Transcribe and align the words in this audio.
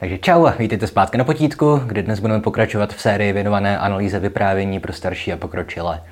Takže 0.00 0.18
čau 0.18 0.46
a 0.46 0.54
vítejte 0.58 0.86
zpátky 0.86 1.18
na 1.18 1.24
potítku, 1.24 1.82
kde 1.86 2.02
dnes 2.02 2.20
budeme 2.20 2.40
pokračovat 2.40 2.94
v 2.94 3.00
sérii 3.00 3.32
věnované 3.32 3.78
analýze 3.78 4.18
vyprávění 4.18 4.80
pro 4.80 4.92
starší 4.92 5.32
a 5.32 5.36
pokročilé. 5.36 6.02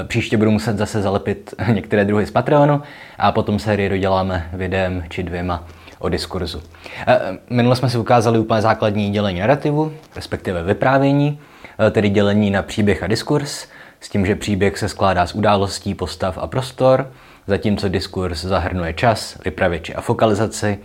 E, 0.00 0.04
příště 0.04 0.36
budu 0.36 0.50
muset 0.50 0.78
zase 0.78 1.02
zalepit 1.02 1.54
některé 1.72 2.04
druhy 2.04 2.26
z 2.26 2.30
Patreonu 2.30 2.82
a 3.18 3.32
potom 3.32 3.58
sérii 3.58 3.88
doděláme 3.88 4.50
videem 4.52 5.04
či 5.08 5.22
dvěma 5.22 5.64
o 5.98 6.08
diskurzu. 6.08 6.62
E, 7.06 7.20
minule 7.50 7.76
jsme 7.76 7.90
si 7.90 7.98
ukázali 7.98 8.38
úplně 8.38 8.62
základní 8.62 9.10
dělení 9.10 9.40
narrativu, 9.40 9.92
respektive 10.16 10.62
vyprávění, 10.62 11.40
e, 11.86 11.90
tedy 11.90 12.08
dělení 12.08 12.50
na 12.50 12.62
příběh 12.62 13.02
a 13.02 13.06
diskurs, 13.06 13.66
s 14.00 14.08
tím, 14.08 14.26
že 14.26 14.34
příběh 14.34 14.78
se 14.78 14.88
skládá 14.88 15.26
z 15.26 15.34
událostí, 15.34 15.94
postav 15.94 16.38
a 16.38 16.46
prostor, 16.46 17.12
zatímco 17.46 17.88
diskurs 17.88 18.44
zahrnuje 18.44 18.92
čas, 18.92 19.38
vypravěči 19.44 19.94
a 19.94 20.00
fokalizaci, 20.00 20.78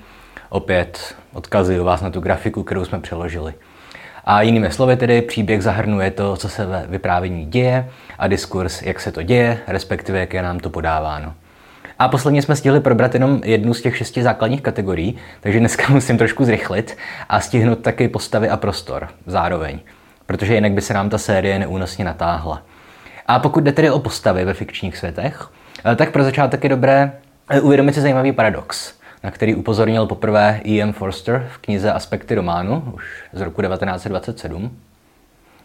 Opět 0.50 1.16
odkazuju 1.34 1.84
vás 1.84 2.02
na 2.02 2.10
tu 2.10 2.22
grafiku, 2.22 2.64
kterou 2.64 2.86
jsme 2.86 3.00
přeložili. 3.00 3.54
A 4.26 4.42
jinými 4.42 4.72
slovy 4.72 4.98
tedy 4.98 5.22
příběh 5.22 5.64
zahrnuje 5.64 6.12
to, 6.12 6.38
co 6.38 6.50
se 6.50 6.66
ve 6.66 6.86
vyprávění 6.88 7.46
děje 7.46 7.90
a 8.20 8.28
diskurs, 8.28 8.82
jak 8.82 9.00
se 9.00 9.12
to 9.12 9.24
děje, 9.24 9.58
respektive 9.68 10.20
jak 10.20 10.34
je 10.34 10.42
nám 10.42 10.60
to 10.60 10.70
podáváno. 10.70 11.34
A 12.00 12.08
posledně 12.08 12.42
jsme 12.42 12.56
stihli 12.56 12.80
probrat 12.80 13.14
jenom 13.14 13.42
jednu 13.44 13.74
z 13.74 13.82
těch 13.82 13.98
šesti 13.98 14.24
základních 14.24 14.62
kategorií, 14.62 15.18
takže 15.42 15.60
dneska 15.60 15.84
musím 15.90 16.18
trošku 16.18 16.46
zrychlit 16.46 16.98
a 17.30 17.40
stihnout 17.40 17.80
taky 17.80 18.08
postavy 18.08 18.50
a 18.50 18.58
prostor 18.58 19.08
zároveň, 19.26 19.80
protože 20.26 20.56
jinak 20.56 20.72
by 20.72 20.82
se 20.82 20.94
nám 20.94 21.10
ta 21.10 21.18
série 21.18 21.60
neúnosně 21.60 22.06
natáhla. 22.06 22.62
A 23.28 23.40
pokud 23.40 23.64
jde 23.64 23.72
tedy 23.72 23.92
o 23.92 24.00
postavy 24.00 24.46
ve 24.46 24.54
fikčních 24.54 24.98
světech, 24.98 25.48
tak 25.96 26.12
pro 26.12 26.24
začátek 26.24 26.64
je 26.64 26.70
dobré 26.70 27.12
uvědomit 27.62 27.94
si 27.94 28.02
zajímavý 28.02 28.32
paradox 28.32 28.95
na 29.26 29.32
který 29.32 29.56
upozornil 29.56 30.06
poprvé 30.06 30.62
E.M. 30.66 30.94
Forster 30.94 31.48
v 31.54 31.58
knize 31.58 31.92
Aspekty 31.92 32.36
románu 32.36 32.84
už 32.96 33.24
z 33.34 33.42
roku 33.42 33.62
1927. 33.62 34.78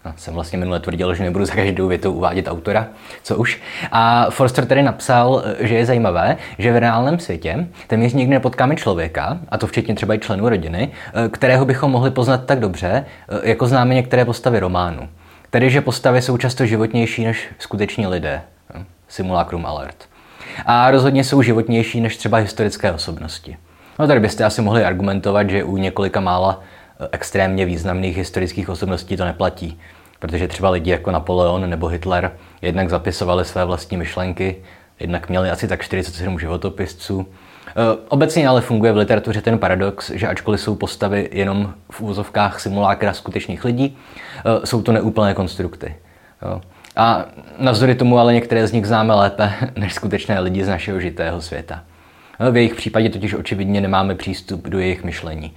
No, 0.05 0.13
jsem 0.17 0.35
vlastně 0.35 0.59
minule 0.59 0.81
tvrdil, 0.81 1.15
že 1.15 1.25
nebudu 1.25 1.45
za 1.45 1.55
každou 1.55 1.89
větou 1.89 2.13
uvádět 2.13 2.49
autora, 2.49 2.89
co 3.23 3.37
už. 3.37 3.63
A 3.93 4.31
Forster 4.31 4.67
tedy 4.67 4.83
napsal, 4.83 5.45
že 5.59 5.75
je 5.75 5.87
zajímavé, 5.87 6.37
že 6.59 6.73
v 6.73 6.77
reálném 6.77 7.19
světě 7.19 7.69
téměř 7.87 8.13
nikdy 8.13 8.35
nepotkáme 8.35 8.77
člověka, 8.77 9.39
a 9.49 9.59
to 9.59 9.67
včetně 9.67 9.95
třeba 9.95 10.15
i 10.15 10.19
členů 10.19 10.49
rodiny, 10.49 10.91
kterého 11.31 11.65
bychom 11.65 11.91
mohli 11.91 12.11
poznat 12.11 12.45
tak 12.45 12.61
dobře, 12.61 13.05
jako 13.43 13.67
známe 13.67 13.95
některé 13.95 14.25
postavy 14.25 14.61
románu. 14.61 15.09
Tedy, 15.51 15.71
že 15.71 15.81
postavy 15.81 16.23
jsou 16.23 16.37
často 16.37 16.67
životnější 16.67 17.25
než 17.25 17.49
skuteční 17.59 18.07
lidé. 18.07 18.43
Simulacrum 19.09 19.67
alert 19.67 20.10
a 20.67 20.91
rozhodně 20.91 21.25
jsou 21.25 21.43
životnější 21.43 22.01
než 22.01 22.17
třeba 22.17 22.39
historické 22.39 22.93
osobnosti. 22.93 23.57
No 23.99 24.07
tady 24.07 24.21
byste 24.21 24.45
asi 24.45 24.63
mohli 24.63 24.85
argumentovat, 24.85 25.51
že 25.51 25.65
u 25.65 25.77
několika 25.77 26.21
mála 26.21 26.61
eh, 27.01 27.09
extrémně 27.13 27.67
významných 27.67 28.17
historických 28.17 28.69
osobností 28.69 29.17
to 29.17 29.25
neplatí, 29.25 29.81
protože 30.19 30.49
třeba 30.49 30.71
lidi 30.71 30.91
jako 30.91 31.11
Napoleon 31.11 31.71
nebo 31.71 31.87
Hitler 31.87 32.33
jednak 32.63 32.91
zapisovali 32.91 33.45
své 33.45 33.65
vlastní 33.65 33.97
myšlenky, 33.97 34.57
jednak 35.01 35.29
měli 35.29 35.51
asi 35.51 35.69
tak 35.69 35.83
47 35.83 36.39
životopisců. 36.39 37.27
Eh, 37.69 37.73
obecně 38.09 38.49
ale 38.49 38.61
funguje 38.61 38.93
v 38.93 38.97
literatuře 38.97 39.41
ten 39.41 39.59
paradox, 39.59 40.11
že 40.11 40.29
ačkoliv 40.29 40.61
jsou 40.61 40.75
postavy 40.75 41.29
jenom 41.33 41.75
v 41.91 42.01
úzovkách 42.01 42.61
simulákra 42.61 43.13
skutečných 43.13 43.65
lidí, 43.65 43.99
eh, 44.39 44.67
jsou 44.67 44.83
to 44.83 44.93
neúplné 44.93 45.35
konstrukty. 45.35 45.95
A 46.97 47.25
navzdory 47.59 47.95
tomu 47.95 48.19
ale 48.19 48.35
některé 48.35 48.67
z 48.67 48.73
nich 48.73 48.87
známe 48.87 49.15
lépe 49.15 49.53
než 49.77 49.95
skutečné 49.95 50.41
lidi 50.41 50.65
z 50.65 50.69
našeho 50.69 51.01
žitého 51.01 51.41
světa. 51.41 51.83
V 52.51 52.57
jejich 52.57 52.75
případě 52.75 53.11
totiž 53.11 53.35
očividně 53.35 53.81
nemáme 53.81 54.15
přístup 54.15 54.69
do 54.69 54.79
jejich 54.79 55.05
myšlení. 55.05 55.53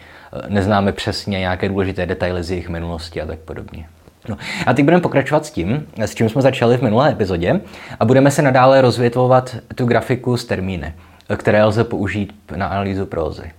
Neznáme 0.48 0.92
přesně 0.92 1.40
nějaké 1.40 1.70
důležité 1.70 2.06
detaily 2.06 2.44
z 2.44 2.52
jejich 2.52 2.70
minulosti 2.70 3.22
a 3.22 3.26
tak 3.26 3.40
podobně. 3.40 3.88
No. 4.30 4.38
A 4.66 4.74
teď 4.74 4.86
budeme 4.86 5.02
pokračovat 5.02 5.46
s 5.46 5.52
tím, 5.52 5.88
s 5.98 6.16
čím 6.16 6.30
jsme 6.30 6.42
začali 6.42 6.78
v 6.78 6.82
minulé 6.82 7.12
epizodě 7.12 7.62
a 8.00 8.06
budeme 8.06 8.32
se 8.32 8.42
nadále 8.42 8.82
rozvětvovat 8.82 9.56
tu 9.76 9.86
grafiku 9.86 10.38
z 10.38 10.46
termíny, 10.46 10.94
které 11.38 11.64
lze 11.64 11.84
použít 11.84 12.34
na 12.56 12.68
analýzu 12.68 13.06
prózy. 13.06 13.52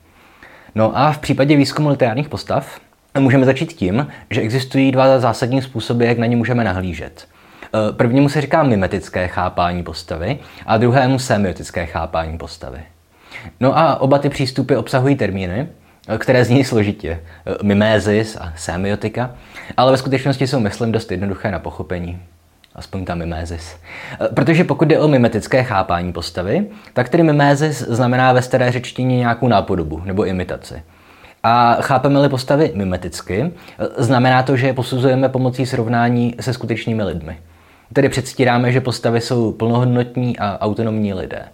No 0.74 0.98
a 0.98 1.12
v 1.12 1.18
případě 1.18 1.56
výzkumu 1.56 1.88
literárních 1.88 2.28
postav 2.28 2.80
můžeme 3.18 3.46
začít 3.46 3.72
tím, 3.72 4.06
že 4.30 4.40
existují 4.40 4.92
dva 4.92 5.18
zásadní 5.18 5.62
způsoby, 5.62 6.06
jak 6.06 6.18
na 6.18 6.26
ně 6.26 6.36
můžeme 6.36 6.64
nahlížet– 6.64 7.26
prvnímu 7.96 8.28
se 8.28 8.40
říká 8.40 8.62
mimetické 8.62 9.28
chápání 9.28 9.82
postavy 9.82 10.38
a 10.66 10.76
druhému 10.76 11.18
semiotické 11.18 11.86
chápání 11.86 12.38
postavy. 12.38 12.78
No 13.60 13.78
a 13.78 14.00
oba 14.00 14.18
ty 14.18 14.28
přístupy 14.28 14.76
obsahují 14.76 15.16
termíny, 15.16 15.68
eh, 16.08 16.18
které 16.18 16.44
zní 16.44 16.64
složitě. 16.64 17.20
Eh, 17.46 17.54
mimézis 17.62 18.36
a 18.36 18.52
semiotika, 18.56 19.30
ale 19.76 19.92
ve 19.92 19.98
skutečnosti 19.98 20.46
jsou, 20.46 20.60
myslím, 20.60 20.92
dost 20.92 21.10
jednoduché 21.10 21.50
na 21.50 21.58
pochopení. 21.58 22.22
Aspoň 22.74 23.04
ta 23.04 23.14
mimézis. 23.14 23.76
Protože 24.34 24.64
pokud 24.64 24.88
jde 24.88 24.98
o 24.98 25.08
mimetické 25.08 25.62
chápání 25.62 26.12
postavy, 26.12 26.66
tak 26.92 27.08
tedy 27.08 27.22
mimézis 27.22 27.82
znamená 27.82 28.32
ve 28.32 28.42
staré 28.42 28.72
řečtině 28.72 29.16
nějakou 29.16 29.48
nápodobu 29.48 30.02
nebo 30.04 30.24
imitaci. 30.24 30.82
A 31.42 31.76
chápeme-li 31.80 32.28
postavy 32.28 32.72
mimeticky, 32.74 33.52
znamená 33.96 34.42
to, 34.42 34.56
že 34.56 34.66
je 34.66 34.72
posuzujeme 34.72 35.28
pomocí 35.28 35.66
srovnání 35.66 36.34
se 36.40 36.52
skutečnými 36.52 37.02
lidmi. 37.02 37.38
Tedy 37.92 38.08
předstíráme, 38.08 38.72
že 38.72 38.80
postavy 38.80 39.20
jsou 39.20 39.52
plnohodnotní 39.52 40.38
a 40.38 40.58
autonomní 40.60 41.14
lidé. 41.14 41.44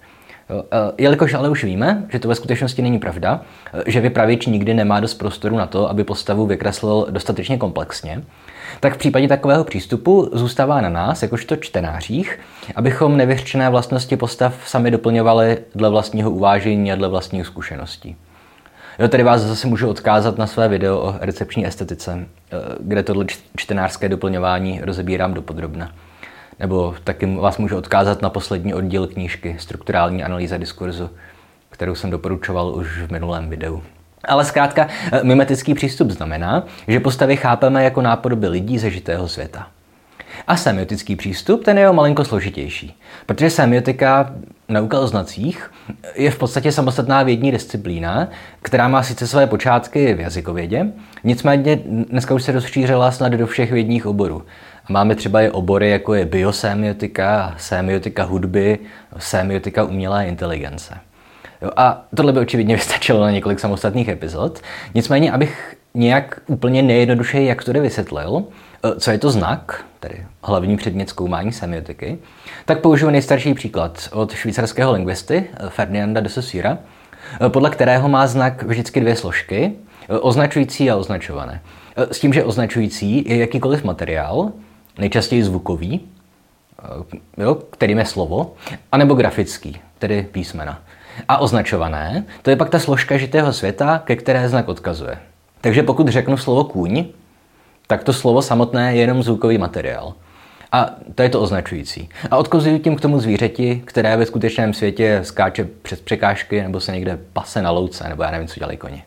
Jelikož 0.98 1.34
ale 1.34 1.48
už 1.48 1.64
víme, 1.64 2.06
že 2.08 2.18
to 2.18 2.28
ve 2.28 2.34
skutečnosti 2.34 2.82
není 2.82 2.98
pravda, 2.98 3.40
že 3.86 4.00
vypravěč 4.00 4.46
nikdy 4.46 4.74
nemá 4.74 5.00
dost 5.00 5.14
prostoru 5.14 5.56
na 5.56 5.66
to, 5.66 5.90
aby 5.90 6.04
postavu 6.04 6.46
vykreslil 6.46 7.06
dostatečně 7.10 7.58
komplexně, 7.58 8.22
tak 8.80 8.94
v 8.94 8.98
případě 8.98 9.28
takového 9.28 9.64
přístupu 9.64 10.30
zůstává 10.32 10.80
na 10.80 10.88
nás, 10.88 11.22
jakožto 11.22 11.56
čtenářích, 11.56 12.38
abychom 12.76 13.16
nevyřčené 13.16 13.70
vlastnosti 13.70 14.16
postav 14.16 14.54
sami 14.66 14.90
doplňovali 14.90 15.58
dle 15.74 15.90
vlastního 15.90 16.30
uvážení 16.30 16.92
a 16.92 16.96
dle 16.96 17.08
vlastních 17.08 17.46
zkušeností. 17.46 18.16
Jo, 18.98 19.08
tady 19.08 19.22
vás 19.22 19.40
zase 19.42 19.66
můžu 19.66 19.88
odkázat 19.88 20.38
na 20.38 20.46
své 20.46 20.68
video 20.68 20.98
o 20.98 21.14
recepční 21.20 21.66
estetice, 21.66 22.26
kde 22.80 23.02
tohle 23.02 23.24
čtenářské 23.56 24.08
doplňování 24.08 24.80
rozebírám 24.82 25.34
dopodrobna. 25.34 25.92
Nebo 26.60 26.94
taky 27.04 27.36
vás 27.36 27.58
můžu 27.58 27.76
odkázat 27.76 28.22
na 28.22 28.30
poslední 28.30 28.74
oddíl 28.74 29.06
knížky 29.06 29.56
Strukturální 29.58 30.24
analýza 30.24 30.56
diskurzu, 30.56 31.10
kterou 31.70 31.94
jsem 31.94 32.10
doporučoval 32.10 32.74
už 32.76 32.98
v 32.98 33.12
minulém 33.12 33.50
videu. 33.50 33.82
Ale 34.24 34.44
zkrátka, 34.44 34.88
eh, 35.12 35.24
mimetický 35.24 35.74
přístup 35.74 36.10
znamená, 36.10 36.64
že 36.88 37.00
postavy 37.00 37.36
chápeme 37.36 37.84
jako 37.84 38.02
nápodoby 38.02 38.48
lidí 38.48 38.78
ze 38.78 38.90
žitého 38.90 39.28
světa. 39.28 39.66
A 40.46 40.56
semiotický 40.56 41.16
přístup, 41.16 41.64
ten 41.64 41.78
je 41.78 41.90
o 41.90 41.92
malinko 41.92 42.24
složitější, 42.24 42.98
protože 43.26 43.50
semiotika, 43.50 44.34
nauka 44.68 45.00
o 45.00 45.06
znacích, 45.06 45.70
je 46.14 46.30
v 46.30 46.38
podstatě 46.38 46.72
samostatná 46.72 47.22
vědní 47.22 47.52
disciplína, 47.52 48.28
která 48.62 48.88
má 48.88 49.02
sice 49.02 49.26
své 49.26 49.46
počátky 49.46 50.14
v 50.14 50.20
jazykovědě, 50.20 50.86
nicméně 51.24 51.80
dneska 51.84 52.34
už 52.34 52.42
se 52.42 52.52
rozšířila 52.52 53.12
snad 53.12 53.32
do 53.32 53.46
všech 53.46 53.72
vědních 53.72 54.06
oborů. 54.06 54.42
Máme 54.90 55.14
třeba 55.14 55.42
i 55.42 55.50
obory, 55.50 55.90
jako 55.90 56.14
je 56.14 56.24
biosemiotika, 56.24 57.54
semiotika 57.58 58.22
hudby, 58.22 58.78
semiotika 59.18 59.84
umělé 59.84 60.26
inteligence. 60.26 60.94
Jo, 61.62 61.70
a 61.76 62.04
tohle 62.14 62.32
by 62.32 62.40
očividně 62.40 62.76
vystačilo 62.76 63.20
na 63.20 63.30
několik 63.30 63.60
samostatných 63.60 64.08
epizod. 64.08 64.60
Nicméně, 64.94 65.32
abych 65.32 65.76
nějak 65.94 66.40
úplně 66.46 66.82
nejjednodušeji, 66.82 67.46
jak 67.46 67.64
to 67.64 67.72
vysvětlil, 67.72 68.44
eh, 68.84 69.00
co 69.00 69.10
je 69.10 69.18
to 69.18 69.30
znak, 69.30 69.84
tedy 70.00 70.26
hlavní 70.42 70.76
předmět 70.76 71.08
zkoumání 71.08 71.52
semiotiky, 71.52 72.18
tak 72.64 72.80
použiju 72.80 73.10
nejstarší 73.10 73.54
příklad 73.54 74.08
od 74.12 74.32
švýcarského 74.32 74.92
lingvisty 74.92 75.44
eh, 75.52 75.68
Ferdinanda 75.68 76.20
de 76.20 76.28
Saussure, 76.28 76.78
eh, 77.46 77.48
podle 77.48 77.70
kterého 77.70 78.08
má 78.08 78.26
znak 78.26 78.62
vždycky 78.62 79.00
dvě 79.00 79.16
složky, 79.16 79.72
označující 80.08 80.90
a 80.90 80.96
označované. 80.96 81.60
S 81.96 82.20
tím, 82.20 82.32
že 82.32 82.44
označující 82.44 83.24
je 83.28 83.36
jakýkoliv 83.36 83.84
materiál, 83.84 84.52
nejčastěji 85.00 85.44
zvukový, 85.44 86.00
eh, 87.38 87.42
jo, 87.42 87.54
kterým 87.54 87.98
je 87.98 88.06
slovo, 88.06 88.54
anebo 88.92 89.14
grafický, 89.14 89.76
tedy 89.98 90.28
písmena. 90.32 90.82
A 91.28 91.38
označované, 91.38 92.24
to 92.42 92.50
je 92.50 92.56
pak 92.56 92.70
ta 92.70 92.78
složka 92.78 93.16
žitého 93.16 93.52
světa, 93.52 94.02
ke 94.04 94.16
které 94.16 94.48
znak 94.48 94.68
odkazuje. 94.68 95.18
Takže 95.60 95.82
pokud 95.82 96.08
řeknu 96.08 96.36
slovo 96.36 96.64
kůň, 96.64 97.04
tak 97.86 98.04
to 98.04 98.12
slovo 98.12 98.42
samotné 98.42 98.94
je 98.94 99.00
jenom 99.00 99.22
zvukový 99.22 99.58
materiál. 99.58 100.14
A 100.72 100.90
to 101.14 101.22
je 101.22 101.28
to 101.28 101.40
označující. 101.40 102.08
A 102.30 102.36
odkazuju 102.36 102.78
tím 102.78 102.96
k 102.96 103.00
tomu 103.00 103.20
zvířeti, 103.20 103.82
které 103.84 104.16
ve 104.16 104.26
skutečném 104.26 104.74
světě 104.74 105.20
skáče 105.22 105.68
přes 105.82 106.00
překážky 106.00 106.62
nebo 106.62 106.80
se 106.80 106.92
někde 106.92 107.18
pase 107.32 107.62
na 107.62 107.70
louce, 107.70 108.08
nebo 108.08 108.22
já 108.22 108.30
nevím, 108.30 108.48
co 108.48 108.60
dělají 108.60 108.78
koni. 108.78 109.02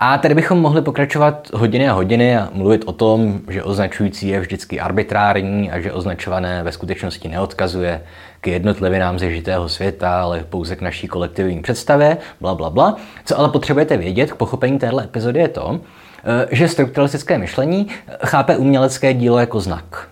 A 0.00 0.18
tady 0.18 0.34
bychom 0.34 0.58
mohli 0.58 0.82
pokračovat 0.82 1.50
hodiny 1.54 1.88
a 1.88 1.92
hodiny 1.92 2.36
a 2.36 2.48
mluvit 2.52 2.82
o 2.86 2.92
tom, 2.92 3.40
že 3.48 3.62
označující 3.62 4.28
je 4.28 4.40
vždycky 4.40 4.80
arbitrární 4.80 5.70
a 5.70 5.80
že 5.80 5.92
označované 5.92 6.62
ve 6.62 6.72
skutečnosti 6.72 7.28
neodkazuje 7.28 8.02
k 8.40 8.46
jednotlivinám 8.46 9.18
ze 9.18 9.30
žitého 9.30 9.68
světa, 9.68 10.22
ale 10.22 10.44
pouze 10.50 10.76
k 10.76 10.80
naší 10.80 11.08
kolektivní 11.08 11.62
představě, 11.62 12.16
bla, 12.40 12.54
bla, 12.54 12.70
bla. 12.70 12.96
Co 13.24 13.38
ale 13.38 13.48
potřebujete 13.48 13.96
vědět 13.96 14.32
k 14.32 14.36
pochopení 14.36 14.78
téhle 14.78 15.04
epizody 15.04 15.40
je 15.40 15.48
to, 15.48 15.80
že 16.50 16.68
strukturalistické 16.68 17.38
myšlení 17.38 17.86
chápe 18.24 18.56
umělecké 18.56 19.14
dílo 19.14 19.38
jako 19.38 19.60
znak. 19.60 20.08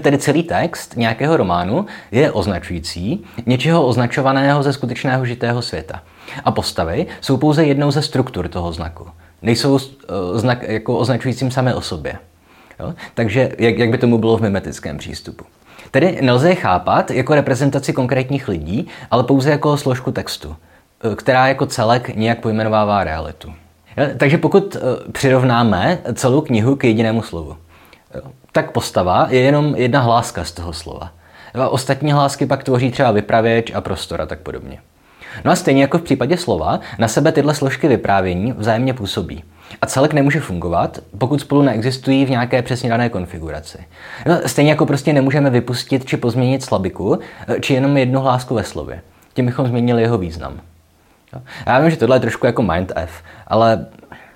Tedy 0.00 0.18
celý 0.18 0.42
text 0.42 0.96
nějakého 0.96 1.36
románu 1.36 1.86
je 2.10 2.32
označující 2.32 3.24
něčeho 3.46 3.86
označovaného 3.86 4.62
ze 4.62 4.72
skutečného 4.72 5.26
žitého 5.26 5.62
světa. 5.62 6.02
A 6.44 6.50
postavy 6.50 7.06
jsou 7.20 7.36
pouze 7.36 7.64
jednou 7.64 7.90
ze 7.90 8.02
struktur 8.02 8.48
toho 8.48 8.72
znaku. 8.72 9.06
Nejsou 9.42 9.72
uh, 9.72 9.78
znak 10.34 10.62
jako 10.62 10.98
označujícím 10.98 11.50
samé 11.50 11.74
o 11.74 11.80
sobě. 11.80 12.18
Jo? 12.80 12.94
Takže 13.14 13.52
jak, 13.58 13.78
jak 13.78 13.90
by 13.90 13.98
tomu 13.98 14.18
bylo 14.18 14.36
v 14.36 14.42
mimetickém 14.42 14.98
přístupu. 14.98 15.44
Tedy 15.90 16.18
nelze 16.22 16.48
je 16.48 16.54
chápat 16.54 17.10
jako 17.10 17.34
reprezentaci 17.34 17.92
konkrétních 17.92 18.48
lidí, 18.48 18.88
ale 19.10 19.24
pouze 19.24 19.50
jako 19.50 19.76
složku 19.76 20.12
textu, 20.12 20.56
eh, 21.12 21.16
která 21.16 21.48
jako 21.48 21.66
celek 21.66 22.16
nějak 22.16 22.40
pojmenovává 22.40 23.04
realitu. 23.04 23.52
Jo? 23.96 24.06
Takže 24.16 24.38
pokud 24.38 24.76
přirovnáme 25.12 25.98
celou 26.14 26.40
knihu 26.40 26.76
k 26.76 26.84
jedinému 26.84 27.22
slovu, 27.22 27.56
tak 28.52 28.70
postava 28.70 29.26
je 29.30 29.40
jenom 29.40 29.76
jedna 29.76 30.00
hláska 30.00 30.44
z 30.44 30.52
toho 30.52 30.72
slova. 30.72 31.10
A 31.54 31.68
ostatní 31.68 32.12
hlásky 32.12 32.46
pak 32.46 32.64
tvoří 32.64 32.90
třeba 32.90 33.10
vypravěč 33.10 33.72
a 33.74 33.80
prostor 33.80 34.20
a 34.20 34.26
tak 34.26 34.38
podobně. 34.38 34.78
No 35.44 35.52
a 35.52 35.56
stejně 35.56 35.82
jako 35.82 35.98
v 35.98 36.02
případě 36.02 36.36
slova, 36.36 36.80
na 36.98 37.08
sebe 37.08 37.32
tyhle 37.32 37.54
složky 37.54 37.88
vyprávění 37.88 38.52
vzájemně 38.52 38.94
působí. 38.94 39.44
A 39.82 39.86
celek 39.86 40.12
nemůže 40.12 40.40
fungovat, 40.40 40.98
pokud 41.18 41.40
spolu 41.40 41.62
neexistují 41.62 42.24
v 42.24 42.30
nějaké 42.30 42.62
přesně 42.62 42.90
dané 42.90 43.08
konfiguraci. 43.08 43.78
No, 44.26 44.40
stejně 44.46 44.70
jako 44.70 44.86
prostě 44.86 45.12
nemůžeme 45.12 45.50
vypustit 45.50 46.04
či 46.04 46.16
pozměnit 46.16 46.62
slabiku, 46.62 47.18
či 47.60 47.74
jenom 47.74 47.96
jednu 47.96 48.20
hlásku 48.20 48.54
ve 48.54 48.64
slově. 48.64 49.00
Tím 49.34 49.46
bychom 49.46 49.66
změnili 49.66 50.02
jeho 50.02 50.18
význam. 50.18 50.60
Já 51.66 51.78
vím, 51.78 51.90
že 51.90 51.96
tohle 51.96 52.16
je 52.16 52.20
trošku 52.20 52.46
jako 52.46 52.62
Mind 52.62 52.92
F, 52.96 53.22
ale 53.46 53.86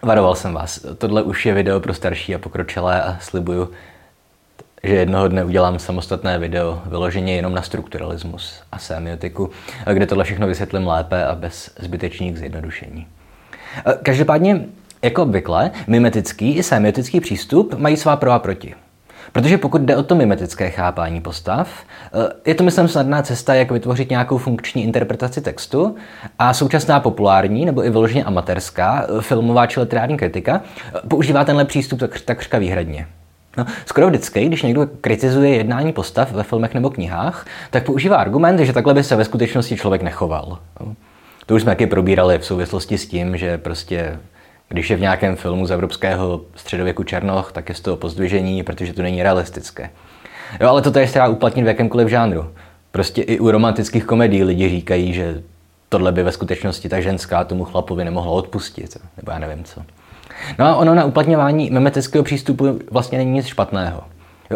varoval 0.03 0.35
jsem 0.35 0.55
vás. 0.55 0.87
Tohle 0.99 1.23
už 1.23 1.47
je 1.47 1.55
video 1.55 1.81
pro 1.81 1.95
starší 1.95 2.35
a 2.35 2.39
pokročilé 2.39 3.03
a 3.03 3.17
slibuju, 3.21 3.71
že 4.83 4.95
jednoho 4.95 5.29
dne 5.29 5.45
udělám 5.45 5.79
samostatné 5.79 6.39
video 6.39 6.83
vyloženě 6.87 7.37
jenom 7.37 7.55
na 7.55 7.63
strukturalismus 7.63 8.63
a 8.73 8.79
semiotiku, 8.79 9.51
kde 9.93 10.07
tohle 10.07 10.25
všechno 10.25 10.47
vysvětlím 10.47 10.87
lépe 10.87 11.25
a 11.25 11.35
bez 11.35 11.71
zbytečných 11.79 12.39
zjednodušení. 12.39 13.07
Každopádně, 14.03 14.65
jako 15.03 15.23
obvykle, 15.23 15.71
mimetický 15.87 16.55
i 16.55 16.63
semiotický 16.63 17.21
přístup 17.21 17.75
mají 17.79 17.97
svá 17.97 18.17
pro 18.17 18.33
a 18.33 18.39
proti. 18.39 18.75
Protože 19.33 19.59
pokud 19.59 19.83
jde 19.83 19.97
o 19.97 20.03
to 20.03 20.15
mimetické 20.15 20.71
chápání 20.71 21.21
postav, 21.21 21.69
je 22.47 22.55
to, 22.55 22.65
myslím, 22.65 22.89
snadná 22.89 23.23
cesta, 23.23 23.55
jak 23.55 23.71
vytvořit 23.71 24.11
nějakou 24.11 24.39
funkční 24.39 24.85
interpretaci 24.85 25.41
textu 25.41 25.97
a 26.39 26.55
současná 26.55 27.01
populární 27.01 27.65
nebo 27.67 27.85
i 27.85 27.91
vyloženě 27.91 28.25
amatérská 28.25 29.07
filmová 29.21 29.67
či 29.67 29.81
literární 29.81 30.17
kritika 30.17 30.61
používá 31.09 31.45
tenhle 31.45 31.65
přístup 31.65 32.03
takřka 32.25 32.59
výhradně. 32.59 33.07
No, 33.59 33.67
skoro 33.87 34.09
vždycky, 34.09 34.47
když 34.47 34.63
někdo 34.63 34.89
kritizuje 35.01 35.55
jednání 35.55 35.93
postav 35.93 36.33
ve 36.33 36.43
filmech 36.43 36.75
nebo 36.75 36.91
knihách, 36.91 37.47
tak 37.71 37.85
používá 37.85 38.17
argument, 38.17 38.59
že 38.59 38.73
takhle 38.73 38.95
by 38.95 39.05
se 39.05 39.17
ve 39.17 39.25
skutečnosti 39.25 39.77
člověk 39.77 40.03
nechoval. 40.03 40.59
To 41.47 41.55
už 41.55 41.63
jsme 41.63 41.71
taky 41.71 41.87
probírali 41.87 42.39
v 42.39 42.45
souvislosti 42.45 42.99
s 42.99 43.07
tím, 43.07 43.37
že 43.37 43.59
prostě 43.59 44.19
když 44.69 44.91
je 44.91 44.97
v 44.97 45.01
nějakém 45.01 45.37
filmu 45.37 45.67
z 45.67 45.71
evropského 45.71 46.41
středověku 46.55 47.03
Černoch, 47.03 47.53
tak 47.53 47.69
je 47.69 47.75
z 47.75 47.81
toho 47.81 47.97
pozdvižení, 47.97 48.63
protože 48.63 48.93
to 48.93 49.03
není 49.03 49.23
realistické. 49.23 49.91
Jo, 50.61 50.69
ale 50.69 50.83
to 50.83 50.99
je 50.99 51.07
třeba 51.07 51.29
uplatnit 51.29 51.63
v 51.63 51.67
jakémkoliv 51.67 52.09
žánru. 52.09 52.51
Prostě 52.91 53.23
i 53.23 53.39
u 53.39 53.51
romantických 53.51 54.05
komedií 54.05 54.45
lidi 54.45 54.69
říkají, 54.69 55.13
že 55.13 55.43
tohle 55.89 56.13
by 56.13 56.23
ve 56.23 56.33
skutečnosti 56.33 56.89
ta 56.89 57.01
ženská 57.01 57.45
tomu 57.45 57.65
chlapovi 57.65 58.05
nemohla 58.05 58.33
odpustit, 58.33 58.97
nebo 59.17 59.33
já 59.33 59.39
nevím 59.39 59.65
co. 59.65 59.83
No 60.59 60.67
a 60.67 60.77
ono 60.77 60.95
na 60.95 61.05
uplatňování 61.05 61.71
memetického 61.71 62.25
přístupu 62.25 62.79
vlastně 62.91 63.19
není 63.19 63.31
nic 63.31 63.47
špatného. 63.47 64.03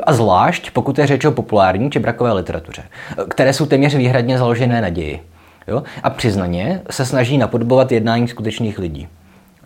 A 0.07 0.13
zvlášť 0.13 0.71
pokud 0.71 0.99
je 0.99 1.07
řeč 1.07 1.25
o 1.25 1.33
populární 1.33 1.91
či 1.91 1.99
brakové 1.99 2.33
literatuře, 2.33 2.83
které 3.29 3.53
jsou 3.53 3.67
téměř 3.67 3.95
výhradně 3.95 4.39
založené 4.39 4.81
naději. 4.81 5.23
Jo? 5.69 5.83
A 6.03 6.11
přiznaně 6.11 6.83
se 6.91 7.07
snaží 7.07 7.39
napodobovat 7.39 7.93
jednání 7.93 8.29
skutečných 8.29 8.79
lidí. 8.79 9.09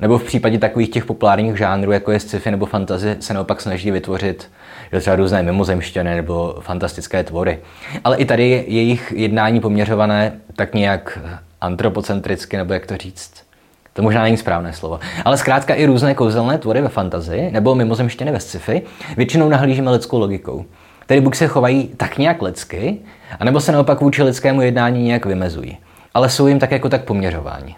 Nebo 0.00 0.18
v 0.18 0.24
případě 0.24 0.58
takových 0.58 0.90
těch 0.90 1.04
populárních 1.04 1.56
žánrů, 1.56 1.92
jako 1.92 2.12
je 2.12 2.20
sci-fi 2.20 2.50
nebo 2.50 2.66
fantasy, 2.66 3.16
se 3.20 3.34
naopak 3.34 3.60
snaží 3.60 3.90
vytvořit 3.90 4.48
že 4.92 5.00
třeba 5.00 5.16
různé 5.16 5.42
mimozemštěné 5.42 6.16
nebo 6.16 6.56
fantastické 6.60 7.24
tvory. 7.24 7.58
Ale 8.04 8.16
i 8.16 8.24
tady 8.24 8.50
je 8.50 8.70
jejich 8.70 9.12
jednání 9.16 9.60
poměřované 9.60 10.32
tak 10.56 10.74
nějak 10.74 11.18
antropocentricky, 11.60 12.56
nebo 12.56 12.72
jak 12.72 12.86
to 12.86 12.96
říct. 12.96 13.45
To 13.96 14.02
možná 14.02 14.22
není 14.22 14.37
správné 14.37 14.72
slovo. 14.72 15.00
Ale 15.25 15.37
zkrátka 15.37 15.75
i 15.75 15.87
různé 15.87 16.14
kouzelné 16.14 16.58
tvory 16.58 16.81
ve 16.82 16.88
fantazii 16.88 17.50
nebo 17.50 17.75
mimozemštěny 17.75 18.32
ve 18.32 18.40
sci-fi 18.40 18.82
většinou 19.16 19.48
nahlížíme 19.48 19.90
lidskou 19.90 20.19
logikou. 20.19 20.64
Tedy 21.06 21.20
buď 21.20 21.37
se 21.37 21.46
chovají 21.46 21.90
tak 21.96 22.19
nějak 22.19 22.43
lidsky, 22.43 22.98
anebo 23.40 23.60
se 23.60 23.72
naopak 23.72 24.00
vůči 24.00 24.22
lidskému 24.22 24.62
jednání 24.62 25.02
nějak 25.02 25.26
vymezují. 25.26 25.78
Ale 26.14 26.28
jsou 26.28 26.46
jim 26.46 26.58
tak 26.58 26.70
jako 26.70 26.88
tak 26.88 27.04
poměřováni. 27.04 27.75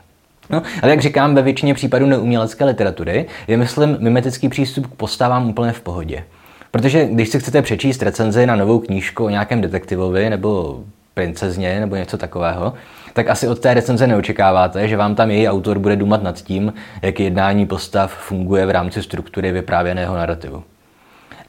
No, 0.51 0.63
ale 0.83 0.91
jak 0.91 1.01
říkám, 1.01 1.35
ve 1.35 1.43
většině 1.43 1.75
případů 1.75 2.07
neumělecké 2.07 2.65
literatury 2.65 3.27
je, 3.49 3.57
myslím, 3.57 3.97
mimetický 4.01 4.49
přístup 4.49 4.87
k 4.87 4.95
postavám 4.95 5.51
úplně 5.51 5.73
v 5.73 5.81
pohodě. 5.81 6.25
Protože 6.71 7.07
když 7.07 7.29
si 7.29 7.41
chcete 7.41 7.63
přečíst 7.63 8.03
recenzi 8.03 8.47
na 8.47 8.57
novou 8.57 8.79
knížku 8.79 9.25
o 9.25 9.29
nějakém 9.29 9.61
detektivovi 9.61 10.31
nebo 10.31 10.81
princezně 11.19 11.81
nebo 11.81 11.97
něco 11.97 12.19
takového, 12.19 12.75
tak 13.13 13.29
asi 13.29 13.49
od 13.49 13.59
té 13.59 13.75
recenze 13.75 14.07
neočekáváte, 14.07 14.89
že 14.89 14.97
vám 14.97 15.15
tam 15.15 15.31
její 15.31 15.49
autor 15.49 15.79
bude 15.79 15.97
dumat 15.97 16.23
nad 16.23 16.43
tím, 16.43 16.73
jak 17.03 17.21
jednání 17.21 17.67
postav 17.67 18.13
funguje 18.13 18.67
v 18.67 18.71
rámci 18.71 19.03
struktury 19.03 19.53
vyprávěného 19.53 20.17
narrativu. 20.17 20.65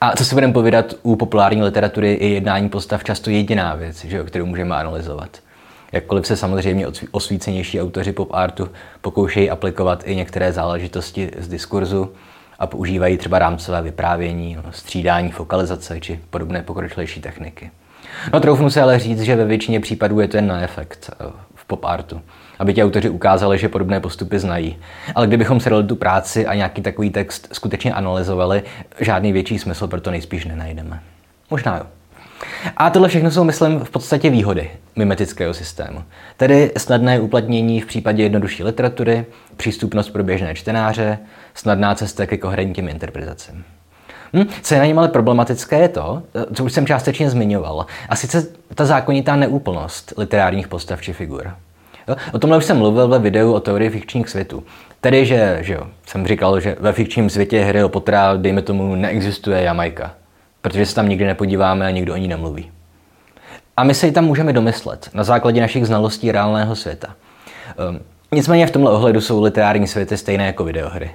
A 0.02 0.16
co 0.16 0.26
si 0.26 0.36
budeme 0.36 0.54
povídat, 0.54 0.94
u 1.04 1.16
populární 1.16 1.64
literatury 1.64 2.18
je 2.22 2.30
jednání 2.30 2.70
postav 2.70 3.04
často 3.04 3.30
jediná 3.30 3.76
věc, 3.76 4.06
že, 4.06 4.24
kterou 4.24 4.46
můžeme 4.46 4.76
analyzovat. 4.76 5.30
Jakkoliv 5.92 6.28
se 6.28 6.38
samozřejmě 6.38 6.88
osvícenější 7.12 7.82
autoři 7.82 8.12
pop 8.12 8.34
artu 8.34 8.70
pokoušejí 9.02 9.50
aplikovat 9.50 10.04
i 10.06 10.16
některé 10.16 10.54
záležitosti 10.54 11.32
z 11.38 11.48
diskurzu 11.48 12.12
a 12.60 12.68
používají 12.68 13.18
třeba 13.18 13.40
rámcové 13.40 13.82
vyprávění, 13.82 14.58
střídání 14.72 15.32
fokalizace 15.32 16.00
či 16.00 16.20
podobné 16.30 16.64
pokročilejší 16.64 17.22
techniky. 17.22 17.72
No 18.34 18.40
troufnu 18.40 18.70
se 18.70 18.82
ale 18.82 19.00
říct, 19.00 19.22
že 19.22 19.36
ve 19.36 19.46
většině 19.46 19.80
případů 19.80 20.20
je 20.20 20.28
to 20.28 20.38
jen 20.38 20.48
na 20.48 20.62
efekt 20.62 21.10
eh, 21.14 21.26
v 21.56 21.66
pop 21.66 21.86
artu, 21.86 22.22
aby 22.60 22.74
ti 22.74 22.84
autoři 22.84 23.10
ukázali, 23.10 23.58
že 23.58 23.70
podobné 23.70 24.00
postupy 24.00 24.40
znají. 24.40 24.78
Ale 25.16 25.28
kdybychom 25.28 25.60
si 25.60 25.70
dali 25.70 25.84
tu 25.84 25.96
práci 25.96 26.46
a 26.46 26.56
nějaký 26.56 26.82
takový 26.82 27.10
text 27.10 27.48
skutečně 27.52 27.94
analyzovali, 27.94 28.64
žádný 29.00 29.34
větší 29.34 29.60
smysl 29.60 29.88
pro 29.88 30.02
to 30.02 30.12
nejspíš 30.12 30.46
nenajdeme. 30.46 31.00
Možná 31.50 31.78
jo. 31.78 31.84
A 32.78 32.90
tohle 32.90 33.10
všechno 33.10 33.32
jsou, 33.32 33.44
myslím, 33.44 33.80
v 33.80 33.90
podstatě 33.90 34.30
výhody 34.30 34.72
mimetického 34.96 35.54
systému. 35.54 36.04
Tedy 36.38 36.72
snadné 36.78 37.20
uplatnění 37.20 37.82
v 37.82 37.86
případě 37.86 38.24
jednodušší 38.24 38.64
literatury, 38.64 39.26
přístupnost 39.58 40.10
pro 40.10 40.24
běžné 40.24 40.56
čtenáře, 40.56 41.20
snadná 41.54 41.96
cesta 41.96 42.26
ke 42.26 42.38
koherentním 42.38 42.90
interpretacím. 42.90 43.64
Hm, 44.34 44.46
co 44.62 44.74
je 44.74 44.80
na 44.80 44.86
něm 44.86 45.00
ale 45.00 45.08
problematické 45.08 45.80
je 45.80 45.90
to, 45.90 46.24
co 46.54 46.64
už 46.64 46.74
jsem 46.74 46.88
částečně 46.88 47.30
zmiňoval, 47.30 47.86
a 48.10 48.16
sice 48.16 48.48
ta 48.76 48.86
zákonitá 48.86 49.36
neúplnost 49.36 50.14
literárních 50.18 50.68
postav 50.68 51.02
či 51.02 51.14
figur. 51.14 51.52
Jo? 52.08 52.16
O 52.34 52.40
tomhle 52.40 52.58
už 52.58 52.66
jsem 52.66 52.78
mluvil 52.78 53.08
ve 53.08 53.20
videu 53.20 53.54
o 53.54 53.60
teorii 53.60 53.90
fikčních 53.90 54.30
světů. 54.30 54.64
Tedy, 55.02 55.26
že, 55.26 55.58
že 55.62 55.74
jo, 55.74 55.82
jsem 56.06 56.28
říkal, 56.28 56.60
že 56.60 56.76
ve 56.80 56.94
fikčním 56.94 57.30
světě 57.30 57.64
hry 57.64 57.84
o 57.84 57.90
Pottera, 57.90 58.38
dejme 58.38 58.62
tomu, 58.62 58.96
neexistuje 58.96 59.62
Jamajka. 59.62 60.12
Protože 60.62 60.86
se 60.86 60.96
tam 60.96 61.10
nikdy 61.10 61.26
nepodíváme 61.26 61.86
a 61.86 61.90
nikdo 61.90 62.14
o 62.14 62.18
ní 62.18 62.28
nemluví. 62.28 62.72
A 63.78 63.84
my 63.84 63.94
se 63.94 64.06
ji 64.06 64.12
tam 64.12 64.26
můžeme 64.26 64.54
domyslet 64.54 65.10
na 65.14 65.24
základě 65.24 65.62
našich 65.62 65.88
znalostí 65.88 66.32
reálného 66.32 66.76
světa. 66.76 67.08
Um, 67.90 68.00
nicméně 68.32 68.68
v 68.68 68.72
tomhle 68.72 68.92
ohledu 68.92 69.22
jsou 69.22 69.44
literární 69.44 69.88
světy 69.88 70.18
stejné 70.18 70.46
jako 70.46 70.64
videohry 70.64 71.12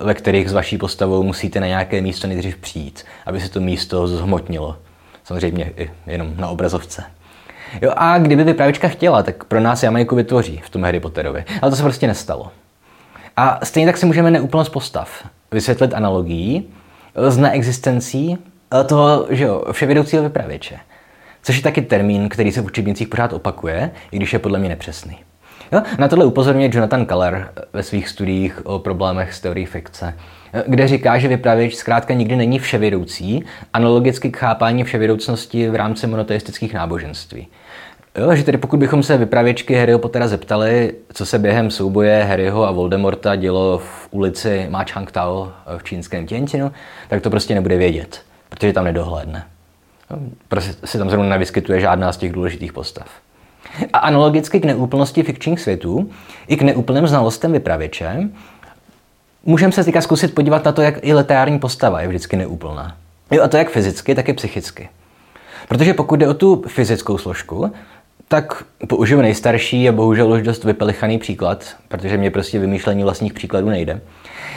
ve 0.00 0.14
kterých 0.14 0.48
s 0.48 0.52
vaší 0.52 0.78
postavou 0.78 1.22
musíte 1.22 1.60
na 1.60 1.66
nějaké 1.66 2.00
místo 2.00 2.26
nejdřív 2.26 2.56
přijít, 2.56 3.04
aby 3.26 3.40
se 3.40 3.48
to 3.48 3.60
místo 3.60 4.08
zhmotnilo. 4.08 4.76
Samozřejmě 5.24 5.72
i 5.76 5.90
jenom 6.06 6.34
na 6.36 6.48
obrazovce. 6.48 7.04
Jo, 7.82 7.92
a 7.96 8.18
kdyby 8.18 8.44
vypravěčka 8.44 8.88
chtěla, 8.88 9.22
tak 9.22 9.44
pro 9.44 9.60
nás 9.60 9.82
Jamajku 9.82 10.16
vytvoří 10.16 10.60
v 10.64 10.70
tom 10.70 10.84
Harry 10.84 11.00
Potterovi. 11.00 11.44
Ale 11.62 11.70
to 11.70 11.76
se 11.76 11.82
prostě 11.82 12.06
nestalo. 12.06 12.52
A 13.36 13.60
stejně 13.64 13.86
tak 13.86 13.96
si 13.96 14.06
můžeme 14.06 14.30
neúplnost 14.30 14.72
postav 14.72 15.28
vysvětlit 15.52 15.94
analogií 15.94 16.68
s 17.14 17.38
neexistencí 17.38 18.38
toho 18.86 19.26
že 19.30 19.44
jo, 19.44 19.64
vševědoucího 19.72 20.22
vypravěče. 20.22 20.78
Což 21.42 21.56
je 21.56 21.62
taky 21.62 21.82
termín, 21.82 22.28
který 22.28 22.52
se 22.52 22.60
v 22.60 22.66
učebnicích 22.66 23.08
pořád 23.08 23.32
opakuje, 23.32 23.90
i 24.10 24.16
když 24.16 24.32
je 24.32 24.38
podle 24.38 24.58
mě 24.58 24.68
nepřesný. 24.68 25.18
Jo? 25.72 25.82
Na 25.98 26.08
tohle 26.08 26.24
upozorňuje 26.24 26.70
Jonathan 26.72 27.06
Keller 27.06 27.48
ve 27.72 27.82
svých 27.82 28.08
studiích 28.08 28.66
o 28.66 28.78
problémech 28.78 29.34
s 29.34 29.40
teorií 29.40 29.66
fikce, 29.66 30.14
kde 30.66 30.88
říká, 30.88 31.18
že 31.18 31.28
vypravěč 31.28 31.74
zkrátka 31.74 32.14
nikdy 32.14 32.36
není 32.36 32.58
vševědoucí, 32.58 33.44
analogicky 33.72 34.30
k 34.30 34.36
chápání 34.36 34.84
vševědoucnosti 34.84 35.68
v 35.68 35.74
rámci 35.74 36.06
monoteistických 36.06 36.74
náboženství. 36.74 37.48
Jo, 38.18 38.34
že 38.34 38.44
tedy 38.44 38.58
pokud 38.58 38.76
bychom 38.76 39.02
se 39.02 39.18
vypravěčky 39.18 39.74
Harryho 39.74 39.98
Pottera 39.98 40.28
zeptali, 40.28 40.94
co 41.12 41.26
se 41.26 41.38
během 41.38 41.70
souboje 41.70 42.24
Harryho 42.24 42.68
a 42.68 42.70
Voldemorta 42.70 43.36
dělo 43.36 43.78
v 43.78 44.08
ulici 44.10 44.66
Ma 44.70 44.84
Tao 45.12 45.52
v 45.78 45.84
čínském 45.84 46.26
Tianjinu, 46.26 46.72
tak 47.08 47.22
to 47.22 47.30
prostě 47.30 47.54
nebude 47.54 47.76
vědět, 47.76 48.22
protože 48.48 48.72
tam 48.72 48.84
nedohlédne. 48.84 49.44
Prostě 50.48 50.86
se 50.86 50.98
tam 50.98 51.10
zrovna 51.10 51.28
nevyskytuje 51.28 51.80
žádná 51.80 52.12
z 52.12 52.16
těch 52.16 52.32
důležitých 52.32 52.72
postav. 52.72 53.06
A 53.92 53.98
analogicky 53.98 54.60
k 54.60 54.64
neúplnosti 54.64 55.22
fikčních 55.22 55.60
světů 55.60 56.10
i 56.48 56.56
k 56.56 56.62
neúplným 56.62 57.06
znalostem 57.06 57.52
vypravěče, 57.52 58.28
můžeme 59.44 59.72
se 59.72 59.84
teďka 59.84 60.00
zkusit 60.00 60.34
podívat 60.34 60.64
na 60.64 60.72
to, 60.72 60.82
jak 60.82 60.94
i 61.02 61.14
literární 61.14 61.58
postava 61.58 62.00
je 62.00 62.08
vždycky 62.08 62.36
neúplná. 62.36 62.96
Jo, 63.30 63.42
a 63.42 63.48
to 63.48 63.56
jak 63.56 63.70
fyzicky, 63.70 64.14
tak 64.14 64.28
i 64.28 64.32
psychicky. 64.32 64.88
Protože 65.68 65.94
pokud 65.94 66.16
jde 66.16 66.28
o 66.28 66.34
tu 66.34 66.64
fyzickou 66.68 67.18
složku, 67.18 67.72
tak 68.28 68.64
použiju 68.88 69.20
nejstarší 69.20 69.88
a 69.88 69.92
bohužel 69.92 70.32
už 70.32 70.42
dost 70.42 70.64
vypelichaný 70.64 71.18
příklad, 71.18 71.76
protože 71.88 72.16
mě 72.16 72.30
prostě 72.30 72.58
vymýšlení 72.58 73.02
vlastních 73.02 73.32
příkladů 73.32 73.68
nejde. 73.68 74.00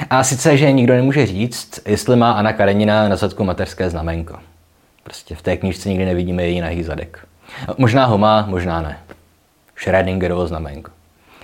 A 0.09 0.23
sice, 0.23 0.57
že 0.57 0.71
nikdo 0.71 0.93
nemůže 0.93 1.25
říct, 1.25 1.79
jestli 1.85 2.15
má 2.15 2.31
Anna 2.31 2.53
Karenina 2.53 3.09
na 3.09 3.15
zadku 3.15 3.43
mateřské 3.43 3.89
znamenko. 3.89 4.39
Prostě 5.03 5.35
v 5.35 5.41
té 5.41 5.57
knížce 5.57 5.89
nikdy 5.89 6.05
nevidíme 6.05 6.43
její 6.43 6.61
nahý 6.61 6.83
zadek. 6.83 7.19
Možná 7.77 8.05
ho 8.05 8.17
má, 8.17 8.45
možná 8.47 8.81
ne. 8.81 8.97
Schrödingerovo 9.75 10.47
znamenko. 10.47 10.91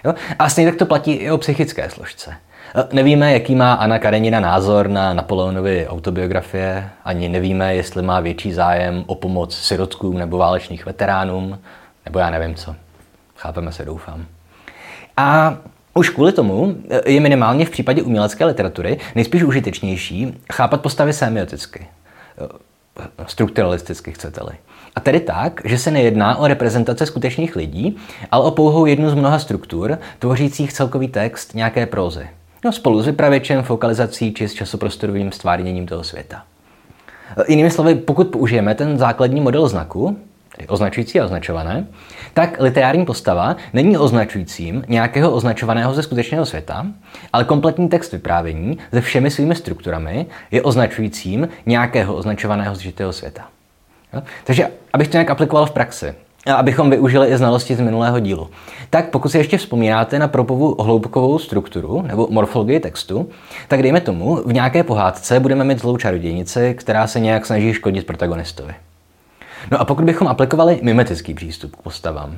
Jo? 0.05 0.13
A 0.39 0.49
stejně 0.49 0.71
tak 0.71 0.79
to 0.79 0.85
platí 0.85 1.11
i 1.11 1.31
o 1.31 1.37
psychické 1.37 1.89
složce. 1.89 2.35
Nevíme, 2.91 3.33
jaký 3.33 3.55
má 3.55 3.73
Anna 3.73 3.99
Karenina 3.99 4.39
názor 4.39 4.87
na 4.87 5.13
Napoleonovy 5.13 5.87
autobiografie, 5.87 6.89
ani 7.05 7.29
nevíme, 7.29 7.75
jestli 7.75 8.01
má 8.01 8.19
větší 8.19 8.53
zájem 8.53 9.03
o 9.07 9.15
pomoc 9.15 9.55
sirotkům 9.55 10.17
nebo 10.17 10.37
válečných 10.37 10.85
veteránům, 10.85 11.59
nebo 12.05 12.19
já 12.19 12.29
nevím 12.29 12.55
co. 12.55 12.75
Chápeme 13.37 13.71
se, 13.71 13.85
doufám. 13.85 14.25
A 15.17 15.57
už 15.93 16.09
kvůli 16.09 16.31
tomu 16.31 16.75
je 17.05 17.19
minimálně 17.19 17.65
v 17.65 17.69
případě 17.69 18.01
umělecké 18.03 18.45
literatury 18.45 18.97
nejspíš 19.15 19.43
užitečnější 19.43 20.43
chápat 20.53 20.81
postavy 20.81 21.13
semioticky. 21.13 21.87
Strukturalisticky, 23.27 24.11
chcete-li. 24.11 24.55
A 24.95 24.99
tedy 24.99 25.19
tak, 25.19 25.61
že 25.65 25.77
se 25.77 25.91
nejedná 25.91 26.35
o 26.35 26.47
reprezentace 26.47 27.05
skutečných 27.05 27.55
lidí, 27.55 27.97
ale 28.31 28.43
o 28.45 28.51
pouhou 28.51 28.85
jednu 28.85 29.09
z 29.09 29.13
mnoha 29.13 29.39
struktur, 29.39 29.97
tvořících 30.19 30.73
celkový 30.73 31.07
text 31.07 31.55
nějaké 31.55 31.85
prózy. 31.85 32.29
No, 32.65 32.71
spolu 32.71 33.01
s 33.01 33.05
vypravěčem, 33.05 33.63
fokalizací 33.63 34.33
či 34.33 34.47
s 34.47 34.53
časoprostorovým 34.53 35.31
stvárněním 35.31 35.85
toho 35.85 36.03
světa. 36.03 36.43
Jinými 37.47 37.71
slovy, 37.71 37.95
pokud 37.95 38.27
použijeme 38.27 38.75
ten 38.75 38.97
základní 38.97 39.41
model 39.41 39.67
znaku, 39.67 40.17
tedy 40.55 40.67
označující 40.67 41.19
a 41.19 41.25
označované, 41.25 41.87
tak 42.33 42.57
literární 42.59 43.05
postava 43.05 43.55
není 43.73 43.97
označujícím 43.97 44.83
nějakého 44.87 45.31
označovaného 45.31 45.93
ze 45.93 46.03
skutečného 46.03 46.45
světa, 46.45 46.85
ale 47.33 47.43
kompletní 47.43 47.89
text 47.89 48.11
vyprávění 48.11 48.77
se 48.93 49.01
všemi 49.01 49.31
svými 49.31 49.55
strukturami 49.55 50.25
je 50.51 50.61
označujícím 50.61 51.47
nějakého 51.65 52.15
označovaného 52.15 52.75
z 52.75 52.79
žitého 52.79 53.13
světa. 53.13 53.47
Jo? 54.13 54.21
Takže 54.43 54.67
abych 54.93 55.07
to 55.07 55.17
nějak 55.17 55.29
aplikoval 55.29 55.65
v 55.65 55.71
praxi, 55.71 56.13
abychom 56.55 56.89
využili 56.89 57.27
i 57.27 57.37
znalosti 57.37 57.75
z 57.75 57.81
minulého 57.81 58.19
dílu. 58.19 58.49
Tak 58.89 59.09
pokud 59.09 59.29
si 59.29 59.37
ještě 59.37 59.57
vzpomínáte 59.57 60.19
na 60.19 60.27
propovu 60.27 60.83
hloubkovou 60.83 61.39
strukturu 61.39 62.01
nebo 62.01 62.27
morfologii 62.31 62.79
textu, 62.79 63.29
tak 63.67 63.81
dejme 63.81 64.01
tomu, 64.01 64.35
v 64.35 64.53
nějaké 64.53 64.83
pohádce 64.83 65.39
budeme 65.39 65.63
mít 65.63 65.79
zlou 65.79 65.97
čarodějnici, 65.97 66.75
která 66.77 67.07
se 67.07 67.19
nějak 67.19 67.45
snaží 67.45 67.73
škodit 67.73 68.05
protagonistovi. 68.05 68.73
No 69.71 69.81
a 69.81 69.85
pokud 69.85 70.05
bychom 70.05 70.27
aplikovali 70.27 70.79
mimetický 70.83 71.33
přístup 71.33 71.75
k 71.75 71.81
postavám, 71.81 72.37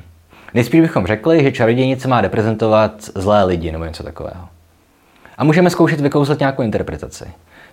nejspíš 0.54 0.80
bychom 0.80 1.06
řekli, 1.06 1.42
že 1.42 1.52
čarodějnice 1.52 2.08
má 2.08 2.20
reprezentovat 2.20 2.92
zlé 3.14 3.44
lidi 3.44 3.72
nebo 3.72 3.84
něco 3.84 4.02
takového. 4.02 4.48
A 5.38 5.44
můžeme 5.44 5.70
zkoušet 5.70 6.00
vykouzlet 6.00 6.40
nějakou 6.40 6.62
interpretaci. 6.62 7.24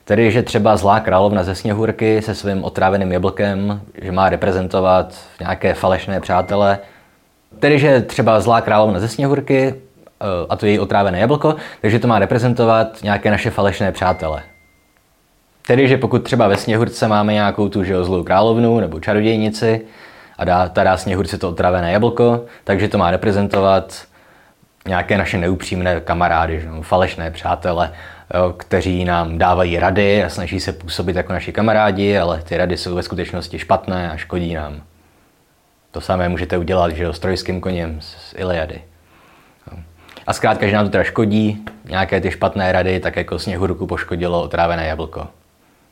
Tedy, 0.03 0.31
že 0.31 0.43
třeba 0.43 0.77
zlá 0.77 0.99
královna 0.99 1.43
ze 1.43 1.55
Sněhurky 1.55 2.21
se 2.21 2.35
svým 2.35 2.63
otráveným 2.63 3.11
jablkem, 3.11 3.81
že 4.01 4.11
má 4.11 4.29
reprezentovat 4.29 5.15
nějaké 5.39 5.73
falešné 5.73 6.19
přátele. 6.19 6.79
Tedy, 7.59 7.79
že 7.79 8.01
třeba 8.01 8.41
zlá 8.41 8.61
královna 8.61 8.99
ze 8.99 9.07
Sněhurky, 9.07 9.73
eh, 9.73 10.25
a 10.49 10.55
to 10.55 10.65
její 10.65 10.79
otrávené 10.79 11.19
jablko, 11.19 11.55
takže 11.81 11.99
to 11.99 12.07
má 12.07 12.19
reprezentovat 12.19 13.03
nějaké 13.03 13.31
naše 13.31 13.49
falešné 13.49 13.91
přátele. 13.91 14.43
Tedy, 15.67 15.87
že 15.87 15.97
pokud 15.97 16.23
třeba 16.23 16.47
ve 16.47 16.57
Sněhurce 16.57 17.07
máme 17.07 17.33
nějakou 17.33 17.69
tu 17.69 17.83
zlou 18.03 18.23
královnu 18.23 18.79
nebo 18.79 18.99
čarodějnici 18.99 19.81
a 20.37 20.45
dá, 20.45 20.69
ta 20.69 20.83
dá 20.83 20.97
Sněhurce 20.97 21.37
to 21.37 21.49
otrávené 21.49 21.91
jablko, 21.91 22.45
takže 22.63 22.87
to 22.87 22.97
má 22.97 23.11
reprezentovat 23.11 24.05
nějaké 24.87 25.17
naše 25.17 25.37
neupřímné 25.37 25.99
kamarády, 25.99 26.61
že, 26.61 26.67
falešné 26.81 27.31
přátele, 27.31 27.91
jo, 28.33 28.53
kteří 28.57 29.05
nám 29.05 29.37
dávají 29.37 29.79
rady 29.79 30.23
a 30.23 30.29
snaží 30.29 30.59
se 30.59 30.73
působit 30.73 31.15
jako 31.15 31.33
naši 31.33 31.51
kamarádi, 31.51 32.17
ale 32.17 32.41
ty 32.41 32.57
rady 32.57 32.77
jsou 32.77 32.95
ve 32.95 33.03
skutečnosti 33.03 33.59
špatné 33.59 34.11
a 34.11 34.17
škodí 34.17 34.53
nám. 34.53 34.81
To 35.91 36.01
samé 36.01 36.29
můžete 36.29 36.57
udělat 36.57 36.91
že, 36.91 37.07
s 37.07 37.19
trojským 37.19 37.61
koněm 37.61 38.01
z 38.01 38.33
Iliady. 38.37 38.81
A 40.27 40.33
zkrátka, 40.33 40.67
že 40.67 40.75
nám 40.75 40.85
to 40.85 40.91
teda 40.91 41.03
škodí, 41.03 41.65
nějaké 41.85 42.21
ty 42.21 42.31
špatné 42.31 42.71
rady, 42.71 42.99
tak 42.99 43.15
jako 43.15 43.39
sněhurku 43.39 43.87
poškodilo 43.87 44.41
otrávené 44.41 44.87
jablko. 44.87 45.27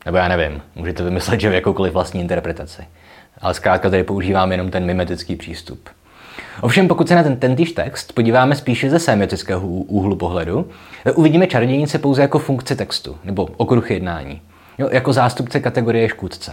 Nebo 0.06 0.16
já 0.16 0.28
nevím, 0.28 0.62
můžete 0.74 1.02
vymyslet, 1.02 1.40
že 1.40 1.50
v 1.50 1.54
jakoukoliv 1.54 1.92
vlastní 1.92 2.20
interpretaci. 2.20 2.82
Ale 3.40 3.54
zkrátka 3.54 3.90
tady 3.90 4.02
používám 4.02 4.52
jenom 4.52 4.70
ten 4.70 4.84
mimetický 4.84 5.36
přístup. 5.36 5.88
Ovšem, 6.60 6.88
pokud 6.88 7.08
se 7.08 7.14
na 7.14 7.22
ten 7.22 7.36
tentýž 7.36 7.72
text 7.72 8.12
podíváme 8.12 8.56
spíše 8.56 8.90
ze 8.90 8.98
semiotického 8.98 9.68
úhlu 9.68 10.16
pohledu, 10.16 10.68
uvidíme 11.14 11.46
čarodějnice 11.46 11.98
pouze 11.98 12.22
jako 12.22 12.38
funkci 12.38 12.76
textu, 12.76 13.16
nebo 13.24 13.48
okruh 13.56 13.90
jednání, 13.90 14.40
jo, 14.78 14.88
jako 14.92 15.12
zástupce 15.12 15.60
kategorie 15.60 16.08
škůdce. 16.08 16.52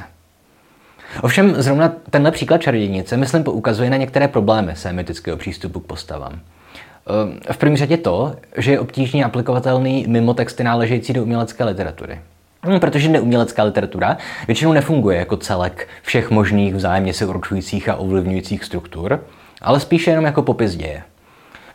Ovšem, 1.21 1.55
zrovna 1.57 1.93
tenhle 2.09 2.31
příklad 2.31 2.61
čarodějnice, 2.61 3.17
myslím, 3.17 3.43
poukazuje 3.43 3.89
na 3.89 3.97
některé 3.97 4.27
problémy 4.27 4.75
semiotického 4.75 5.37
přístupu 5.37 5.79
k 5.79 5.85
postavám. 5.85 6.33
Ehm, 6.33 7.39
v 7.51 7.57
první 7.57 7.77
řadě 7.77 7.97
to, 7.97 8.35
že 8.57 8.71
je 8.71 8.79
obtížně 8.79 9.25
aplikovatelný 9.25 10.05
mimo 10.07 10.33
texty 10.33 10.63
náležející 10.63 11.13
do 11.13 11.23
umělecké 11.23 11.63
literatury. 11.63 12.19
Hm, 12.65 12.79
protože 12.79 13.09
neumělecká 13.09 13.63
literatura 13.63 14.17
většinou 14.47 14.73
nefunguje 14.73 15.17
jako 15.17 15.37
celek 15.37 15.87
všech 16.01 16.31
možných 16.31 16.75
vzájemně 16.75 17.13
se 17.13 17.25
určujících 17.25 17.89
a 17.89 17.95
ovlivňujících 17.95 18.63
struktur, 18.63 19.23
ale 19.61 19.79
spíše 19.79 20.11
jenom 20.11 20.25
jako 20.25 20.41
popis 20.41 20.75
děje. 20.75 21.03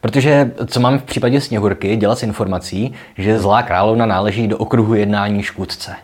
Protože 0.01 0.51
co 0.67 0.81
máme 0.81 0.99
v 0.99 1.03
případě 1.03 1.41
Sněhurky 1.41 1.97
dělat 1.97 2.19
s 2.19 2.23
informací, 2.23 2.95
že 3.19 3.39
zlá 3.39 3.63
královna 3.63 4.07
náleží 4.07 4.49
do 4.49 4.59
okruhu 4.59 4.95
jednání 4.95 5.43
škůdce. 5.43 5.97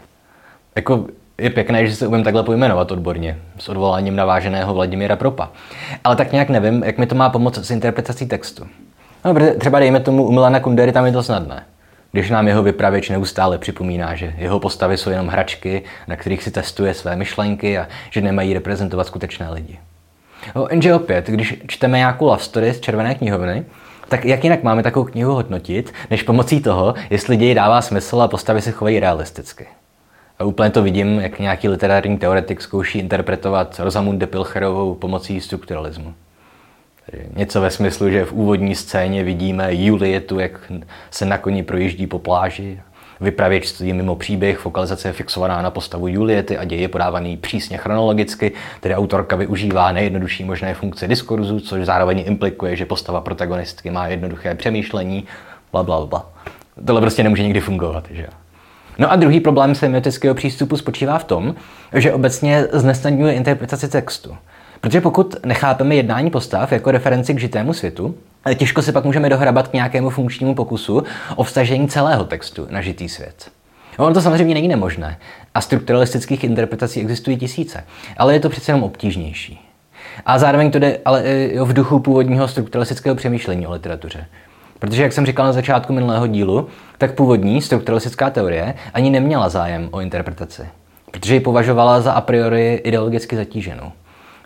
Jako 0.76 1.06
je 1.38 1.50
pěkné, 1.50 1.86
že 1.86 1.96
se 1.96 2.06
umím 2.06 2.24
takhle 2.24 2.42
pojmenovat 2.42 2.92
odborně, 2.92 3.38
s 3.58 3.68
odvoláním 3.68 4.16
na 4.16 4.24
váženého 4.24 4.74
Vladimíra 4.74 5.16
Propa. 5.16 5.50
Ale 6.04 6.16
tak 6.16 6.32
nějak 6.32 6.48
nevím, 6.48 6.82
jak 6.82 6.98
mi 6.98 7.06
to 7.06 7.14
má 7.14 7.28
pomoct 7.30 7.58
s 7.58 7.70
interpretací 7.70 8.26
textu. 8.26 8.66
No, 9.24 9.34
třeba 9.58 9.78
dejme 9.78 10.00
tomu 10.00 10.24
u 10.24 10.32
Milana 10.32 10.60
Kundery, 10.60 10.92
tam 10.92 11.06
je 11.06 11.12
to 11.12 11.22
snadné. 11.22 11.62
Když 12.12 12.30
nám 12.30 12.48
jeho 12.48 12.62
vypravěč 12.62 13.08
neustále 13.08 13.58
připomíná, 13.58 14.14
že 14.14 14.34
jeho 14.38 14.60
postavy 14.60 14.98
jsou 14.98 15.10
jenom 15.10 15.28
hračky, 15.28 15.82
na 16.08 16.16
kterých 16.16 16.42
si 16.42 16.50
testuje 16.50 16.94
své 16.94 17.16
myšlenky 17.16 17.78
a 17.78 17.88
že 18.10 18.20
nemají 18.20 18.54
reprezentovat 18.54 19.06
skutečné 19.06 19.50
lidi. 19.50 19.78
No, 20.56 20.66
jenže 20.70 20.94
opět, 20.94 21.26
když 21.26 21.62
čteme 21.66 21.98
nějakou 21.98 22.26
love 22.26 22.42
story 22.42 22.72
z 22.74 22.80
červené 22.80 23.14
knihovny, 23.14 23.64
tak 24.08 24.24
jak 24.24 24.44
jinak 24.44 24.62
máme 24.62 24.82
takovou 24.82 25.04
knihu 25.04 25.34
hodnotit, 25.34 25.92
než 26.10 26.22
pomocí 26.22 26.60
toho, 26.60 26.94
jestli 27.10 27.36
děj 27.36 27.54
dává 27.54 27.82
smysl 27.82 28.22
a 28.22 28.28
postavy 28.28 28.62
se 28.62 28.70
chovají 28.70 29.00
realisticky. 29.00 29.66
A 30.38 30.44
úplně 30.44 30.70
to 30.70 30.82
vidím, 30.82 31.20
jak 31.20 31.38
nějaký 31.38 31.68
literární 31.68 32.18
teoretik 32.18 32.60
zkouší 32.60 32.98
interpretovat 32.98 33.80
Rosamunde 33.80 34.26
Pilcherovou 34.26 34.94
pomocí 34.94 35.40
strukturalismu. 35.40 36.14
Něco 37.36 37.60
ve 37.60 37.70
smyslu, 37.70 38.10
že 38.10 38.24
v 38.24 38.32
úvodní 38.32 38.74
scéně 38.74 39.24
vidíme 39.24 39.74
Julietu, 39.74 40.38
jak 40.38 40.72
se 41.10 41.24
na 41.24 41.38
koni 41.38 41.62
projíždí 41.62 42.06
po 42.06 42.18
pláži, 42.18 42.80
Vypravěč 43.22 43.66
stojí 43.66 43.92
mimo 43.92 44.16
příběh, 44.16 44.58
fokalizace 44.58 45.08
je 45.08 45.12
fixovaná 45.12 45.62
na 45.62 45.70
postavu 45.70 46.08
Juliety 46.08 46.58
a 46.58 46.64
děj 46.64 46.80
je 46.80 46.88
podávaný 46.88 47.36
přísně 47.36 47.78
chronologicky, 47.78 48.52
tedy 48.80 48.94
autorka 48.94 49.36
využívá 49.36 49.92
nejjednodušší 49.92 50.44
možné 50.44 50.74
funkce 50.74 51.08
diskurzu, 51.08 51.60
což 51.60 51.84
zároveň 51.84 52.24
implikuje, 52.26 52.76
že 52.76 52.86
postava 52.86 53.20
protagonistky 53.20 53.90
má 53.90 54.06
jednoduché 54.06 54.54
přemýšlení, 54.54 55.24
bla, 55.72 55.82
bla, 55.82 56.06
bla. 56.06 56.26
Tohle 56.86 57.00
prostě 57.00 57.22
nemůže 57.22 57.42
nikdy 57.42 57.60
fungovat, 57.60 58.04
že 58.10 58.26
No 58.98 59.12
a 59.12 59.16
druhý 59.16 59.40
problém 59.40 59.74
semiotického 59.74 60.34
přístupu 60.34 60.76
spočívá 60.76 61.18
v 61.18 61.24
tom, 61.24 61.54
že 61.92 62.12
obecně 62.12 62.66
znesnadňuje 62.72 63.34
interpretaci 63.34 63.88
textu. 63.88 64.36
Protože 64.82 65.00
pokud 65.00 65.46
nechápeme 65.46 65.94
jednání 65.94 66.30
postav 66.30 66.72
jako 66.72 66.90
referenci 66.90 67.34
k 67.34 67.40
žitému 67.40 67.72
světu, 67.72 68.14
těžko 68.54 68.82
se 68.82 68.92
pak 68.92 69.04
můžeme 69.04 69.28
dohrabat 69.28 69.68
k 69.68 69.72
nějakému 69.72 70.10
funkčnímu 70.10 70.54
pokusu 70.54 71.02
o 71.36 71.44
vstažení 71.44 71.88
celého 71.88 72.24
textu 72.24 72.66
na 72.70 72.80
žitý 72.80 73.08
svět. 73.08 73.50
Ono 73.98 74.14
to 74.14 74.20
samozřejmě 74.20 74.54
není 74.54 74.68
nemožné 74.68 75.18
a 75.54 75.60
strukturalistických 75.60 76.44
interpretací 76.44 77.00
existují 77.00 77.36
tisíce, 77.36 77.84
ale 78.16 78.34
je 78.34 78.40
to 78.40 78.48
přece 78.48 78.72
jenom 78.72 78.82
obtížnější. 78.82 79.60
A 80.26 80.38
zároveň 80.38 80.70
to 80.70 80.78
jde 80.78 80.98
ale 81.04 81.22
i 81.22 81.58
v 81.58 81.72
duchu 81.72 81.98
původního 81.98 82.48
strukturalistického 82.48 83.16
přemýšlení 83.16 83.66
o 83.66 83.72
literatuře. 83.72 84.26
Protože, 84.78 85.02
jak 85.02 85.12
jsem 85.12 85.26
říkal 85.26 85.46
na 85.46 85.52
začátku 85.52 85.92
minulého 85.92 86.26
dílu, 86.26 86.68
tak 86.98 87.14
původní 87.14 87.62
strukturalistická 87.62 88.30
teorie 88.30 88.74
ani 88.94 89.10
neměla 89.10 89.48
zájem 89.48 89.88
o 89.90 90.00
interpretaci, 90.00 90.62
protože 91.10 91.34
ji 91.34 91.40
považovala 91.40 92.00
za 92.00 92.12
a 92.12 92.20
priori 92.20 92.74
ideologicky 92.74 93.36
zatíženou. 93.36 93.92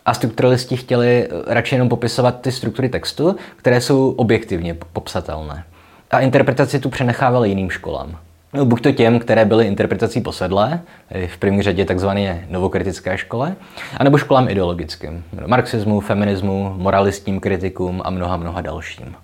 A 0.06 0.14
strukturalisti 0.14 0.76
chtěli 0.76 1.28
radši 1.46 1.74
jenom 1.74 1.88
popisovat 1.88 2.40
ty 2.40 2.52
struktury 2.52 2.88
textu, 2.88 3.36
které 3.56 3.80
jsou 3.80 4.10
objektivně 4.10 4.74
popsatelné. 4.92 5.64
A 6.10 6.20
interpretaci 6.20 6.80
tu 6.80 6.90
přenechávali 6.90 7.48
jiným 7.48 7.70
školám. 7.70 8.18
No, 8.52 8.64
buď 8.64 8.82
to 8.82 8.92
těm, 8.92 9.18
které 9.18 9.44
byly 9.44 9.66
interpretací 9.66 10.20
posedlé, 10.20 10.80
v 11.26 11.38
první 11.38 11.62
řadě 11.62 11.84
takzvané 11.84 12.46
novokritické 12.50 13.18
škole, 13.18 13.56
anebo 13.96 14.18
školám 14.18 14.48
ideologickým, 14.48 15.24
marxismu, 15.46 16.00
feminismu, 16.00 16.74
moralistním 16.76 17.40
kritikům 17.40 18.02
a 18.04 18.10
mnoha, 18.10 18.36
mnoha 18.36 18.60
dalším. 18.60 19.14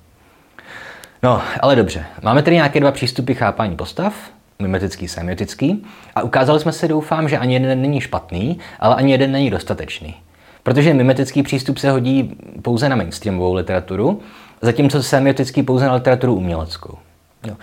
No, 1.23 1.43
ale 1.61 1.77
dobře. 1.77 2.05
Máme 2.23 2.43
tedy 2.43 2.57
nějaké 2.57 2.81
dva 2.81 2.93
přístupy 2.93 3.35
chápání 3.35 3.77
postav, 3.77 4.15
mimetický, 4.59 5.09
semiotický, 5.09 5.87
a 6.15 6.23
ukázali 6.23 6.61
jsme 6.61 6.73
si, 6.73 6.89
doufám, 6.89 7.29
že 7.29 7.39
ani 7.39 7.55
jeden 7.55 7.83
není 7.83 8.01
špatný, 8.01 8.59
ale 8.81 8.95
ani 8.95 9.13
jeden 9.13 9.33
není 9.33 9.51
dostatečný. 9.51 10.15
Protože 10.63 10.95
mimetický 10.95 11.43
přístup 11.43 11.79
se 11.79 11.91
hodí 11.91 12.37
pouze 12.63 12.89
na 12.89 12.97
mainstreamovou 12.97 13.55
literaturu, 13.55 14.21
zatímco 14.63 15.03
semiotický 15.03 15.63
pouze 15.63 15.87
na 15.87 15.95
literaturu 15.95 16.35
uměleckou. 16.35 16.99
Jo. 17.47 17.57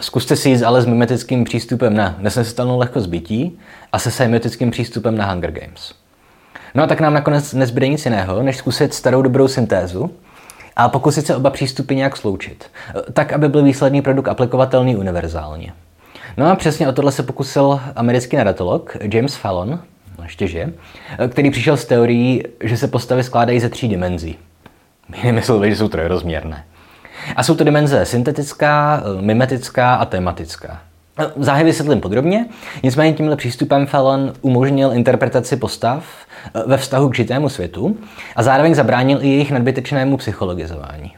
Zkuste 0.00 0.36
si 0.36 0.50
jít 0.50 0.62
ale 0.62 0.82
s 0.82 0.86
mimetickým 0.86 1.44
přístupem 1.44 1.94
na 1.94 2.16
nesnesitelnou 2.18 2.78
lehkost 2.78 3.06
bytí 3.06 3.58
a 3.92 3.98
se 3.98 4.10
semiotickým 4.10 4.70
přístupem 4.70 5.16
na 5.16 5.26
Hunger 5.26 5.50
Games. 5.50 5.94
No 6.74 6.82
a 6.82 6.86
tak 6.86 7.00
nám 7.00 7.14
nakonec 7.14 7.52
nezbyde 7.52 7.88
nic 7.88 8.04
jiného, 8.04 8.42
než 8.42 8.56
zkusit 8.56 8.94
starou 8.94 9.22
dobrou 9.22 9.48
syntézu 9.48 10.10
a 10.76 10.88
pokusit 10.88 11.26
se 11.26 11.36
oba 11.36 11.50
přístupy 11.50 11.94
nějak 11.94 12.16
sloučit, 12.16 12.64
tak, 13.12 13.32
aby 13.32 13.48
byl 13.48 13.62
výsledný 13.62 14.02
produkt 14.02 14.28
aplikovatelný 14.28 14.96
univerzálně. 14.96 15.72
No 16.36 16.50
a 16.50 16.56
přesně 16.56 16.88
o 16.88 16.92
tohle 16.92 17.12
se 17.12 17.22
pokusil 17.22 17.80
americký 17.96 18.36
narratolog 18.36 18.96
James 19.12 19.36
Fallon, 19.36 19.78
ještě 20.24 20.48
žije, 20.48 20.72
který 21.28 21.50
přišel 21.50 21.76
s 21.76 21.84
teorií, 21.84 22.42
že 22.60 22.76
se 22.76 22.88
postavy 22.88 23.22
skládají 23.22 23.60
ze 23.60 23.68
tří 23.68 23.88
dimenzí. 23.88 24.38
My 25.24 25.32
mysleli, 25.32 25.70
že 25.70 25.76
jsou 25.76 25.88
trojrozměrné. 25.88 26.64
A 27.36 27.42
jsou 27.42 27.54
to 27.54 27.64
dimenze 27.64 28.06
syntetická, 28.06 29.02
mimetická 29.20 29.94
a 29.94 30.04
tematická. 30.04 30.80
Záhy 31.36 31.64
vysvětlím 31.64 32.00
podrobně, 32.00 32.46
nicméně 32.82 33.12
tímhle 33.12 33.36
přístupem 33.36 33.86
Fallon 33.86 34.32
umožnil 34.40 34.92
interpretaci 34.92 35.56
postav 35.56 36.04
eh, 36.54 36.62
ve 36.66 36.76
vztahu 36.76 37.08
k 37.08 37.14
žitému 37.14 37.48
světu 37.48 37.96
a 38.36 38.42
zároveň 38.42 38.74
zabránil 38.74 39.22
i 39.22 39.28
jejich 39.28 39.50
nadbytečnému 39.50 40.16
psychologizování. 40.16 41.12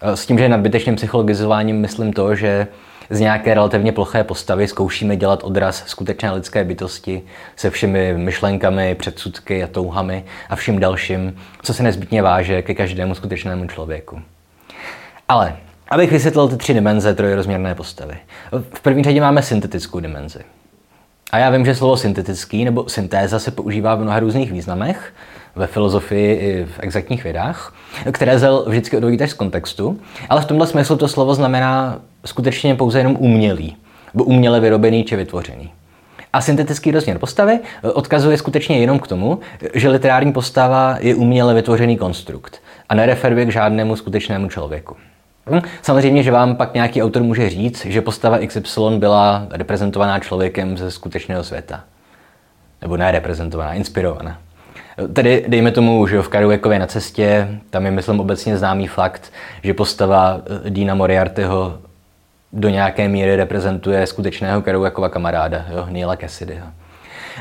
Eh, 0.00 0.16
s 0.16 0.26
tím, 0.26 0.38
že 0.38 0.48
nadbytečným 0.48 0.96
psychologizováním 0.96 1.80
myslím 1.80 2.12
to, 2.12 2.34
že 2.34 2.66
z 3.10 3.20
nějaké 3.20 3.54
relativně 3.54 3.92
ploché 3.92 4.24
postavy 4.24 4.68
zkoušíme 4.68 5.16
dělat 5.16 5.44
odraz 5.44 5.84
skutečné 5.86 6.32
lidské 6.32 6.64
bytosti 6.64 7.22
se 7.56 7.70
všemi 7.70 8.14
myšlenkami, 8.16 8.94
předsudky 8.94 9.64
a 9.64 9.66
touhami 9.66 10.24
a 10.48 10.56
vším 10.56 10.80
dalším, 10.80 11.36
co 11.62 11.74
se 11.74 11.82
nezbytně 11.82 12.22
váže 12.22 12.62
ke 12.62 12.74
každému 12.74 13.14
skutečnému 13.14 13.66
člověku. 13.66 14.22
Ale 15.28 15.56
abych 15.88 16.12
vysvětlil 16.12 16.48
ty 16.48 16.56
tři 16.56 16.74
dimenze 16.74 17.14
trojrozměrné 17.14 17.74
postavy. 17.74 18.16
V 18.74 18.80
první 18.80 19.04
řadě 19.04 19.20
máme 19.20 19.42
syntetickou 19.42 20.00
dimenzi. 20.00 20.38
A 21.32 21.38
já 21.38 21.50
vím, 21.50 21.64
že 21.64 21.74
slovo 21.74 21.96
syntetický 21.96 22.64
nebo 22.64 22.88
syntéza 22.88 23.38
se 23.38 23.50
používá 23.50 23.94
v 23.94 24.00
mnoha 24.00 24.20
různých 24.20 24.52
významech, 24.52 25.12
ve 25.56 25.66
filozofii 25.66 26.34
i 26.34 26.64
v 26.64 26.80
exaktních 26.80 27.24
vědách, 27.24 27.74
které 28.12 28.38
zel 28.38 28.64
vždycky 28.68 28.96
odvodit 28.96 29.30
z 29.30 29.34
kontextu, 29.34 30.00
ale 30.28 30.40
v 30.40 30.44
tomhle 30.44 30.66
smyslu 30.66 30.96
to 30.96 31.08
slovo 31.08 31.34
znamená 31.34 32.00
skutečně 32.24 32.74
pouze 32.74 32.98
jenom 32.98 33.16
umělý, 33.18 33.76
nebo 34.14 34.24
uměle 34.24 34.60
vyrobený 34.60 35.04
či 35.04 35.16
vytvořený. 35.16 35.72
A 36.32 36.40
syntetický 36.40 36.90
rozměr 36.90 37.18
postavy 37.18 37.58
odkazuje 37.82 38.38
skutečně 38.38 38.78
jenom 38.78 38.98
k 38.98 39.08
tomu, 39.08 39.38
že 39.74 39.88
literární 39.88 40.32
postava 40.32 40.96
je 41.00 41.14
uměle 41.14 41.54
vytvořený 41.54 41.96
konstrukt 41.96 42.62
a 42.88 42.94
nereferuje 42.94 43.46
k 43.46 43.52
žádnému 43.52 43.96
skutečnému 43.96 44.48
člověku. 44.48 44.96
Hm? 45.50 45.60
Samozřejmě, 45.82 46.22
že 46.22 46.30
vám 46.30 46.56
pak 46.56 46.74
nějaký 46.74 47.02
autor 47.02 47.22
může 47.22 47.50
říct, 47.50 47.86
že 47.86 48.00
postava 48.00 48.38
XY 48.38 48.80
byla 48.98 49.46
reprezentovaná 49.50 50.18
člověkem 50.18 50.76
ze 50.76 50.90
skutečného 50.90 51.44
světa. 51.44 51.84
Nebo 52.82 52.96
ne 52.96 53.10
reprezentovaná, 53.10 53.74
inspirovaná. 53.74 54.38
Tedy 55.12 55.44
dejme 55.48 55.70
tomu, 55.70 56.06
že 56.06 56.22
v 56.22 56.28
Karuekově 56.28 56.78
na 56.78 56.86
cestě, 56.86 57.48
tam 57.70 57.84
je 57.84 57.90
myslím 57.90 58.20
obecně 58.20 58.56
známý 58.56 58.86
fakt, 58.86 59.32
že 59.62 59.74
postava 59.74 60.40
eh, 60.66 60.70
Dina 60.70 60.94
Moriartyho 60.94 61.78
do 62.52 62.68
nějaké 62.68 63.08
míry 63.08 63.36
reprezentuje 63.36 64.06
skutečného 64.06 64.62
Kerouakova 64.62 65.08
kamaráda, 65.08 65.64
jo, 65.70 65.86
Neila 65.90 66.16
Cassidyho. 66.16 66.66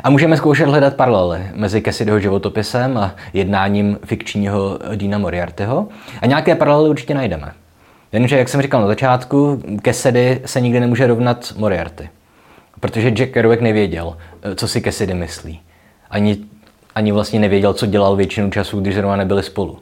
A 0.04 0.10
můžeme 0.10 0.38
zkoušet 0.38 0.68
hledat 0.68 0.96
paralely 0.96 1.46
mezi 1.54 1.82
Cassidyho 1.82 2.20
životopisem 2.20 2.98
a 2.98 3.16
jednáním 3.34 4.00
fikčního 4.06 4.80
Dina 4.96 5.18
Moriartyho. 5.18 5.88
A 6.22 6.26
nějaké 6.26 6.56
paralely 6.56 6.90
určitě 6.90 7.14
najdeme. 7.14 7.52
Jenže, 8.12 8.38
jak 8.38 8.50
jsem 8.50 8.62
říkal 8.62 8.82
na 8.82 8.88
začátku, 8.88 9.62
Cassidy 9.86 10.42
se 10.46 10.62
nikdy 10.62 10.80
nemůže 10.80 11.08
rovnat 11.08 11.54
Moriarty. 11.58 12.10
Protože 12.80 13.10
Jack 13.10 13.32
Kerouac 13.32 13.60
nevěděl, 13.60 14.18
eh, 14.42 14.56
co 14.56 14.68
si 14.68 14.82
Cassidy 14.82 15.14
myslí. 15.14 15.62
Ani, 16.10 16.38
ani 16.96 17.12
vlastně 17.12 17.40
nevěděl, 17.40 17.74
co 17.74 17.86
dělal 17.86 18.16
většinu 18.16 18.52
času, 18.52 18.80
když 18.80 18.96
zrovna 18.96 19.16
nebyli 19.16 19.44
spolu. 19.44 19.80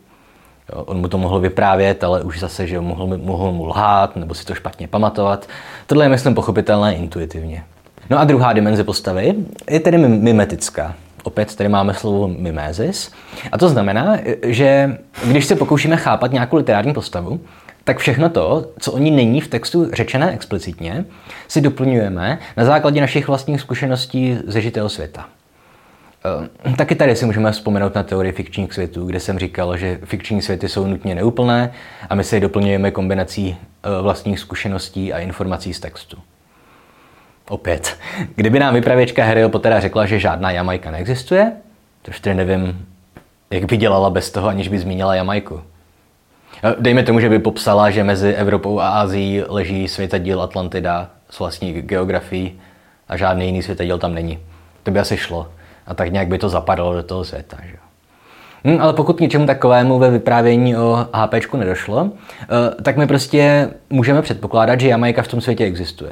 Jo, 0.74 0.84
on 0.84 0.98
mu 0.98 1.08
to 1.08 1.18
mohl 1.18 1.40
vyprávět, 1.40 2.04
ale 2.04 2.22
už 2.22 2.40
zase, 2.40 2.68
že 2.68 2.80
mohl, 2.80 3.18
mohl 3.18 3.52
mu 3.52 3.66
lhát 3.66 4.16
nebo 4.16 4.34
si 4.34 4.46
to 4.46 4.56
špatně 4.56 4.88
pamatovat. 4.88 5.48
Tohle 5.88 6.06
je, 6.06 6.10
myslím, 6.10 6.36
pochopitelné 6.36 6.96
intuitivně. 6.96 7.64
No 8.10 8.20
a 8.20 8.24
druhá 8.24 8.54
dimenze 8.54 8.84
postavy 8.84 9.36
je 9.70 9.80
tedy 9.80 9.98
mimetická. 9.98 10.96
Opět 11.24 11.56
tady 11.56 11.70
máme 11.70 11.94
slovo 11.94 12.28
mimézis. 12.28 13.12
A 13.52 13.58
to 13.58 13.70
znamená, 13.70 14.18
že 14.44 14.98
když 15.26 15.46
se 15.46 15.56
pokoušíme 15.56 15.98
chápat 15.98 16.32
nějakou 16.32 16.58
literární 16.58 16.94
postavu, 16.94 17.40
tak 17.90 17.98
všechno 17.98 18.30
to, 18.30 18.72
co 18.80 18.92
o 18.92 18.98
ní 18.98 19.12
není 19.12 19.42
v 19.42 19.48
textu 19.48 19.90
řečené 19.94 20.32
explicitně, 20.32 21.06
si 21.48 21.62
doplňujeme 21.62 22.40
na 22.58 22.66
základě 22.66 23.02
našich 23.02 23.28
vlastních 23.28 23.62
zkušeností 23.62 24.38
ze 24.48 24.62
žitého 24.62 24.90
světa. 24.90 25.26
Eh, 26.66 26.76
taky 26.76 26.96
tady 26.96 27.16
si 27.16 27.26
můžeme 27.26 27.52
vzpomenout 27.52 27.96
na 27.96 28.04
teorii 28.04 28.32
fikčních 28.32 28.74
světů, 28.74 29.06
kde 29.06 29.20
jsem 29.20 29.40
říkal, 29.40 29.78
že 29.78 30.00
fikční 30.04 30.42
světy 30.42 30.70
jsou 30.70 30.88
nutně 30.88 31.16
neúplné 31.16 31.72
a 32.10 32.16
my 32.16 32.24
si 32.24 32.36
je 32.36 32.40
doplňujeme 32.40 32.92
kombinací 32.92 33.58
eh, 33.58 34.02
vlastních 34.02 34.40
zkušeností 34.40 35.14
a 35.14 35.20
informací 35.20 35.74
z 35.74 35.80
textu. 35.80 36.18
Opět, 37.50 37.98
kdyby 38.36 38.60
nám 38.60 38.74
vypravěčka 38.74 39.26
Harryho 39.26 39.50
Pottera 39.50 39.80
řekla, 39.80 40.06
že 40.06 40.20
žádná 40.20 40.52
Jamajka 40.52 40.92
neexistuje, 40.92 41.52
tož 42.02 42.20
tedy 42.20 42.36
nevím, 42.36 42.86
jak 43.50 43.66
by 43.66 43.78
dělala 43.78 44.10
bez 44.10 44.32
toho, 44.32 44.48
aniž 44.48 44.68
by 44.68 44.80
zmínila 44.80 45.16
Jamajku. 45.16 45.62
Dejme 46.80 47.04
tomu, 47.04 47.20
že 47.20 47.30
by 47.30 47.40
popsala, 47.40 47.90
že 47.90 48.04
mezi 48.04 48.34
Evropou 48.34 48.80
a 48.80 48.90
Ázií 48.90 49.44
leží 49.48 49.88
světadíl 49.88 50.42
Atlantida 50.42 51.10
s 51.30 51.40
vlastní 51.40 51.74
geografií 51.74 52.62
a 53.10 53.18
žádný 53.18 53.46
jiný 53.46 53.64
světadíl 53.64 53.98
tam 53.98 54.14
není. 54.14 54.40
To 54.84 54.92
by 54.92 55.00
asi 55.00 55.18
šlo. 55.18 55.48
A 55.88 55.94
tak 55.94 56.12
nějak 56.12 56.28
by 56.28 56.38
to 56.38 56.50
zapadlo 56.50 56.94
do 56.94 57.04
toho 57.04 57.24
světa. 57.24 57.58
Že? 57.64 57.76
Hm, 58.66 58.78
ale 58.82 58.94
pokud 58.94 59.18
k 59.18 59.20
něčemu 59.20 59.46
takovému 59.46 60.00
ve 60.00 60.12
vyprávění 60.12 60.78
o 60.78 61.08
HP 61.14 61.54
nedošlo, 61.54 62.12
eh, 62.42 62.82
tak 62.84 62.98
my 62.98 63.08
prostě 63.08 63.70
můžeme 63.90 64.22
předpokládat, 64.22 64.80
že 64.80 64.88
Jamajka 64.88 65.22
v 65.22 65.28
tom 65.28 65.42
světě 65.42 65.64
existuje. 65.64 66.12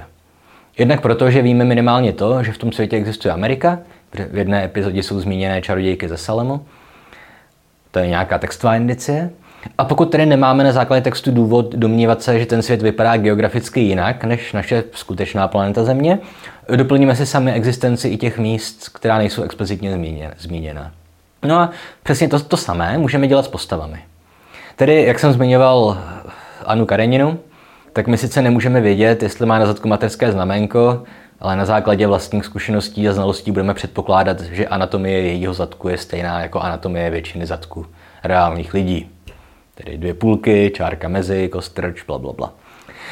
Jednak 0.77 1.01
proto, 1.01 1.31
že 1.31 1.41
víme 1.41 1.65
minimálně 1.65 2.13
to, 2.13 2.43
že 2.43 2.51
v 2.51 2.57
tom 2.57 2.71
světě 2.71 2.97
existuje 2.97 3.33
Amerika, 3.33 3.79
v 4.31 4.37
jedné 4.37 4.63
epizodě 4.63 5.03
jsou 5.03 5.19
zmíněné 5.19 5.61
čarodějky 5.61 6.07
ze 6.07 6.17
Salemu, 6.17 6.65
to 7.91 7.99
je 7.99 8.07
nějaká 8.07 8.37
textová 8.37 8.75
indicie. 8.75 9.29
A 9.77 9.85
pokud 9.85 10.05
tedy 10.05 10.25
nemáme 10.25 10.63
na 10.63 10.71
základě 10.71 11.01
textu 11.01 11.31
důvod 11.31 11.75
domnívat 11.75 12.21
se, 12.21 12.39
že 12.39 12.45
ten 12.45 12.61
svět 12.61 12.81
vypadá 12.81 13.17
geograficky 13.17 13.79
jinak 13.79 14.23
než 14.23 14.53
naše 14.53 14.83
skutečná 14.91 15.47
planeta 15.47 15.83
Země, 15.83 16.19
doplníme 16.75 17.15
si 17.15 17.25
sami 17.25 17.51
existenci 17.51 18.07
i 18.07 18.17
těch 18.17 18.37
míst, 18.37 18.89
která 18.89 19.17
nejsou 19.17 19.43
explicitně 19.43 19.99
zmíněna. 20.37 20.91
No 21.45 21.59
a 21.59 21.69
přesně 22.03 22.27
to, 22.27 22.39
to 22.39 22.57
samé 22.57 22.97
můžeme 22.97 23.27
dělat 23.27 23.45
s 23.45 23.47
postavami. 23.47 23.99
Tedy, 24.75 25.03
jak 25.03 25.19
jsem 25.19 25.33
zmiňoval 25.33 25.97
Anu 26.65 26.85
Kareninu, 26.85 27.39
tak 27.93 28.07
my 28.07 28.17
sice 28.17 28.41
nemůžeme 28.41 28.81
vědět, 28.81 29.23
jestli 29.23 29.45
má 29.45 29.59
na 29.59 29.65
zadku 29.65 29.87
materské 29.87 30.31
znamenko, 30.31 31.03
ale 31.39 31.55
na 31.55 31.65
základě 31.65 32.07
vlastních 32.07 32.45
zkušeností 32.45 33.09
a 33.09 33.13
znalostí 33.13 33.51
budeme 33.51 33.73
předpokládat, 33.73 34.41
že 34.41 34.67
anatomie 34.67 35.21
jejího 35.21 35.53
zadku 35.53 35.89
je 35.89 35.97
stejná 35.97 36.41
jako 36.41 36.59
anatomie 36.59 37.09
většiny 37.09 37.45
zadků 37.45 37.85
reálných 38.23 38.73
lidí. 38.73 39.16
Tedy 39.83 39.97
dvě 39.97 40.13
půlky, 40.13 40.71
čárka 40.75 41.07
mezi, 41.07 41.49
kostrč, 41.49 42.03
bla, 42.03 42.17
bla, 42.17 42.33
bla. 42.33 42.53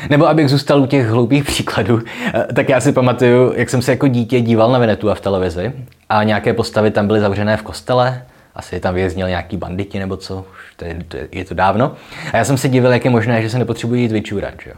Nebo 0.10 0.28
abych 0.28 0.50
zůstal 0.50 0.82
u 0.82 0.86
těch 0.86 1.08
hloupých 1.08 1.44
příkladů, 1.44 2.02
eh, 2.34 2.54
tak 2.54 2.70
já 2.70 2.82
si 2.82 2.92
pamatuju, 2.92 3.54
jak 3.56 3.70
jsem 3.70 3.82
se 3.82 3.92
jako 3.92 4.08
dítě 4.08 4.42
díval 4.42 4.72
na 4.72 4.80
Venetu 4.80 5.12
a 5.12 5.16
v 5.16 5.22
televizi 5.22 5.74
a 6.10 6.24
nějaké 6.24 6.54
postavy 6.54 6.92
tam 6.92 7.08
byly 7.08 7.20
zavřené 7.20 7.58
v 7.58 7.62
kostele 7.62 8.26
Asi 8.56 8.80
tam 8.80 8.94
věznil 8.94 9.28
nějaký 9.28 9.58
banditi 9.58 10.00
nebo 10.00 10.18
co, 10.18 10.46
už 10.52 10.74
to 10.76 10.86
je, 10.86 11.04
to 11.08 11.18
je, 11.18 11.28
je 11.32 11.46
to 11.46 11.54
dávno. 11.54 11.96
A 12.34 12.38
já 12.38 12.46
jsem 12.46 12.58
se 12.58 12.70
divil, 12.70 12.92
jak 12.92 13.06
je 13.06 13.12
možné, 13.12 13.42
že 13.42 13.50
se 13.50 13.60
nepotřebují 13.60 14.02
jít 14.02 14.12
vyčůrat, 14.12 14.54
že 14.64 14.70
jo. 14.70 14.76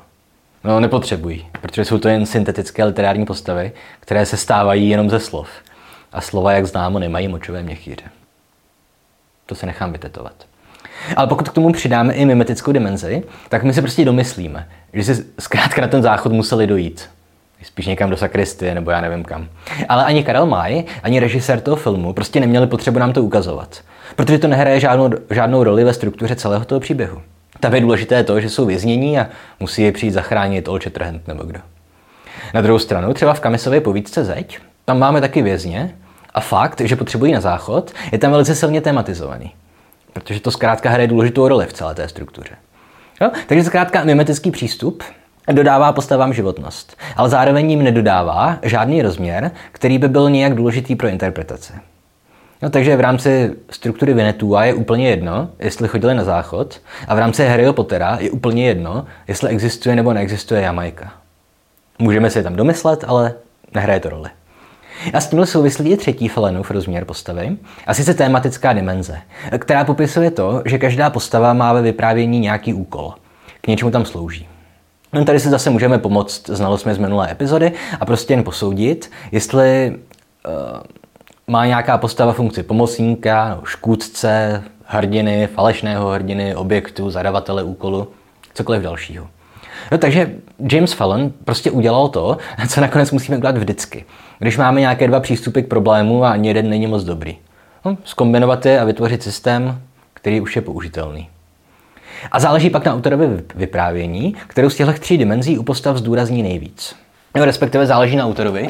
No, 0.63 0.79
nepotřebují, 0.79 1.47
protože 1.61 1.85
jsou 1.85 1.97
to 1.97 2.07
jen 2.07 2.25
syntetické 2.25 2.83
literární 2.83 3.25
postavy, 3.25 3.71
které 3.99 4.25
se 4.25 4.37
stávají 4.37 4.89
jenom 4.89 5.09
ze 5.09 5.19
slov. 5.19 5.49
A 6.11 6.21
slova, 6.21 6.51
jak 6.51 6.65
známo, 6.65 6.99
nemají 6.99 7.27
močové 7.27 7.63
měchýře. 7.63 8.05
To 9.45 9.55
se 9.55 9.65
nechám 9.65 9.91
vytetovat. 9.91 10.33
Ale 11.15 11.27
pokud 11.27 11.49
k 11.49 11.53
tomu 11.53 11.71
přidáme 11.71 12.13
i 12.13 12.25
mimetickou 12.25 12.71
dimenzi, 12.71 13.23
tak 13.49 13.63
my 13.63 13.73
si 13.73 13.81
prostě 13.81 14.05
domyslíme, 14.05 14.67
že 14.93 15.03
si 15.03 15.25
zkrátka 15.39 15.81
na 15.81 15.87
ten 15.87 16.01
záchod 16.01 16.31
museli 16.31 16.67
dojít. 16.67 17.09
Spíš 17.63 17.85
někam 17.85 18.09
do 18.09 18.17
sakristie, 18.17 18.75
nebo 18.75 18.91
já 18.91 19.01
nevím 19.01 19.23
kam. 19.23 19.47
Ale 19.89 20.05
ani 20.05 20.23
Karel 20.23 20.45
Maj, 20.45 20.83
ani 21.03 21.19
režisér 21.19 21.61
toho 21.61 21.77
filmu 21.77 22.13
prostě 22.13 22.39
neměli 22.39 22.67
potřebu 22.67 22.99
nám 22.99 23.13
to 23.13 23.23
ukazovat. 23.23 23.81
Protože 24.15 24.39
to 24.39 24.47
nehraje 24.47 24.79
žádnou, 24.79 25.09
žádnou 25.29 25.63
roli 25.63 25.83
ve 25.83 25.93
struktuře 25.93 26.35
celého 26.35 26.65
toho 26.65 26.79
příběhu. 26.79 27.21
Tam 27.59 27.75
je 27.75 27.81
důležité 27.81 28.23
to, 28.23 28.39
že 28.39 28.49
jsou 28.49 28.65
věznění 28.65 29.19
a 29.19 29.27
musí 29.59 29.81
je 29.81 29.91
přijít 29.91 30.11
zachránit 30.11 30.67
Olče 30.67 30.89
Trhent 30.89 31.27
nebo 31.27 31.43
kdo. 31.43 31.59
Na 32.53 32.61
druhou 32.61 32.79
stranu, 32.79 33.13
třeba 33.13 33.33
v 33.33 33.39
Kamisově 33.39 33.81
povídce 33.81 34.23
Zeď, 34.23 34.59
tam 34.85 34.99
máme 34.99 35.21
taky 35.21 35.41
vězně 35.41 35.95
a 36.33 36.39
fakt, 36.39 36.81
že 36.81 36.95
potřebují 36.95 37.33
na 37.33 37.41
záchod, 37.41 37.91
je 38.11 38.17
tam 38.17 38.31
velice 38.31 38.55
silně 38.55 38.81
tematizovaný. 38.81 39.51
Protože 40.23 40.39
to 40.39 40.51
zkrátka 40.51 40.89
hraje 40.89 41.07
důležitou 41.07 41.47
roli 41.47 41.65
v 41.65 41.73
celé 41.73 41.95
té 41.95 42.07
struktuře. 42.07 42.55
Jo? 43.21 43.31
Takže 43.47 43.63
zkrátka 43.63 44.03
mimetický 44.03 44.51
přístup 44.51 45.03
dodává 45.53 45.91
postavám 45.91 46.33
životnost, 46.33 46.97
ale 47.15 47.29
zároveň 47.29 47.71
jim 47.71 47.83
nedodává 47.83 48.59
žádný 48.63 49.01
rozměr, 49.01 49.51
který 49.71 49.97
by 49.97 50.07
byl 50.07 50.29
nějak 50.29 50.55
důležitý 50.55 50.95
pro 50.95 51.07
interpretaci. 51.07 51.73
No, 52.61 52.69
takže 52.69 52.95
v 52.95 52.99
rámci 53.01 53.55
struktury 53.69 54.13
Vinetua 54.13 54.65
je 54.65 54.73
úplně 54.73 55.09
jedno, 55.09 55.49
jestli 55.59 55.87
chodili 55.87 56.15
na 56.15 56.23
záchod, 56.23 56.81
a 57.07 57.15
v 57.15 57.19
rámci 57.19 57.45
Harryho 57.45 57.73
Pottera 57.73 58.17
je 58.21 58.31
úplně 58.31 58.67
jedno, 58.67 59.05
jestli 59.27 59.49
existuje 59.49 59.95
nebo 59.95 60.13
neexistuje 60.13 60.61
Jamaika. 60.61 61.13
Můžeme 61.99 62.29
si 62.29 62.39
je 62.39 62.43
tam 62.43 62.55
domyslet, 62.55 63.03
ale 63.07 63.33
nehraje 63.75 63.99
to 63.99 64.09
roli. 64.09 64.29
A 65.13 65.21
s 65.21 65.29
tímhle 65.29 65.47
souvislí 65.47 65.89
je 65.89 65.97
třetí 65.97 66.27
Felenův 66.27 66.71
rozměr 66.71 67.05
postavy, 67.05 67.57
a 67.87 67.93
sice 67.93 68.13
tématická 68.13 68.73
dimenze, 68.73 69.17
která 69.57 69.83
popisuje 69.83 70.31
to, 70.31 70.61
že 70.65 70.77
každá 70.77 71.09
postava 71.09 71.53
má 71.53 71.73
ve 71.73 71.81
vyprávění 71.81 72.39
nějaký 72.39 72.73
úkol. 72.73 73.13
K 73.61 73.67
něčemu 73.67 73.91
tam 73.91 74.05
slouží. 74.05 74.47
No 75.13 75.25
tady 75.25 75.39
si 75.39 75.49
zase 75.49 75.69
můžeme 75.69 75.97
pomoct 75.97 76.49
znalostmi 76.49 76.93
z 76.93 76.97
minulé 76.97 77.31
epizody 77.31 77.71
a 77.99 78.05
prostě 78.05 78.33
jen 78.33 78.43
posoudit, 78.43 79.11
jestli 79.31 79.95
uh, 80.47 80.53
má 81.47 81.65
nějaká 81.65 81.97
postava 81.97 82.33
funkci 82.33 82.63
pomocníka, 82.63 83.49
no, 83.49 83.65
škůdce, 83.65 84.63
hrdiny, 84.85 85.47
falešného 85.47 86.09
hrdiny, 86.09 86.55
objektu, 86.55 87.09
zadavatele 87.09 87.63
úkolu, 87.63 88.07
cokoliv 88.53 88.81
dalšího. 88.81 89.27
No, 89.91 89.97
takže 89.97 90.31
James 90.71 90.93
Fallon 90.93 91.31
prostě 91.45 91.71
udělal 91.71 92.07
to, 92.07 92.37
co 92.67 92.81
nakonec 92.81 93.11
musíme 93.11 93.37
udělat 93.37 93.57
vždycky. 93.57 94.05
Když 94.39 94.57
máme 94.57 94.79
nějaké 94.79 95.07
dva 95.07 95.19
přístupy 95.19 95.61
k 95.61 95.67
problému 95.67 96.23
a 96.23 96.31
ani 96.31 96.47
jeden 96.47 96.69
není 96.69 96.87
moc 96.87 97.03
dobrý. 97.03 97.37
No, 97.85 97.97
zkombinovat 98.03 98.65
je 98.65 98.79
a 98.79 98.83
vytvořit 98.83 99.23
systém, 99.23 99.81
který 100.13 100.41
už 100.41 100.55
je 100.55 100.61
použitelný. 100.61 101.29
A 102.31 102.39
záleží 102.39 102.69
pak 102.69 102.85
na 102.85 102.93
autorovi 102.93 103.27
vyprávění, 103.55 104.35
kterou 104.47 104.69
z 104.69 104.75
těchto 104.75 104.93
tří 104.93 105.17
dimenzí 105.17 105.57
u 105.57 105.63
postav 105.63 105.97
zdůrazní 105.97 106.43
nejvíc. 106.43 106.95
No, 107.35 107.45
respektive 107.45 107.85
záleží 107.85 108.15
na 108.15 108.25
autorovi 108.25 108.69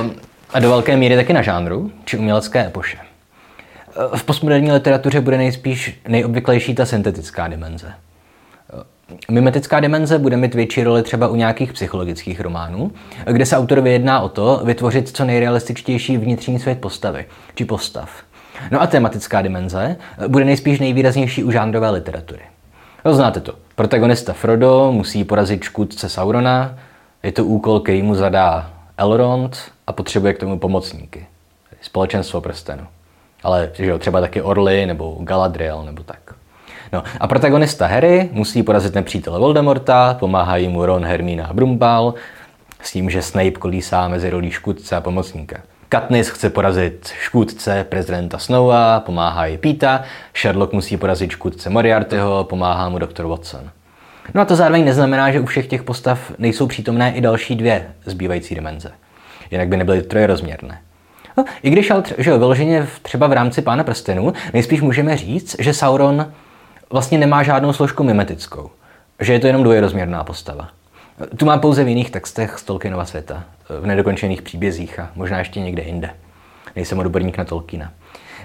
um, 0.00 0.14
a 0.52 0.60
do 0.60 0.68
velké 0.68 0.96
míry 0.96 1.16
taky 1.16 1.32
na 1.32 1.42
žánru 1.42 1.90
či 2.04 2.18
umělecké 2.18 2.66
epoše. 2.66 2.98
Uh, 2.98 4.16
v 4.16 4.24
postmoderní 4.24 4.72
literatuře 4.72 5.20
bude 5.20 5.36
nejspíš 5.36 6.00
nejobvyklejší 6.08 6.74
ta 6.74 6.86
syntetická 6.86 7.48
dimenze. 7.48 7.92
Mimetická 9.30 9.80
dimenze 9.80 10.18
bude 10.18 10.36
mít 10.36 10.54
větší 10.54 10.84
roli 10.84 11.02
třeba 11.02 11.28
u 11.28 11.34
nějakých 11.34 11.72
psychologických 11.72 12.40
románů, 12.40 12.92
kde 13.24 13.46
se 13.46 13.56
autorovi 13.56 13.92
jedná 13.92 14.20
o 14.20 14.28
to 14.28 14.62
vytvořit 14.64 15.16
co 15.16 15.24
nejrealističtější 15.24 16.16
vnitřní 16.16 16.58
svět 16.58 16.80
postavy 16.80 17.26
či 17.54 17.64
postav. 17.64 18.10
No 18.70 18.82
a 18.82 18.86
tematická 18.86 19.42
dimenze 19.42 19.96
bude 20.28 20.44
nejspíš 20.44 20.80
nejvýraznější 20.80 21.44
u 21.44 21.50
žánrové 21.50 21.90
literatury. 21.90 22.42
No, 23.04 23.14
znáte 23.14 23.40
to. 23.40 23.54
Protagonista 23.74 24.32
Frodo 24.32 24.92
musí 24.92 25.24
porazit 25.24 25.62
škůdce 25.62 26.08
Saurona, 26.08 26.78
je 27.22 27.32
to 27.32 27.44
úkol, 27.44 27.80
který 27.80 28.02
mu 28.02 28.14
zadá 28.14 28.70
Elrond 28.96 29.58
a 29.86 29.92
potřebuje 29.92 30.34
k 30.34 30.38
tomu 30.38 30.58
pomocníky. 30.58 31.26
Společenstvo 31.80 32.40
prstenu. 32.40 32.86
Ale 33.42 33.70
že 33.74 33.86
jo, 33.86 33.98
třeba 33.98 34.20
taky 34.20 34.42
Orly 34.42 34.86
nebo 34.86 35.18
Galadriel 35.20 35.84
nebo 35.84 36.02
tak. 36.02 36.34
No 36.92 37.02
a 37.20 37.26
protagonista 37.26 37.86
Harry 37.86 38.28
musí 38.32 38.62
porazit 38.62 38.94
nepřítele 38.94 39.38
Voldemorta, 39.38 40.16
pomáhají 40.20 40.68
mu 40.68 40.86
Ron, 40.86 41.04
Hermína 41.04 41.46
a 41.46 41.52
Brumbal, 41.52 42.14
s 42.80 42.92
tím, 42.92 43.10
že 43.10 43.22
Snape 43.22 43.50
kolísá 43.50 44.08
mezi 44.08 44.30
rolí 44.30 44.50
škůdce 44.50 44.96
a 44.96 45.00
pomocníka. 45.00 45.56
Katniss 45.88 46.30
chce 46.30 46.50
porazit 46.50 47.12
škůdce 47.20 47.86
prezidenta 47.88 48.38
Snowa, 48.38 49.00
pomáhá 49.00 49.46
jí 49.46 49.58
Pita, 49.58 50.02
Sherlock 50.36 50.72
musí 50.72 50.96
porazit 50.96 51.30
škůdce 51.30 51.70
Moriartyho, 51.70 52.44
pomáhá 52.44 52.88
mu 52.88 52.98
doktor 52.98 53.26
Watson. 53.26 53.70
No 54.34 54.40
a 54.40 54.44
to 54.44 54.56
zároveň 54.56 54.84
neznamená, 54.84 55.32
že 55.32 55.40
u 55.40 55.46
všech 55.46 55.66
těch 55.66 55.82
postav 55.82 56.32
nejsou 56.38 56.66
přítomné 56.66 57.12
i 57.14 57.20
další 57.20 57.54
dvě 57.54 57.86
zbývající 58.04 58.54
dimenze. 58.54 58.92
Jinak 59.50 59.68
by 59.68 59.76
nebyly 59.76 60.02
trojrozměrné. 60.02 60.80
No, 61.36 61.44
I 61.62 61.70
když 61.70 61.90
ale 61.90 62.02
že 62.18 62.30
jo, 62.30 62.38
vyloženě 62.38 62.86
třeba 63.02 63.26
v 63.26 63.32
rámci 63.32 63.62
Pána 63.62 63.84
prstenů, 63.84 64.32
nejspíš 64.52 64.80
můžeme 64.80 65.16
říct, 65.16 65.56
že 65.58 65.74
Sauron 65.74 66.32
vlastně 66.92 67.18
nemá 67.18 67.42
žádnou 67.42 67.72
složku 67.72 68.04
mimetickou. 68.04 68.70
Že 69.20 69.32
je 69.32 69.40
to 69.40 69.46
jenom 69.46 69.62
dvojrozměrná 69.62 70.24
postava. 70.24 70.68
Tu 71.36 71.46
mám 71.46 71.60
pouze 71.60 71.84
v 71.84 71.88
jiných 71.88 72.10
textech 72.10 72.58
z 72.58 72.62
Tolkienova 72.62 73.04
světa, 73.04 73.44
v 73.80 73.86
nedokončených 73.86 74.42
příbězích 74.42 74.98
a 74.98 75.10
možná 75.14 75.38
ještě 75.38 75.60
někde 75.60 75.82
jinde. 75.82 76.10
Nejsem 76.76 76.98
odborník 76.98 77.38
na 77.38 77.44
Tolkiena. 77.44 77.92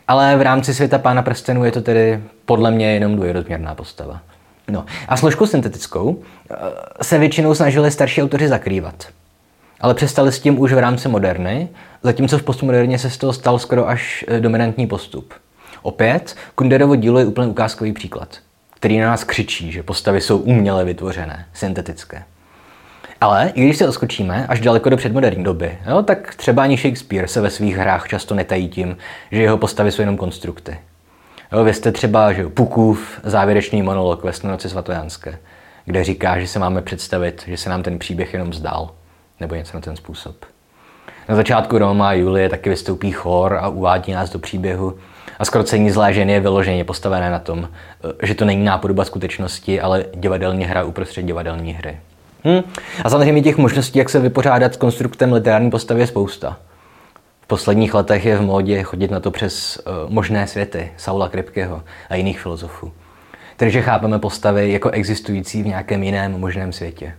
Ale 0.08 0.38
v 0.38 0.42
rámci 0.42 0.74
světa 0.74 0.98
Pána 0.98 1.22
prstenů 1.22 1.66
je 1.66 1.72
to 1.72 1.82
tedy 1.82 2.24
podle 2.46 2.72
mě 2.72 2.94
jenom 2.94 3.16
dvojrozměrná 3.16 3.76
postava. 3.76 4.22
No 4.70 4.86
a 5.08 5.18
složku 5.18 5.46
syntetickou 5.46 6.22
eh, 6.52 6.56
se 7.02 7.18
většinou 7.18 7.54
snažili 7.54 7.92
starší 7.92 8.24
autoři 8.24 8.48
zakrývat. 8.48 9.08
Ale 9.82 9.94
přestali 9.94 10.32
s 10.32 10.40
tím 10.40 10.60
už 10.60 10.74
v 10.74 10.78
rámci 10.78 11.08
moderny, 11.08 11.70
zatímco 12.04 12.38
v 12.38 12.44
postmoderně 12.44 13.00
se 13.00 13.10
z 13.10 13.18
toho 13.18 13.34
stal 13.34 13.60
skoro 13.60 13.90
až 13.90 14.26
eh, 14.28 14.40
dominantní 14.40 14.88
postup. 14.88 15.34
Opět, 15.88 16.36
Kunderovo 16.56 16.96
dílo 16.96 17.20
je 17.20 17.26
úplně 17.26 17.48
ukázkový 17.48 17.94
příklad, 17.94 18.38
který 18.76 19.00
na 19.00 19.08
nás 19.08 19.24
křičí, 19.24 19.72
že 19.72 19.84
postavy 19.84 20.22
jsou 20.22 20.38
uměle 20.38 20.86
vytvořené, 20.86 21.46
syntetické. 21.54 22.24
Ale 23.22 23.52
i 23.56 23.66
když 23.66 23.78
se 23.78 23.88
oskočíme 23.88 24.48
až 24.48 24.60
daleko 24.60 24.90
do 24.90 24.98
předmoderní 24.98 25.44
doby, 25.44 25.78
jo, 25.90 26.04
tak 26.04 26.36
třeba 26.36 26.64
ani 26.64 26.78
Shakespeare 26.78 27.28
se 27.28 27.42
ve 27.42 27.50
svých 27.50 27.78
hrách 27.78 28.08
často 28.08 28.36
netají 28.36 28.70
tím, 28.70 28.98
že 29.32 29.42
jeho 29.42 29.58
postavy 29.58 29.92
jsou 29.92 30.02
jenom 30.02 30.18
konstrukty. 30.18 30.80
Jo, 31.52 31.64
vy 31.64 31.74
jste 31.74 31.92
třeba 31.92 32.34
že 32.34 32.48
Pukův 32.48 33.20
závěrečný 33.24 33.82
monolog 33.82 34.24
ve 34.24 34.34
Snonoci 34.34 34.70
svatojánské, 34.70 35.40
kde 35.86 36.04
říká, 36.04 36.40
že 36.40 36.48
se 36.48 36.60
máme 36.60 36.82
představit, 36.82 37.44
že 37.48 37.58
se 37.58 37.70
nám 37.70 37.84
ten 37.84 38.00
příběh 38.00 38.34
jenom 38.34 38.54
zdál, 38.54 38.92
nebo 39.40 39.56
něco 39.56 39.78
na 39.78 39.82
ten 39.82 39.96
způsob. 39.96 40.46
Na 41.30 41.36
začátku 41.36 41.78
Roma 41.78 42.10
a 42.10 42.14
Julie 42.14 42.50
taky 42.50 42.70
vystoupí 42.70 43.12
chor 43.12 43.54
a 43.62 43.68
uvádí 43.68 44.12
nás 44.12 44.30
do 44.30 44.40
příběhu. 44.40 44.98
A 45.40 45.46
skoro 45.46 45.64
cení 45.64 45.92
zlé 45.92 46.14
ženy 46.14 46.34
je 46.34 46.40
vyloženě 46.40 46.84
postavené 46.84 47.30
na 47.30 47.40
tom, 47.40 47.70
že 48.24 48.36
to 48.36 48.46
není 48.46 48.66
nápodoba 48.66 49.06
skutečnosti, 49.06 49.82
ale 49.82 50.06
divadelní 50.16 50.66
hra 50.66 50.84
uprostřed 50.84 51.22
divadelní 51.22 51.74
hry. 51.74 51.98
Hmm. 52.44 52.62
A 53.04 53.10
samozřejmě 53.10 53.42
těch 53.42 53.58
možností, 53.58 54.00
jak 54.00 54.10
se 54.10 54.20
vypořádat 54.20 54.74
s 54.74 54.78
konstruktem 54.78 55.34
literární 55.34 55.72
postavy 55.72 56.02
je 56.02 56.08
spousta. 56.08 56.58
V 57.42 57.48
posledních 57.48 57.94
letech 57.94 58.26
je 58.26 58.38
v 58.38 58.42
módě 58.42 58.84
chodit 58.84 59.12
na 59.12 59.20
to 59.20 59.32
přes 59.32 59.78
uh, 59.78 60.14
možné 60.14 60.48
světy 60.48 60.92
Saula 60.98 61.30
Kripkeho 61.30 61.84
a 62.10 62.16
jiných 62.16 62.40
filozofů. 62.40 62.92
Takže 63.58 63.82
chápeme 63.82 64.20
postavy 64.20 64.72
jako 64.72 64.90
existující 64.90 65.64
v 65.64 65.68
nějakém 65.68 66.04
jiném 66.04 66.32
možném 66.32 66.74
světě. 66.74 67.14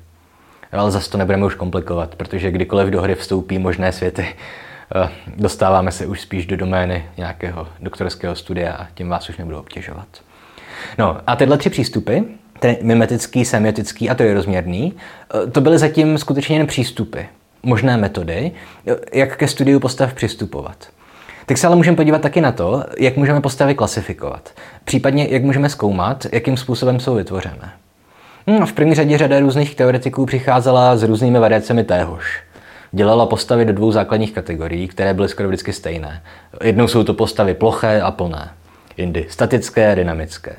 Ale 0.72 0.90
zase 0.90 1.10
to 1.10 1.18
nebudeme 1.18 1.46
už 1.46 1.54
komplikovat, 1.54 2.14
protože 2.14 2.50
kdykoliv 2.50 2.88
do 2.88 3.02
hry 3.02 3.14
vstoupí 3.14 3.58
možné 3.58 3.92
světy, 3.92 4.26
dostáváme 5.36 5.92
se 5.92 6.06
už 6.06 6.20
spíš 6.20 6.46
do 6.46 6.56
domény 6.56 7.04
nějakého 7.16 7.68
doktorského 7.80 8.34
studia 8.34 8.72
a 8.72 8.86
tím 8.94 9.08
vás 9.08 9.28
už 9.28 9.36
nebudu 9.36 9.58
obtěžovat. 9.58 10.08
No 10.98 11.20
a 11.26 11.36
tyhle 11.36 11.58
tři 11.58 11.70
přístupy 11.70 12.18
ten 12.58 12.76
mimetický, 12.82 13.44
semiotický 13.44 14.10
a 14.10 14.14
trojrozměrný, 14.14 14.94
eh, 14.94 15.50
to 15.50 15.60
byly 15.60 15.78
zatím 15.78 16.18
skutečně 16.18 16.56
jen 16.56 16.66
přístupy, 16.66 17.20
možné 17.62 17.96
metody, 17.96 18.52
eh, 18.86 19.18
jak 19.18 19.36
ke 19.36 19.48
studiu 19.48 19.80
postav 19.80 20.14
přistupovat. 20.14 20.88
Tak 21.46 21.58
se 21.58 21.66
ale 21.66 21.76
můžeme 21.76 21.96
podívat 21.96 22.20
taky 22.20 22.40
na 22.40 22.52
to, 22.52 22.84
jak 22.98 23.16
můžeme 23.16 23.40
postavy 23.40 23.74
klasifikovat. 23.74 24.50
Případně, 24.84 25.26
jak 25.30 25.42
můžeme 25.42 25.68
zkoumat, 25.68 26.26
jakým 26.32 26.56
způsobem 26.56 27.00
jsou 27.00 27.14
vytvořené. 27.14 27.72
Hmm, 28.46 28.66
v 28.66 28.72
první 28.72 28.94
řadě 28.94 29.18
řada 29.18 29.40
různých 29.40 29.74
teoretiků 29.74 30.26
přicházela 30.26 30.96
s 30.96 31.02
různými 31.02 31.38
variacemi 31.38 31.84
téhož. 31.84 32.42
Dělala 32.92 33.26
postavy 33.26 33.64
do 33.64 33.72
dvou 33.72 33.92
základních 33.92 34.32
kategorií, 34.32 34.88
které 34.88 35.14
byly 35.14 35.28
skoro 35.28 35.48
vždycky 35.48 35.72
stejné. 35.72 36.22
Jednou 36.62 36.88
jsou 36.88 37.04
to 37.04 37.14
postavy 37.14 37.54
ploché 37.54 38.00
a 38.00 38.10
plné. 38.10 38.50
jindy 38.96 39.26
statické 39.28 39.92
a 39.92 39.94
dynamické. 39.94 40.56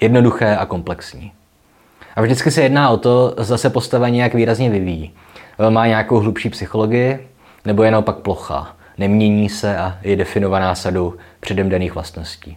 Jednoduché 0.00 0.56
a 0.56 0.66
komplexní. 0.66 1.32
A 2.16 2.22
vždycky 2.22 2.50
se 2.50 2.62
jedná 2.62 2.90
o 2.90 2.96
to, 2.96 3.34
zda 3.38 3.58
se 3.58 3.70
postava 3.70 4.08
nějak 4.08 4.34
výrazně 4.34 4.70
vyvíjí. 4.70 5.10
Má 5.68 5.86
nějakou 5.86 6.18
hlubší 6.18 6.50
psychologii, 6.50 7.28
nebo 7.64 7.82
je 7.82 7.90
naopak 7.90 8.16
plochá, 8.16 8.76
nemění 8.98 9.48
se 9.48 9.78
a 9.78 9.98
je 10.02 10.16
definovaná 10.16 10.74
sadou 10.74 11.14
předem 11.40 11.68
daných 11.68 11.94
vlastností. 11.94 12.56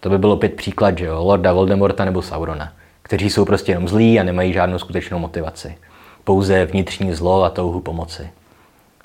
To 0.00 0.10
by 0.10 0.18
bylo 0.18 0.34
opět 0.34 0.54
příklad, 0.54 0.98
že 0.98 1.04
jo, 1.04 1.24
Lorda 1.24 1.52
Voldemorta 1.52 2.04
nebo 2.04 2.22
Saurona, 2.22 2.72
kteří 3.02 3.30
jsou 3.30 3.44
prostě 3.44 3.72
jenom 3.72 3.88
zlí 3.88 4.20
a 4.20 4.22
nemají 4.22 4.52
žádnou 4.52 4.78
skutečnou 4.78 5.18
motivaci. 5.18 5.74
Pouze 6.24 6.64
vnitřní 6.64 7.14
zlo 7.14 7.44
a 7.44 7.50
touhu 7.50 7.80
pomoci. 7.80 8.30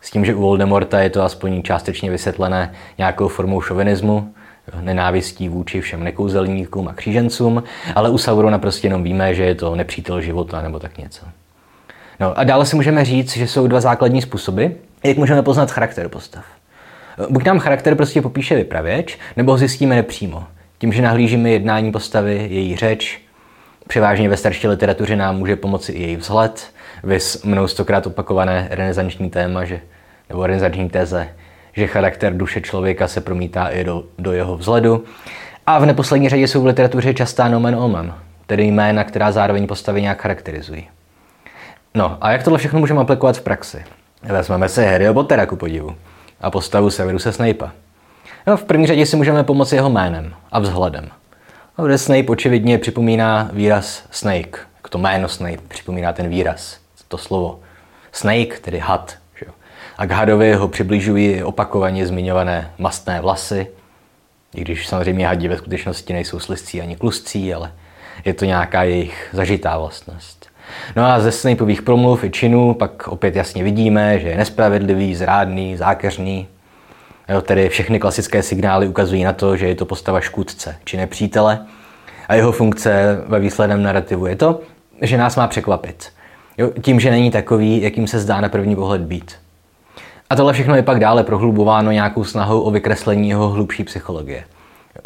S 0.01 0.11
tím, 0.11 0.25
že 0.25 0.35
u 0.35 0.41
Voldemorta 0.41 0.99
je 0.99 1.09
to 1.09 1.23
aspoň 1.23 1.61
částečně 1.61 2.11
vysvětlené 2.11 2.73
nějakou 2.97 3.27
formou 3.27 3.61
šovinismu, 3.61 4.33
nenávistí 4.81 5.49
vůči 5.49 5.81
všem 5.81 6.03
nekouzelníkům 6.03 6.87
a 6.87 6.93
křížencům, 6.93 7.63
ale 7.95 8.09
u 8.09 8.17
Saurona 8.17 8.59
prostě 8.59 8.87
jenom 8.87 9.03
víme, 9.03 9.35
že 9.35 9.43
je 9.43 9.55
to 9.55 9.75
nepřítel 9.75 10.21
života 10.21 10.61
nebo 10.61 10.79
tak 10.79 10.97
něco. 10.97 11.25
No 12.19 12.39
a 12.39 12.43
dále 12.43 12.65
si 12.65 12.75
můžeme 12.75 13.05
říct, 13.05 13.37
že 13.37 13.47
jsou 13.47 13.67
dva 13.67 13.81
základní 13.81 14.21
způsoby, 14.21 14.65
jak 15.03 15.17
můžeme 15.17 15.41
poznat 15.41 15.71
charakter 15.71 16.09
postav. 16.09 16.45
Buď 17.29 17.45
nám 17.45 17.59
charakter 17.59 17.95
prostě 17.95 18.21
popíše 18.21 18.55
vypravěč, 18.55 19.17
nebo 19.35 19.51
ho 19.51 19.57
zjistíme 19.57 19.95
nepřímo. 19.95 20.43
Tím, 20.77 20.93
že 20.93 21.01
nahlížíme 21.01 21.49
jednání 21.49 21.91
postavy, 21.91 22.47
její 22.51 22.75
řeč, 22.75 23.21
převážně 23.87 24.29
ve 24.29 24.37
starší 24.37 24.67
literatuře 24.67 25.15
nám 25.15 25.37
může 25.37 25.55
pomoci 25.55 25.91
i 25.91 26.01
její 26.01 26.15
vzhled, 26.15 26.67
vys 27.03 27.43
mnou 27.43 27.67
stokrát 27.67 28.07
opakované 28.07 28.67
renesanční 28.71 29.29
téma, 29.29 29.65
že, 29.65 29.81
nebo 30.29 30.47
renesanční 30.47 30.89
teze, 30.89 31.29
že 31.73 31.87
charakter 31.87 32.37
duše 32.37 32.61
člověka 32.61 33.07
se 33.07 33.21
promítá 33.21 33.67
i 33.67 33.83
do, 33.83 34.03
do 34.17 34.31
jeho 34.31 34.57
vzhledu. 34.57 35.03
A 35.67 35.79
v 35.79 35.85
neposlední 35.85 36.29
řadě 36.29 36.47
jsou 36.47 36.61
v 36.61 36.65
literatuře 36.65 37.13
častá 37.13 37.47
nomen 37.47 37.75
omen, 37.75 38.13
tedy 38.47 38.63
jména, 38.63 39.03
která 39.03 39.31
zároveň 39.31 39.67
postavy 39.67 40.01
nějak 40.01 40.21
charakterizují. 40.21 40.87
No 41.95 42.17
a 42.21 42.31
jak 42.31 42.43
tohle 42.43 42.59
všechno 42.59 42.79
můžeme 42.79 43.01
aplikovat 43.01 43.37
v 43.37 43.41
praxi? 43.41 43.83
Vezmeme 44.23 44.69
si 44.69 44.85
Harryho 44.85 45.13
Pottera 45.13 45.45
ku 45.45 45.55
podivu 45.55 45.95
a 46.41 46.51
postavu 46.51 46.89
Severusa 46.89 47.31
Snape'a. 47.31 47.71
No, 48.47 48.57
v 48.57 48.63
první 48.63 48.87
řadě 48.87 49.05
si 49.05 49.15
můžeme 49.15 49.43
pomoci 49.43 49.75
jeho 49.75 49.89
jménem 49.89 50.33
a 50.51 50.59
vzhledem. 50.59 51.09
Kde 51.83 51.97
Snape 51.97 52.27
očividně 52.27 52.77
připomíná 52.77 53.49
výraz 53.53 54.03
Snake, 54.11 54.59
jako 54.75 54.89
to 54.89 54.97
jméno 54.97 55.29
Snape 55.29 55.61
připomíná 55.67 56.13
ten 56.13 56.29
výraz, 56.29 56.77
to 57.07 57.17
slovo. 57.17 57.59
Snake, 58.11 58.59
tedy 58.59 58.79
had. 58.79 59.15
Že? 59.39 59.45
A 59.97 60.05
k 60.05 60.11
hadovi 60.11 60.53
ho 60.53 60.67
přibližují 60.67 61.43
opakovaně 61.43 62.07
zmiňované 62.07 62.71
mastné 62.77 63.21
vlasy, 63.21 63.67
i 64.55 64.61
když 64.61 64.87
samozřejmě 64.87 65.27
hadi 65.27 65.47
ve 65.47 65.57
skutečnosti 65.57 66.13
nejsou 66.13 66.39
slizcí 66.39 66.81
ani 66.81 66.95
klustcí, 66.95 67.53
ale 67.53 67.71
je 68.25 68.33
to 68.33 68.45
nějaká 68.45 68.83
jejich 68.83 69.29
zažitá 69.31 69.77
vlastnost. 69.77 70.45
No 70.95 71.05
a 71.05 71.19
ze 71.19 71.31
Snapeových 71.31 71.81
promluv 71.81 72.23
i 72.23 72.29
činů 72.29 72.73
pak 72.73 73.07
opět 73.07 73.35
jasně 73.35 73.63
vidíme, 73.63 74.19
že 74.19 74.27
je 74.27 74.37
nespravedlivý, 74.37 75.15
zrádný, 75.15 75.77
zákeřný. 75.77 76.47
Jo, 77.29 77.41
tedy 77.41 77.69
všechny 77.69 77.99
klasické 77.99 78.43
signály 78.43 78.87
ukazují 78.87 79.23
na 79.23 79.33
to, 79.33 79.57
že 79.57 79.67
je 79.67 79.75
to 79.75 79.85
postava 79.85 80.21
škůdce 80.21 80.75
či 80.83 80.97
nepřítele. 80.97 81.65
A 82.27 82.35
jeho 82.35 82.51
funkce 82.51 83.23
ve 83.27 83.39
výsledném 83.39 83.83
narrativu 83.83 84.25
je 84.25 84.35
to, 84.35 84.61
že 85.01 85.17
nás 85.17 85.35
má 85.35 85.47
překvapit. 85.47 86.09
Jo, 86.57 86.71
tím, 86.81 86.99
že 86.99 87.11
není 87.11 87.31
takový, 87.31 87.81
jakým 87.81 88.07
se 88.07 88.19
zdá 88.19 88.41
na 88.41 88.49
první 88.49 88.75
pohled 88.75 89.01
být. 89.01 89.35
A 90.29 90.35
tohle 90.35 90.53
všechno 90.53 90.75
je 90.75 90.83
pak 90.83 90.99
dále 90.99 91.23
prohlubováno 91.23 91.91
nějakou 91.91 92.23
snahou 92.23 92.61
o 92.61 92.71
vykreslení 92.71 93.29
jeho 93.29 93.49
hlubší 93.49 93.83
psychologie. 93.83 94.43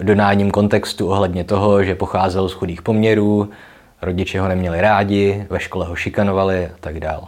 Donáním 0.02 0.52
kontextu 0.52 1.10
ohledně 1.10 1.44
toho, 1.44 1.84
že 1.84 1.96
pocházel 1.96 2.50
z 2.50 2.54
chudých 2.54 2.82
poměrů, 2.82 3.50
rodiče 4.02 4.42
ho 4.42 4.48
neměli 4.48 4.82
rádi, 4.82 5.46
ve 5.50 5.60
škole 5.60 5.86
ho 5.86 5.96
šikanovali 5.96 6.66
a 6.66 6.70
tak 6.80 7.00
dál. 7.00 7.28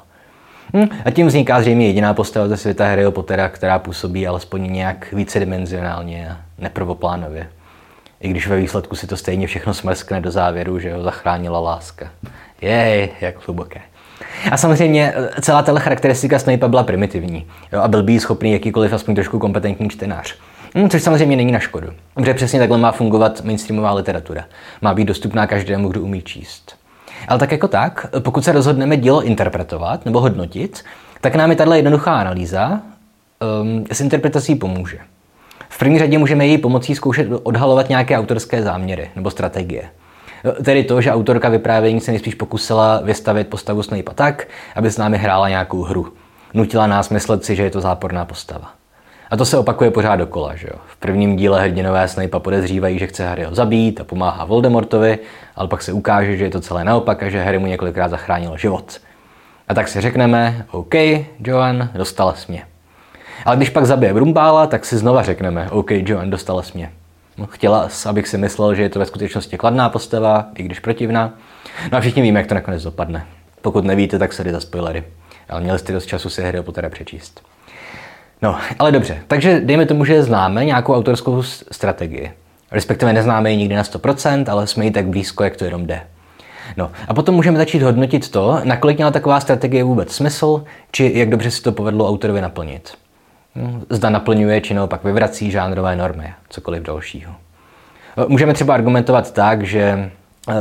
Hm, 0.73 0.87
a 1.05 1.11
tím 1.11 1.27
vzniká 1.27 1.61
zřejmě 1.61 1.87
jediná 1.87 2.13
postava 2.13 2.47
ze 2.47 2.57
světa 2.57 2.85
Harryho 2.85 3.11
Pottera, 3.11 3.49
která 3.49 3.79
působí 3.79 4.27
alespoň 4.27 4.73
nějak 4.73 5.13
vícedimenzionálně 5.13 6.29
a 6.29 6.37
neprvoplánově. 6.57 7.47
I 8.21 8.29
když 8.29 8.47
ve 8.47 8.57
výsledku 8.57 8.95
si 8.95 9.07
to 9.07 9.17
stejně 9.17 9.47
všechno 9.47 9.73
smrskne 9.73 10.21
do 10.21 10.31
závěru, 10.31 10.79
že 10.79 10.93
ho 10.93 11.03
zachránila 11.03 11.59
láska. 11.59 12.09
Jej, 12.61 13.09
jak 13.21 13.47
hluboké. 13.47 13.81
A 14.51 14.57
samozřejmě 14.57 15.13
eh, 15.15 15.41
celá 15.41 15.63
tato 15.63 15.79
charakteristika 15.79 16.39
Snape 16.39 16.67
byla 16.67 16.83
primitivní 16.83 17.47
jo, 17.73 17.81
a 17.81 17.87
byl 17.87 18.03
by 18.03 18.19
schopný 18.19 18.51
jakýkoliv 18.51 18.93
aspoň 18.93 19.15
trošku 19.15 19.39
kompetentní 19.39 19.89
čtenář. 19.89 20.35
Hmm, 20.75 20.89
což 20.89 21.03
samozřejmě 21.03 21.35
není 21.35 21.51
na 21.51 21.59
škodu. 21.59 21.87
Protože 22.13 22.33
přesně 22.33 22.59
takhle 22.59 22.77
má 22.77 22.91
fungovat 22.91 23.41
mainstreamová 23.43 23.93
literatura. 23.93 24.45
Má 24.81 24.93
být 24.93 25.05
dostupná 25.05 25.47
každému, 25.47 25.89
kdo 25.89 26.01
umí 26.01 26.21
číst. 26.21 26.80
Ale 27.27 27.39
tak 27.39 27.51
jako 27.51 27.67
tak, 27.67 28.05
pokud 28.19 28.43
se 28.43 28.51
rozhodneme 28.51 28.97
dílo 28.97 29.23
interpretovat 29.23 30.05
nebo 30.05 30.21
hodnotit, 30.21 30.83
tak 31.21 31.35
nám 31.35 31.49
je 31.49 31.55
tato 31.55 31.73
jednoduchá 31.73 32.19
analýza 32.19 32.81
um, 33.61 33.85
s 33.91 34.01
interpretací 34.01 34.55
pomůže. 34.55 34.99
V 35.69 35.79
první 35.79 35.99
řadě 35.99 36.17
můžeme 36.17 36.47
její 36.47 36.57
pomocí 36.57 36.95
zkoušet 36.95 37.27
odhalovat 37.43 37.89
nějaké 37.89 38.17
autorské 38.17 38.63
záměry 38.63 39.09
nebo 39.15 39.31
strategie. 39.31 39.89
Tedy 40.63 40.83
to, 40.83 41.01
že 41.01 41.11
autorka 41.11 41.49
vyprávění 41.49 41.99
se 42.01 42.11
nejspíš 42.11 42.35
pokusila 42.35 43.01
vystavit 43.01 43.47
postavu 43.47 43.83
Snape 43.83 44.13
tak, 44.15 44.47
aby 44.75 44.91
s 44.91 44.97
námi 44.97 45.17
hrála 45.17 45.49
nějakou 45.49 45.81
hru. 45.81 46.13
Nutila 46.53 46.87
nás 46.87 47.09
myslet 47.09 47.45
si, 47.45 47.55
že 47.55 47.63
je 47.63 47.69
to 47.69 47.81
záporná 47.81 48.25
postava. 48.25 48.80
A 49.31 49.37
to 49.37 49.45
se 49.45 49.57
opakuje 49.57 49.91
pořád 49.91 50.15
dokola. 50.15 50.55
Že 50.55 50.67
jo? 50.71 50.79
V 50.87 50.97
prvním 50.97 51.35
díle 51.35 51.61
hrdinové 51.61 52.07
Snape 52.07 52.39
podezřívají, 52.39 52.99
že 52.99 53.07
chce 53.07 53.27
Harryho 53.27 53.55
zabít 53.55 54.01
a 54.01 54.03
pomáhá 54.03 54.45
Voldemortovi, 54.45 55.19
ale 55.55 55.67
pak 55.67 55.81
se 55.81 55.93
ukáže, 55.93 56.37
že 56.37 56.43
je 56.43 56.49
to 56.49 56.61
celé 56.61 56.83
naopak 56.83 57.23
a 57.23 57.29
že 57.29 57.43
Harry 57.43 57.59
mu 57.59 57.65
několikrát 57.65 58.07
zachránil 58.07 58.57
život. 58.57 59.01
A 59.67 59.73
tak 59.73 59.87
si 59.87 60.01
řekneme, 60.01 60.65
OK, 60.71 60.95
Joan, 61.39 61.89
dostala 61.93 62.35
mě. 62.47 62.63
Ale 63.45 63.55
když 63.55 63.69
pak 63.69 63.85
zabije 63.85 64.13
Brumbála, 64.13 64.67
tak 64.67 64.85
si 64.85 64.97
znova 64.97 65.23
řekneme, 65.23 65.69
OK, 65.69 65.91
Joan, 65.91 66.29
dostala 66.29 66.63
mě. 66.73 66.91
No, 67.37 67.47
chtěla, 67.47 67.89
abych 68.05 68.27
si 68.27 68.37
myslel, 68.37 68.75
že 68.75 68.81
je 68.81 68.89
to 68.89 68.99
ve 68.99 69.05
skutečnosti 69.05 69.57
kladná 69.57 69.89
postava, 69.89 70.45
i 70.55 70.63
když 70.63 70.79
protivná. 70.79 71.33
No 71.91 71.97
a 71.97 72.01
všichni 72.01 72.21
víme, 72.21 72.39
jak 72.39 72.47
to 72.47 72.55
nakonec 72.55 72.83
dopadne. 72.83 73.25
Pokud 73.61 73.85
nevíte, 73.85 74.19
tak 74.19 74.33
se 74.33 74.43
jde 74.43 74.51
za 74.51 74.59
spoilery. 74.59 75.03
Ale 75.49 75.61
měli 75.61 75.79
jste 75.79 75.93
dost 75.93 76.05
času 76.05 76.29
si 76.29 76.43
Harry 76.43 76.61
Pottera 76.61 76.89
přečíst. 76.89 77.50
No, 78.41 78.57
ale 78.79 78.91
dobře. 78.91 79.17
Takže 79.27 79.61
dejme 79.63 79.85
tomu, 79.85 80.05
že 80.05 80.23
známe 80.23 80.65
nějakou 80.65 80.95
autorskou 80.95 81.43
strategii. 81.43 82.31
Respektive 82.71 83.13
neznáme 83.13 83.51
ji 83.51 83.57
nikdy 83.57 83.75
na 83.75 83.83
100%, 83.83 84.51
ale 84.51 84.67
jsme 84.67 84.85
ji 84.85 84.91
tak 84.91 85.07
blízko, 85.07 85.43
jak 85.43 85.55
to 85.55 85.65
jenom 85.65 85.87
jde. 85.87 86.01
No 86.77 86.91
a 87.07 87.13
potom 87.13 87.35
můžeme 87.35 87.57
začít 87.57 87.81
hodnotit 87.81 88.31
to, 88.31 88.59
nakolik 88.63 88.97
měla 88.97 89.11
taková 89.11 89.39
strategie 89.39 89.83
vůbec 89.83 90.13
smysl, 90.13 90.63
či 90.91 91.11
jak 91.15 91.29
dobře 91.29 91.51
si 91.51 91.61
to 91.61 91.71
povedlo 91.71 92.09
autorovi 92.09 92.41
naplnit. 92.41 92.93
No, 93.55 93.81
zda 93.89 94.09
naplňuje, 94.09 94.61
či 94.61 94.73
naopak 94.73 95.03
vyvrací 95.03 95.51
žánrové 95.51 95.95
normy, 95.95 96.33
cokoliv 96.49 96.83
dalšího. 96.83 97.33
Můžeme 98.27 98.53
třeba 98.53 98.73
argumentovat 98.73 99.33
tak, 99.33 99.63
že 99.63 100.11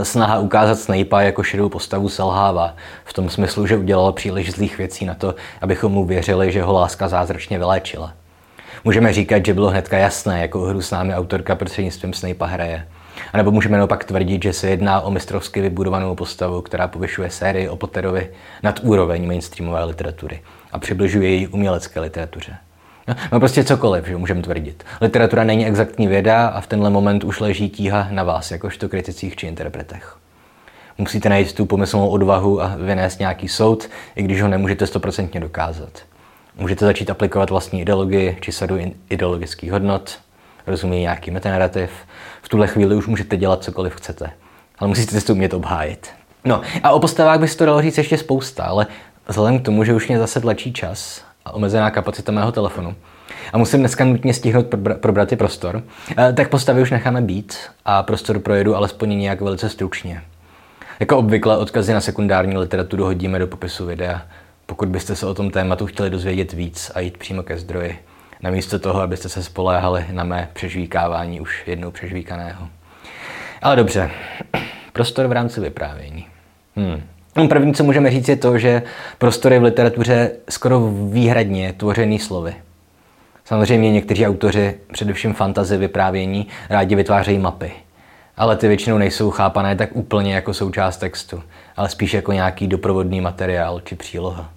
snaha 0.03 0.38
ukázat 0.38 0.79
Snape'a 0.79 1.22
jako 1.22 1.42
šedou 1.42 1.68
postavu 1.68 2.09
selhává. 2.09 2.76
V 3.05 3.12
tom 3.12 3.31
smyslu, 3.31 3.66
že 3.66 3.76
udělal 3.76 4.12
příliš 4.12 4.53
zlých 4.53 4.79
věcí 4.79 5.07
na 5.07 5.14
to, 5.14 5.35
abychom 5.61 5.92
mu 5.92 6.05
věřili, 6.05 6.53
že 6.53 6.62
ho 6.62 6.72
láska 6.72 7.09
zázračně 7.09 7.59
vyléčila. 7.59 8.12
Můžeme 8.85 9.12
říkat, 9.12 9.46
že 9.46 9.55
bylo 9.55 9.70
hnedka 9.70 9.98
jasné, 9.98 10.40
jakou 10.40 10.61
hru 10.61 10.83
s 10.83 10.90
námi 10.90 11.14
autorka 11.14 11.55
prostřednictvím 11.55 12.12
Snape'a 12.12 12.46
hraje. 12.46 12.87
A 13.33 13.37
nebo 13.37 13.50
můžeme 13.50 13.79
naopak 13.79 14.05
tvrdit, 14.05 14.42
že 14.42 14.53
se 14.53 14.70
jedná 14.70 15.00
o 15.00 15.11
mistrovsky 15.11 15.61
vybudovanou 15.61 16.14
postavu, 16.14 16.62
která 16.62 16.88
povyšuje 16.88 17.31
sérii 17.31 17.68
o 17.68 17.76
Potterovi 17.76 18.31
nad 18.62 18.81
úroveň 18.83 19.26
mainstreamové 19.26 19.85
literatury 19.85 20.40
a 20.72 20.79
přibližuje 20.79 21.31
její 21.31 21.46
umělecké 21.46 22.00
literatuře. 22.00 22.57
No 23.33 23.40
prostě 23.40 23.64
cokoliv, 23.64 24.07
že 24.07 24.16
můžeme 24.16 24.42
tvrdit. 24.42 24.85
Literatura 25.01 25.44
není 25.44 25.66
exaktní 25.66 26.07
věda 26.07 26.46
a 26.46 26.61
v 26.61 26.66
tenhle 26.66 26.90
moment 26.90 27.25
už 27.25 27.40
leží 27.40 27.70
tíha 27.70 28.09
na 28.11 28.23
vás, 28.23 28.51
jakožto 28.51 28.88
kriticích 28.88 29.37
či 29.37 29.46
interpretech. 29.46 30.16
Musíte 30.99 31.29
najít 31.29 31.53
tu 31.53 31.66
pomyslnou 31.66 32.09
odvahu 32.09 32.62
a 32.62 32.77
vynést 32.77 33.18
nějaký 33.18 33.49
soud, 33.49 33.88
i 34.16 34.23
když 34.23 34.42
ho 34.42 34.49
nemůžete 34.49 34.87
stoprocentně 34.87 35.40
dokázat. 35.40 35.90
Můžete 36.57 36.85
začít 36.85 37.11
aplikovat 37.11 37.51
vlastní 37.51 37.81
ideologii 37.81 38.38
či 38.40 38.53
sadu 38.53 38.79
ideologických 39.11 39.73
hodnot, 39.73 40.18
rozumí 40.66 41.01
nějaký 41.01 41.31
metanarrativ. 41.31 41.90
V 42.42 42.49
tuhle 42.49 42.66
chvíli 42.66 42.96
už 42.96 43.07
můžete 43.07 43.37
dělat 43.37 43.64
cokoliv 43.64 43.94
chcete, 43.94 44.31
ale 44.79 44.88
musíte 44.88 45.20
si 45.20 45.27
to 45.27 45.33
umět 45.33 45.55
obhájit. 45.55 46.09
No 46.44 46.61
a 46.83 46.90
o 46.90 47.01
postavách 47.01 47.40
by 47.40 47.49
se 47.49 47.57
to 47.57 47.66
dalo 47.66 47.83
říct 47.83 47.99
ještě 47.99 48.18
spousta, 48.18 48.64
ale 48.64 48.87
vzhledem 49.29 49.59
k 49.59 49.64
tomu, 49.64 49.85
že 49.85 49.94
už 49.94 50.09
mě 50.09 50.18
zase 50.18 50.40
tlačí 50.40 50.73
čas 50.73 51.30
omezená 51.53 51.90
kapacita 51.90 52.33
mého 52.33 52.53
telefonu. 52.53 52.94
A 53.53 53.59
musím 53.59 53.81
dneska 53.81 54.05
nutně 54.05 54.35
stihnout 54.35 54.66
probrat 55.00 55.29
ty 55.29 55.37
prostor. 55.37 55.83
Eh, 56.18 56.33
tak 56.33 56.48
postavy 56.48 56.83
už 56.83 56.90
necháme 56.90 57.20
být 57.20 57.57
a 57.85 58.03
prostor 58.03 58.38
projedu 58.38 58.76
alespoň 58.76 59.18
nějak 59.18 59.40
velice 59.40 59.68
stručně. 59.68 60.22
Jako 61.00 61.18
obvykle 61.18 61.57
odkazy 61.57 61.92
na 61.92 62.00
sekundární 62.00 62.57
literaturu 62.57 63.05
hodíme 63.05 63.38
do 63.38 63.46
popisu 63.46 63.87
videa, 63.87 64.22
pokud 64.66 64.88
byste 64.88 65.16
se 65.16 65.26
o 65.26 65.35
tom 65.35 65.50
tématu 65.50 65.87
chtěli 65.87 66.11
dozvědět 66.11 66.53
víc 66.53 66.90
a 66.94 67.00
jít 67.00 67.16
přímo 67.16 67.42
ke 67.42 67.59
zdroji. 67.59 67.98
namísto 68.42 68.79
toho, 68.79 69.00
abyste 69.00 69.29
se 69.29 69.42
spoléhali 69.42 70.05
na 70.11 70.24
mé 70.24 70.48
přežvíkávání 70.53 71.40
už 71.40 71.62
jednou 71.66 71.90
přežvíkaného. 71.90 72.68
Ale 73.62 73.76
dobře, 73.76 74.11
prostor 74.92 75.26
v 75.26 75.33
rámci 75.33 75.61
vyprávění. 75.61 76.26
Hmm. 76.76 77.03
První, 77.48 77.74
co 77.74 77.85
můžeme 77.85 78.11
říct, 78.11 78.29
je 78.29 78.37
to, 78.37 78.59
že 78.59 78.83
prostor 79.18 79.53
je 79.53 79.59
v 79.59 79.62
literatuře 79.62 80.31
skoro 80.48 80.81
výhradně 81.11 81.72
tvořený 81.72 82.18
slovy. 82.18 82.55
Samozřejmě 83.44 83.92
někteří 83.92 84.26
autoři, 84.26 84.74
především 84.92 85.35
fantazy 85.35 85.76
vyprávění, 85.76 86.46
rádi 86.70 86.94
vytvářejí 86.94 87.38
mapy. 87.38 87.72
Ale 88.37 88.57
ty 88.57 88.68
většinou 88.68 88.98
nejsou 88.98 89.31
chápané 89.31 89.76
tak 89.76 89.88
úplně 89.92 90.35
jako 90.35 90.55
součást 90.55 90.96
textu, 90.96 91.42
ale 91.76 91.88
spíš 91.88 92.14
jako 92.14 92.33
nějaký 92.33 92.66
doprovodný 92.66 93.20
materiál 93.20 93.81
či 93.81 93.96
příloha. 93.96 94.50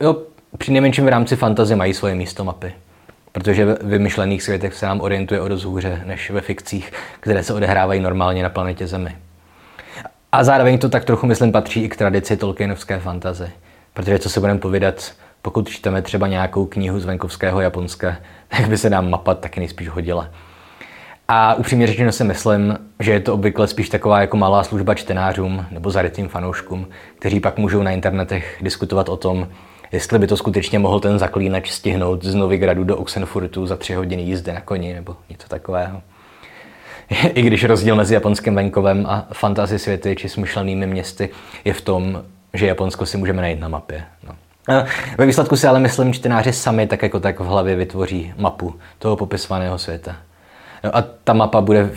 Jo, 0.00 0.16
při 0.58 0.72
nejmenším 0.72 1.04
v 1.04 1.08
rámci 1.08 1.36
fantazy 1.36 1.76
mají 1.76 1.94
svoje 1.94 2.14
místo 2.14 2.44
mapy. 2.44 2.72
Protože 3.32 3.64
v 3.64 3.78
vymyšlených 3.82 4.42
světech 4.42 4.74
se 4.74 4.86
nám 4.86 5.00
orientuje 5.00 5.40
o 5.40 5.48
dost 5.48 5.64
hůře 5.64 6.02
než 6.04 6.30
ve 6.30 6.40
fikcích, 6.40 6.92
které 7.20 7.42
se 7.42 7.54
odehrávají 7.54 8.00
normálně 8.00 8.42
na 8.42 8.48
planetě 8.48 8.86
Zemi. 8.86 9.16
A 10.34 10.44
zároveň 10.44 10.78
to 10.78 10.88
tak 10.88 11.04
trochu, 11.04 11.26
myslím, 11.26 11.52
patří 11.52 11.84
i 11.84 11.88
k 11.88 11.96
tradici 11.96 12.36
Tolkienovské 12.36 12.98
fantazy. 12.98 13.50
Protože 13.94 14.18
co 14.18 14.30
se 14.30 14.40
budeme 14.40 14.58
povídat, 14.58 15.12
pokud 15.42 15.68
čteme 15.68 16.02
třeba 16.02 16.26
nějakou 16.26 16.66
knihu 16.66 17.00
z 17.00 17.04
venkovského 17.04 17.60
Japonska, 17.60 18.16
tak 18.48 18.68
by 18.68 18.78
se 18.78 18.90
nám 18.90 19.10
mapa 19.10 19.34
taky 19.34 19.60
nejspíš 19.60 19.88
hodila. 19.88 20.28
A 21.28 21.54
upřímně 21.54 21.86
řečeno 21.86 22.12
si 22.12 22.24
myslím, 22.24 22.78
že 23.00 23.12
je 23.12 23.20
to 23.20 23.34
obvykle 23.34 23.68
spíš 23.68 23.88
taková 23.88 24.20
jako 24.20 24.36
malá 24.36 24.64
služba 24.64 24.94
čtenářům 24.94 25.66
nebo 25.70 25.90
zarytým 25.90 26.28
fanouškům, 26.28 26.88
kteří 27.18 27.40
pak 27.40 27.58
můžou 27.58 27.82
na 27.82 27.90
internetech 27.90 28.58
diskutovat 28.60 29.08
o 29.08 29.16
tom, 29.16 29.48
jestli 29.92 30.18
by 30.18 30.26
to 30.26 30.36
skutečně 30.36 30.78
mohl 30.78 31.00
ten 31.00 31.18
zaklínač 31.18 31.70
stihnout 31.70 32.24
z 32.24 32.34
Novigradu 32.34 32.84
do 32.84 32.96
Oxenfurtu 32.96 33.66
za 33.66 33.76
tři 33.76 33.94
hodiny 33.94 34.22
jízdy 34.22 34.52
na 34.52 34.60
koni 34.60 34.94
nebo 34.94 35.16
něco 35.30 35.48
takového. 35.48 36.02
I 37.34 37.42
když 37.42 37.64
rozdíl 37.64 37.96
mezi 37.96 38.14
japonským 38.14 38.54
venkovem 38.54 39.06
a 39.06 39.26
fantasy 39.32 39.78
světy 39.78 40.16
či 40.16 40.28
smyšlenými 40.28 40.86
městy 40.86 41.30
je 41.64 41.72
v 41.72 41.80
tom, 41.80 42.22
že 42.54 42.66
Japonsko 42.66 43.06
si 43.06 43.16
můžeme 43.16 43.42
najít 43.42 43.60
na 43.60 43.68
mapě. 43.68 44.04
No. 44.28 44.34
Ve 45.18 45.26
výsledku 45.26 45.56
si 45.56 45.66
ale 45.66 45.80
myslím, 45.80 46.12
čtenáři 46.12 46.52
sami 46.52 46.86
tak 46.86 47.02
jako 47.02 47.20
tak 47.20 47.40
v 47.40 47.44
hlavě 47.44 47.76
vytvoří 47.76 48.32
mapu 48.36 48.74
toho 48.98 49.16
popisovaného 49.16 49.78
světa. 49.78 50.16
No 50.84 50.96
a 50.96 51.04
ta 51.24 51.32
mapa 51.32 51.60
bude 51.60 51.90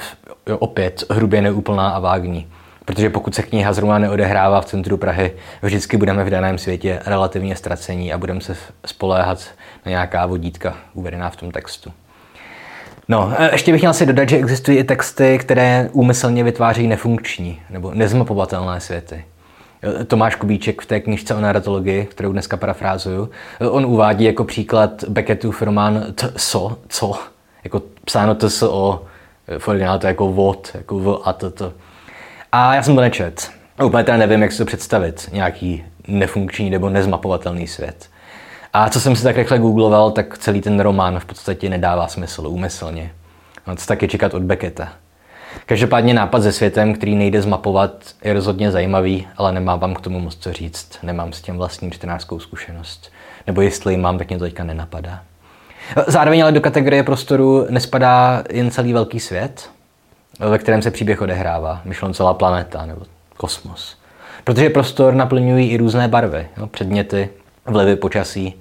opět 0.60 1.04
hrubě 1.10 1.42
neúplná 1.42 1.90
a 1.90 2.00
vágní. 2.00 2.48
Protože 2.86 3.10
pokud 3.10 3.36
se 3.36 3.44
kniha 3.44 3.74
zrovna 3.74 3.98
neodehrává 3.98 4.62
v 4.62 4.66
centru 4.66 4.98
Prahy, 4.98 5.34
vždycky 5.62 5.98
budeme 5.98 6.24
v 6.24 6.30
daném 6.30 6.58
světě 6.58 7.00
relativně 7.06 7.56
ztracení 7.56 8.14
a 8.14 8.18
budeme 8.18 8.42
se 8.42 8.56
spoléhat 8.86 9.46
na 9.86 9.90
nějaká 9.90 10.26
vodítka 10.26 10.78
uvedená 10.94 11.30
v 11.30 11.36
tom 11.36 11.52
textu. 11.52 11.92
No, 13.10 13.34
ještě 13.52 13.72
bych 13.72 13.82
měl 13.82 13.94
si 13.94 14.06
dodat, 14.06 14.30
že 14.30 14.38
existují 14.38 14.78
i 14.78 14.84
texty, 14.84 15.38
které 15.38 15.90
úmyslně 15.92 16.44
vytváří 16.44 16.88
nefunkční 16.88 17.62
nebo 17.70 17.92
nezmapovatelné 17.94 18.80
světy. 18.80 19.26
Tomáš 20.08 20.36
Kubíček 20.36 20.82
v 20.82 20.86
té 20.86 21.00
knižce 21.00 21.36
o 21.36 21.42
narratologii, 21.42 22.06
kterou 22.06 22.32
dneska 22.32 22.58
parafrázuju, 22.58 23.30
on 23.70 23.86
uvádí 23.86 24.24
jako 24.24 24.44
příklad 24.44 25.04
Beckettův 25.10 25.62
román 25.62 26.04
So, 26.38 26.78
co, 26.88 27.14
jako 27.64 27.82
psáno 28.06 28.36
TSO, 28.36 29.06
v 29.58 29.98
to 30.00 30.08
jako 30.08 30.32
vod, 30.32 30.72
jako 30.74 31.00
v 31.00 31.22
a 31.24 31.34
to, 31.34 31.52
to. 31.52 31.74
A 32.52 32.76
já 32.76 32.84
jsem 32.84 32.96
to 32.96 33.02
nečet. 33.02 33.52
Úplně 33.84 34.04
teda 34.04 34.18
nevím, 34.18 34.42
jak 34.42 34.52
si 34.52 34.58
to 34.58 34.66
představit, 34.66 35.30
nějaký 35.34 35.86
nefunkční 36.08 36.70
nebo 36.70 36.90
nezmapovatelný 36.90 37.68
svět. 37.68 38.10
A 38.80 38.90
co 38.90 39.02
jsem 39.02 39.16
si 39.16 39.24
tak 39.24 39.38
rychle 39.38 39.60
googloval, 39.60 40.12
tak 40.12 40.38
celý 40.38 40.62
ten 40.62 40.80
román 40.80 41.20
v 41.20 41.26
podstatě 41.26 41.70
nedává 41.70 42.08
smysl 42.08 42.48
úmyslně. 42.48 43.12
No, 43.68 43.76
co 43.76 43.86
taky 43.86 44.08
čekat 44.08 44.34
od 44.34 44.42
Becketa. 44.42 44.90
Každopádně 45.66 46.14
nápad 46.14 46.44
se 46.44 46.52
světem, 46.52 46.94
který 46.94 47.16
nejde 47.16 47.42
zmapovat, 47.42 47.92
je 48.24 48.34
rozhodně 48.34 48.72
zajímavý, 48.72 49.28
ale 49.38 49.52
nemám 49.52 49.80
vám 49.80 49.94
k 49.94 50.02
tomu 50.02 50.20
moc 50.20 50.36
co 50.36 50.54
říct. 50.54 51.00
Nemám 51.04 51.34
s 51.34 51.42
tím 51.42 51.58
vlastní 51.58 51.92
čtenářskou 51.92 52.40
zkušenost. 52.40 53.12
Nebo 53.48 53.62
jestli 53.62 53.98
mám, 53.98 54.18
tak 54.18 54.28
mě 54.28 54.38
to 54.38 54.44
teďka 54.44 54.64
nenapadá. 54.64 55.20
Zároveň 56.08 56.44
ale 56.44 56.52
do 56.52 56.62
kategorie 56.62 57.04
prostoru 57.04 57.66
nespadá 57.70 58.44
jen 58.50 58.72
celý 58.72 58.94
velký 58.94 59.20
svět, 59.20 59.70
ve 60.40 60.58
kterém 60.58 60.82
se 60.82 60.92
příběh 60.92 61.22
odehrává, 61.22 61.82
myšleno 61.86 62.14
celá 62.14 62.34
planeta 62.34 62.86
nebo 62.86 63.02
kosmos. 63.38 63.98
Protože 64.44 64.70
prostor 64.70 65.14
naplňují 65.14 65.70
i 65.70 65.78
různé 65.78 66.08
barvy, 66.08 66.48
jo, 66.58 66.68
předměty, 66.68 67.30
vlivy 67.66 67.96
počasí, 67.96 68.56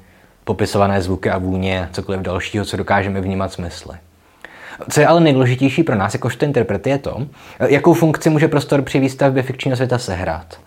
popisované 0.47 1.03
zvuky 1.03 1.31
a 1.31 1.39
vůně, 1.39 1.89
cokoliv 1.93 2.21
dalšího, 2.21 2.65
co 2.65 2.77
dokážeme 2.77 3.21
vnímat 3.21 3.53
smysly. 3.53 3.97
Co 4.91 5.01
je 5.01 5.07
ale 5.07 5.21
nejdůležitější 5.21 5.83
pro 5.83 5.95
nás, 5.95 6.15
jakožto 6.15 6.45
interprety, 6.45 6.91
je 6.91 6.99
to, 6.99 7.27
jakou 7.69 7.95
funkci 7.95 8.31
může 8.31 8.49
prostor 8.49 8.83
při 8.83 9.01
výstavbě 9.01 9.43
fikčního 9.43 9.77
světa 9.77 9.99
sehrát. 9.99 10.61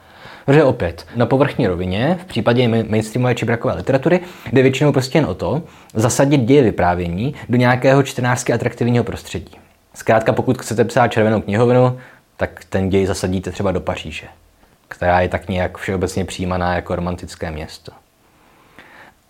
Protože 0.46 0.63
opět, 0.63 1.06
na 1.15 1.26
povrchní 1.26 1.68
rovině, 1.68 2.18
v 2.22 2.26
případě 2.26 2.68
mainstreamové 2.68 3.36
či 3.36 3.46
brakové 3.46 3.74
literatury, 3.74 4.20
jde 4.54 4.62
většinou 4.62 4.92
prostě 4.92 5.18
jen 5.18 5.26
o 5.26 5.36
to, 5.36 5.62
zasadit 5.94 6.42
děje 6.42 6.63
vyprávění 6.63 7.36
do 7.50 7.58
nějakého 7.58 8.04
čtenářsky 8.04 8.54
atraktivního 8.54 9.04
prostředí. 9.04 9.56
Zkrátka, 9.94 10.34
pokud 10.34 10.62
chcete 10.62 10.86
psát 10.86 11.08
červenou 11.08 11.42
knihovnu, 11.42 11.98
tak 12.38 12.65
ten 12.70 12.89
děj 12.89 13.06
zasadíte 13.06 13.52
třeba 13.52 13.72
do 13.72 13.80
Paříže, 13.80 14.28
která 14.88 15.22
je 15.22 15.30
tak 15.30 15.50
nějak 15.50 15.78
všeobecně 15.78 16.26
přijímaná 16.26 16.76
jako 16.76 16.96
romantické 16.96 17.52
město. 17.52 17.92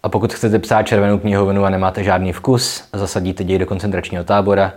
A 0.04 0.10
pokud 0.10 0.34
chcete 0.34 0.60
psát 0.60 0.84
červenou 0.84 1.18
knihovnu 1.18 1.66
a 1.66 1.70
nemáte 1.70 2.04
žádný 2.04 2.34
vkus, 2.34 2.84
zasadíte 2.94 3.44
děj 3.44 3.58
do 3.58 3.66
koncentračního 3.66 4.24
tábora, 4.24 4.74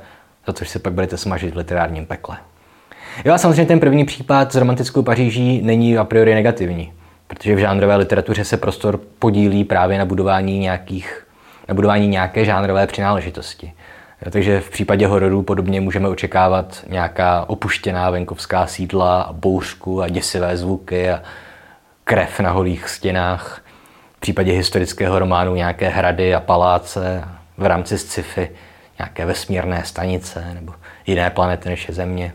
za 0.47 0.53
což 0.53 0.69
se 0.69 0.79
pak 0.79 0.93
budete 0.93 1.17
smažit 1.17 1.55
v 1.55 1.57
literárním 1.57 2.07
pekle. 2.07 2.37
Jo 3.25 3.35
a 3.35 3.39
samozřejmě 3.39 3.67
ten 3.67 3.81
první 3.81 4.05
případ 4.05 4.53
s 4.53 4.57
romantickou 4.57 5.03
Paříží 5.03 5.63
není 5.63 5.99
a 5.99 6.05
priori 6.05 6.35
negativní, 6.35 6.93
protože 7.27 7.55
v 7.55 7.59
žánrové 7.59 7.97
literatuře 7.97 8.45
se 8.45 8.57
prostor 8.57 9.01
podílí 9.19 9.65
právě 9.65 9.99
na 9.99 10.05
budování 10.05 10.59
nějakých 10.59 11.27
na 11.69 11.75
budování 11.75 12.09
nějaké 12.09 12.45
žánrové 12.45 12.87
přináležitosti. 12.87 13.73
Jo, 14.25 14.31
takže 14.31 14.61
v 14.61 14.71
případě 14.71 15.07
hororů 15.07 15.43
podobně 15.43 15.81
můžeme 15.81 16.09
očekávat 16.09 16.85
nějaká 16.89 17.45
opuštěná 17.49 18.11
venkovská 18.11 18.67
sídla 18.67 19.23
a 19.23 19.33
bouřku 19.33 20.03
a 20.03 20.09
děsivé 20.09 20.57
zvuky 20.57 21.11
a 21.11 21.23
krev 22.05 22.41
na 22.41 22.51
holých 22.51 22.89
stěnách. 22.89 23.63
V 24.23 24.25
případě 24.25 24.53
historického 24.53 25.19
románu 25.19 25.55
nějaké 25.55 25.89
hrady 25.89 26.35
a 26.35 26.41
paláce, 26.41 27.25
v 27.59 27.67
rámci 27.67 27.99
sci-fi 27.99 28.51
nějaké 28.99 29.27
vesmírné 29.27 29.83
stanice 29.85 30.45
nebo 30.55 30.73
jiné 31.07 31.31
planety 31.31 31.69
než 31.69 31.89
je 31.89 31.95
Země. 31.95 32.33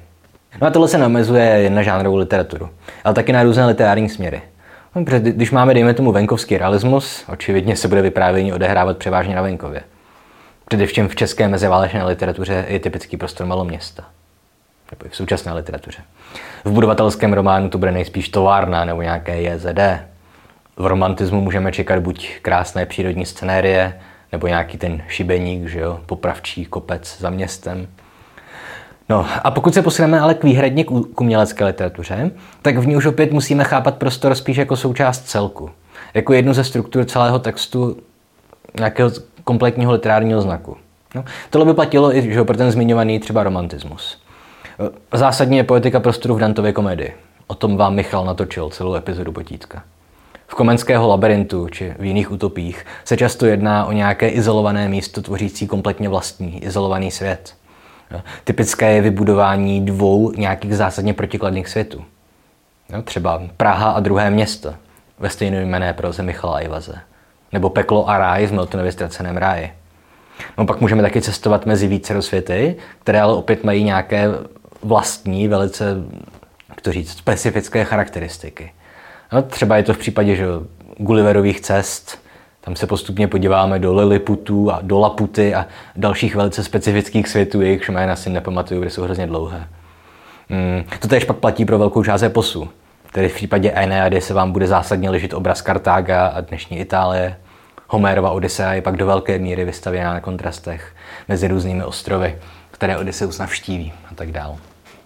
No 0.61 0.67
a 0.67 0.69
tohle 0.69 0.87
se 0.87 0.97
namezuje 0.97 1.45
jen 1.45 1.75
na 1.75 1.81
žánrovou 1.81 2.17
literaturu, 2.17 2.69
ale 3.03 3.13
taky 3.13 3.33
na 3.33 3.43
různé 3.43 3.65
literární 3.65 4.09
směry. 4.09 4.41
No, 4.95 5.03
když 5.21 5.51
máme, 5.51 5.73
dejme 5.73 5.93
tomu, 5.93 6.11
venkovský 6.11 6.57
realismus, 6.57 7.23
očividně 7.29 7.75
se 7.75 7.87
bude 7.87 8.01
vyprávění 8.01 8.53
odehrávat 8.53 8.97
převážně 8.97 9.35
na 9.35 9.41
venkově. 9.41 9.81
Především 10.65 11.07
v 11.07 11.15
české 11.15 11.47
meziválečné 11.47 12.03
literatuře 12.03 12.65
je 12.67 12.79
typický 12.79 13.17
prostor 13.17 13.47
maloměsta. 13.47 14.03
Nebo 14.91 15.05
i 15.05 15.09
v 15.09 15.15
současné 15.15 15.53
literatuře. 15.53 16.01
V 16.63 16.71
budovatelském 16.71 17.33
románu 17.33 17.69
to 17.69 17.77
bude 17.77 17.91
nejspíš 17.91 18.29
továrna 18.29 18.85
nebo 18.85 19.01
nějaké 19.01 19.41
JZD. 19.41 19.79
V 20.77 20.85
romantismu 20.85 21.41
můžeme 21.41 21.71
čekat 21.71 21.99
buď 21.99 22.39
krásné 22.41 22.85
přírodní 22.85 23.25
scenérie, 23.25 23.99
nebo 24.31 24.47
nějaký 24.47 24.77
ten 24.77 25.03
šibeník, 25.07 25.67
že 25.67 25.79
jo, 25.79 25.99
popravčí 26.05 26.65
kopec 26.65 27.17
za 27.19 27.29
městem. 27.29 27.87
No 29.09 29.25
a 29.43 29.51
pokud 29.51 29.73
se 29.73 29.81
posuneme 29.81 30.19
ale 30.19 30.33
k 30.33 30.43
výhradně 30.43 30.83
k 30.83 31.21
umělecké 31.21 31.65
literatuře, 31.65 32.31
tak 32.61 32.77
v 32.77 32.87
ní 32.87 32.95
už 32.95 33.05
opět 33.05 33.31
musíme 33.31 33.63
chápat 33.63 33.97
prostor 33.97 34.35
spíš 34.35 34.57
jako 34.57 34.75
součást 34.75 35.19
celku. 35.19 35.69
Jako 36.13 36.33
jednu 36.33 36.53
ze 36.53 36.63
struktur 36.63 37.05
celého 37.05 37.39
textu 37.39 37.97
nějakého 38.79 39.11
kompletního 39.43 39.91
literárního 39.91 40.41
znaku. 40.41 40.77
No, 41.15 41.25
tohle 41.49 41.65
by 41.65 41.73
platilo 41.73 42.15
i 42.15 42.33
že 42.33 42.43
pro 42.43 42.57
ten 42.57 42.71
zmiňovaný 42.71 43.19
třeba 43.19 43.43
romantismus. 43.43 44.21
Zásadně 45.13 45.59
je 45.59 45.63
poetika 45.63 45.99
prostoru 45.99 46.35
v 46.35 46.39
Dantově 46.39 46.73
komedii. 46.73 47.13
O 47.47 47.55
tom 47.55 47.77
vám 47.77 47.95
Michal 47.95 48.25
natočil 48.25 48.69
celou 48.69 48.95
epizodu 48.95 49.31
Potítka. 49.31 49.83
V 50.47 50.55
Komenského 50.55 51.07
labirintu 51.07 51.67
či 51.67 51.93
v 51.99 52.03
jiných 52.05 52.31
utopích 52.31 52.85
se 53.05 53.17
často 53.17 53.45
jedná 53.45 53.85
o 53.85 53.91
nějaké 53.91 54.29
izolované 54.29 54.87
místo 54.89 55.21
tvořící 55.21 55.67
kompletně 55.67 56.09
vlastní, 56.09 56.63
izolovaný 56.63 57.11
svět. 57.11 57.55
Typické 58.43 58.91
je 58.91 59.01
vybudování 59.01 59.85
dvou 59.85 60.31
nějakých 60.31 60.75
zásadně 60.75 61.13
protikladných 61.13 61.67
světů. 61.67 62.03
Třeba 63.03 63.41
Praha 63.57 63.91
a 63.91 63.99
druhé 63.99 64.29
město 64.29 64.73
ve 65.19 65.29
stejnojmené 65.29 65.93
proze 65.93 66.23
Michala 66.23 66.59
Ivaze. 66.59 66.95
Nebo 67.51 67.69
Peklo 67.69 68.09
a 68.09 68.17
ráj 68.17 68.45
v 68.45 68.53
Miltonově 68.53 68.91
ztraceném 68.91 69.37
ráji. 69.37 69.71
No 70.57 70.65
pak 70.65 70.81
můžeme 70.81 71.01
taky 71.01 71.21
cestovat 71.21 71.65
mezi 71.65 71.87
více 71.87 72.21
světy, 72.21 72.75
které 72.99 73.21
ale 73.21 73.33
opět 73.33 73.63
mají 73.63 73.83
nějaké 73.83 74.27
vlastní, 74.83 75.47
velice, 75.47 75.95
jak 76.69 76.81
to 76.81 76.91
říct, 76.91 77.17
specifické 77.17 77.85
charakteristiky. 77.85 78.71
No, 79.31 79.41
třeba 79.41 79.77
je 79.77 79.83
to 79.83 79.93
v 79.93 79.97
případě 79.97 80.35
že 80.35 80.45
Gulliverových 80.97 81.61
cest, 81.61 82.19
Tam 82.61 82.75
se 82.75 82.87
postupně 82.87 83.27
podíváme 83.27 83.79
do 83.79 83.93
Lilliputů 83.93 84.71
a 84.71 84.79
do 84.81 84.99
Laputy 84.99 85.55
a 85.55 85.65
dalších 85.95 86.35
velice 86.35 86.63
specifických 86.63 87.27
světů, 87.27 87.61
jejichž 87.61 87.89
jména 87.89 88.15
si 88.15 88.29
nepamatuju, 88.29 88.81
kde 88.81 88.89
jsou 88.89 89.03
hrozně 89.03 89.27
dlouhé. 89.27 89.67
Hmm, 90.49 90.83
to 90.99 91.07
tež 91.07 91.23
pak 91.23 91.37
platí 91.37 91.65
pro 91.65 91.77
velkou 91.77 92.03
část 92.03 92.23
eposu. 92.23 92.69
Tedy 93.11 93.29
v 93.29 93.35
případě 93.35 93.71
Aeneady 93.71 94.21
se 94.21 94.33
vám 94.33 94.51
bude 94.51 94.67
zásadně 94.67 95.09
ležit 95.09 95.33
obraz 95.33 95.61
Kartága 95.61 96.27
a 96.27 96.41
dnešní 96.41 96.79
Itálie. 96.79 97.37
Homérova 97.87 98.31
Odyssea 98.31 98.73
je 98.73 98.81
pak 98.81 98.97
do 98.97 99.05
velké 99.05 99.39
míry 99.39 99.65
vystavěná 99.65 100.13
na 100.13 100.19
kontrastech 100.19 100.95
mezi 101.27 101.47
různými 101.47 101.83
ostrovy, 101.83 102.37
které 102.71 102.97
Odysseus 102.97 103.37
navštíví 103.37 103.93
a 104.11 104.15
tak 104.15 104.31
dále. 104.31 104.55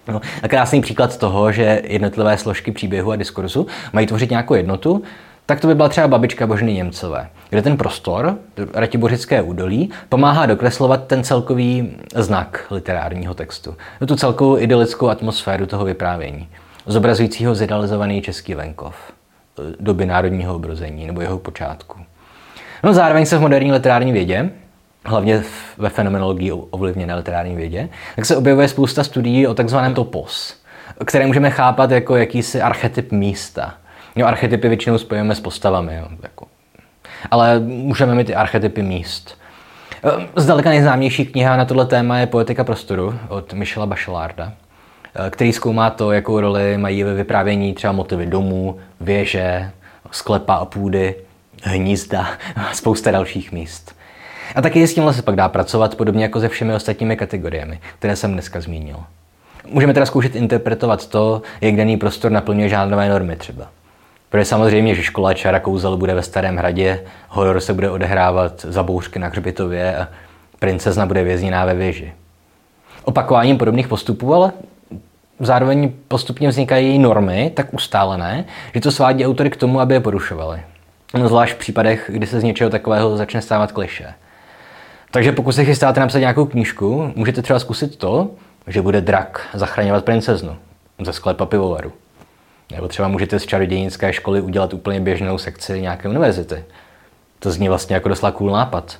No, 0.07 0.21
a 0.43 0.47
krásný 0.47 0.81
příklad 0.81 1.17
toho, 1.17 1.51
že 1.51 1.81
jednotlivé 1.83 2.37
složky 2.37 2.71
příběhu 2.71 3.11
a 3.11 3.15
diskurzu 3.15 3.67
mají 3.93 4.07
tvořit 4.07 4.29
nějakou 4.29 4.53
jednotu, 4.53 5.03
tak 5.45 5.59
to 5.59 5.67
by 5.67 5.75
byla 5.75 5.89
třeba 5.89 6.07
babička 6.07 6.47
Božny 6.47 6.73
Němcové, 6.73 7.29
kde 7.49 7.61
ten 7.61 7.77
prostor, 7.77 8.37
Ratibořické 8.73 9.41
údolí, 9.41 9.89
pomáhá 10.09 10.45
dokreslovat 10.45 11.07
ten 11.07 11.23
celkový 11.23 11.91
znak 12.15 12.65
literárního 12.71 13.33
textu, 13.33 13.75
tu 14.05 14.15
celkovou 14.15 14.57
idylickou 14.57 15.09
atmosféru 15.09 15.65
toho 15.65 15.85
vyprávění, 15.85 16.49
zobrazujícího 16.85 17.55
zidealizovaný 17.55 18.21
český 18.21 18.53
venkov, 18.53 18.95
doby 19.79 20.05
národního 20.05 20.55
obrození 20.55 21.07
nebo 21.07 21.21
jeho 21.21 21.39
počátku. 21.39 21.99
No 22.83 22.93
zároveň 22.93 23.25
se 23.25 23.37
v 23.37 23.41
moderní 23.41 23.71
literární 23.71 24.11
vědě, 24.11 24.49
hlavně 25.05 25.43
ve 25.77 25.89
fenomenologii 25.89 26.51
ovlivněné 26.51 27.15
literární 27.15 27.55
vědě, 27.55 27.89
tak 28.15 28.25
se 28.25 28.35
objevuje 28.35 28.67
spousta 28.67 29.03
studií 29.03 29.47
o 29.47 29.53
takzvaném 29.53 29.93
topos, 29.93 30.55
které 31.05 31.27
můžeme 31.27 31.49
chápat 31.49 31.91
jako 31.91 32.15
jakýsi 32.15 32.61
archetyp 32.61 33.11
místa. 33.11 33.73
Jo, 34.15 34.25
archetypy 34.25 34.67
většinou 34.67 34.97
spojujeme 34.97 35.35
s 35.35 35.39
postavami. 35.39 35.95
Jo, 35.95 36.07
jako. 36.23 36.45
Ale 37.31 37.59
můžeme 37.59 38.15
mít 38.15 38.29
i 38.29 38.35
archetypy 38.35 38.81
míst. 38.81 39.37
Ehm, 40.03 40.27
zdaleka 40.35 40.69
nejznámější 40.69 41.25
kniha 41.25 41.57
na 41.57 41.65
tohle 41.65 41.85
téma 41.85 42.17
je 42.17 42.27
Poetika 42.27 42.63
prostoru 42.63 43.19
od 43.29 43.53
Michela 43.53 43.85
Bachelarda, 43.85 44.53
eh, 45.15 45.29
který 45.29 45.53
zkoumá 45.53 45.89
to, 45.89 46.11
jakou 46.11 46.39
roli 46.39 46.77
mají 46.77 47.03
ve 47.03 47.13
vyprávění 47.13 47.73
třeba 47.73 47.93
motivy 47.93 48.25
domů, 48.25 48.79
věže, 48.99 49.71
sklepa 50.11 50.55
a 50.55 50.65
půdy, 50.65 51.15
hnízda 51.63 52.27
a 52.55 52.73
spousta 52.73 53.11
dalších 53.11 53.51
míst. 53.51 53.95
A 54.55 54.61
taky 54.61 54.87
s 54.87 54.93
tímhle 54.93 55.13
se 55.13 55.21
pak 55.21 55.35
dá 55.35 55.49
pracovat, 55.49 55.95
podobně 55.95 56.23
jako 56.23 56.39
se 56.39 56.49
všemi 56.49 56.73
ostatními 56.73 57.17
kategoriemi, 57.17 57.79
které 57.99 58.15
jsem 58.15 58.33
dneska 58.33 58.61
zmínil. 58.61 58.97
Můžeme 59.67 59.93
teda 59.93 60.05
zkoušet 60.05 60.35
interpretovat 60.35 61.07
to, 61.07 61.41
jak 61.61 61.75
daný 61.75 61.97
prostor 61.97 62.31
naplňuje 62.31 62.69
žánrové 62.69 63.09
normy 63.09 63.35
třeba. 63.35 63.67
Protože 64.29 64.45
samozřejmě, 64.45 64.95
že 64.95 65.03
škola 65.03 65.33
Čara 65.33 65.59
Kouzel 65.59 65.97
bude 65.97 66.13
ve 66.13 66.23
Starém 66.23 66.57
hradě, 66.57 67.03
horor 67.27 67.59
se 67.59 67.73
bude 67.73 67.89
odehrávat 67.89 68.61
za 68.61 68.83
bouřky 68.83 69.19
na 69.19 69.27
hřbitově 69.27 69.97
a 69.97 70.07
princezna 70.59 71.05
bude 71.05 71.23
vězněná 71.23 71.65
ve 71.65 71.73
věži. 71.73 72.13
Opakováním 73.03 73.57
podobných 73.57 73.87
postupů, 73.87 74.33
ale 74.33 74.51
zároveň 75.39 75.91
postupně 76.07 76.49
vznikají 76.49 76.99
normy 76.99 77.51
tak 77.53 77.73
ustálené, 77.73 78.45
že 78.73 78.81
to 78.81 78.91
svádí 78.91 79.25
autory 79.25 79.49
k 79.49 79.55
tomu, 79.55 79.79
aby 79.79 79.93
je 79.93 79.99
porušovali. 79.99 80.61
No, 81.13 81.27
zvlášť 81.27 81.53
v 81.53 81.57
případech, 81.57 82.09
kdy 82.13 82.27
se 82.27 82.39
z 82.39 82.43
něčeho 82.43 82.69
takového 82.69 83.17
začne 83.17 83.41
stávat 83.41 83.71
kliše. 83.71 84.13
Takže 85.11 85.31
pokud 85.31 85.51
se 85.51 85.65
chystáte 85.65 85.99
napsat 85.99 86.19
nějakou 86.19 86.45
knížku, 86.45 87.13
můžete 87.15 87.41
třeba 87.41 87.59
zkusit 87.59 87.95
to, 87.95 88.31
že 88.67 88.81
bude 88.81 89.01
drak 89.01 89.49
zachraňovat 89.53 90.05
princeznu 90.05 90.57
ze 91.01 91.13
sklepa 91.13 91.45
pivovaru. 91.45 91.91
Nebo 92.71 92.87
třeba 92.87 93.07
můžete 93.07 93.39
z 93.39 93.45
čarodějnické 93.45 94.13
školy 94.13 94.41
udělat 94.41 94.73
úplně 94.73 94.99
běžnou 94.99 95.37
sekci 95.37 95.81
nějaké 95.81 96.09
univerzity. 96.09 96.63
To 97.39 97.51
zní 97.51 97.69
vlastně 97.69 97.93
jako 97.93 98.09
doslova 98.09 98.31
cool 98.31 98.51
nápad. 98.51 98.99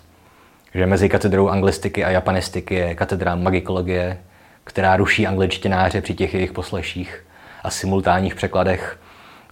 Že 0.74 0.86
mezi 0.86 1.10
katedrou 1.10 1.48
anglistiky 1.48 2.06
a 2.06 2.10
japanistiky 2.10 2.76
je 2.76 2.96
katedra 2.96 3.36
magikologie, 3.36 4.18
která 4.64 4.98
ruší 4.98 5.28
angličtináře 5.28 6.02
při 6.02 6.14
těch 6.14 6.34
jejich 6.34 6.52
posleších 6.52 7.26
a 7.64 7.70
simultánních 7.70 8.36
překladech 8.36 9.00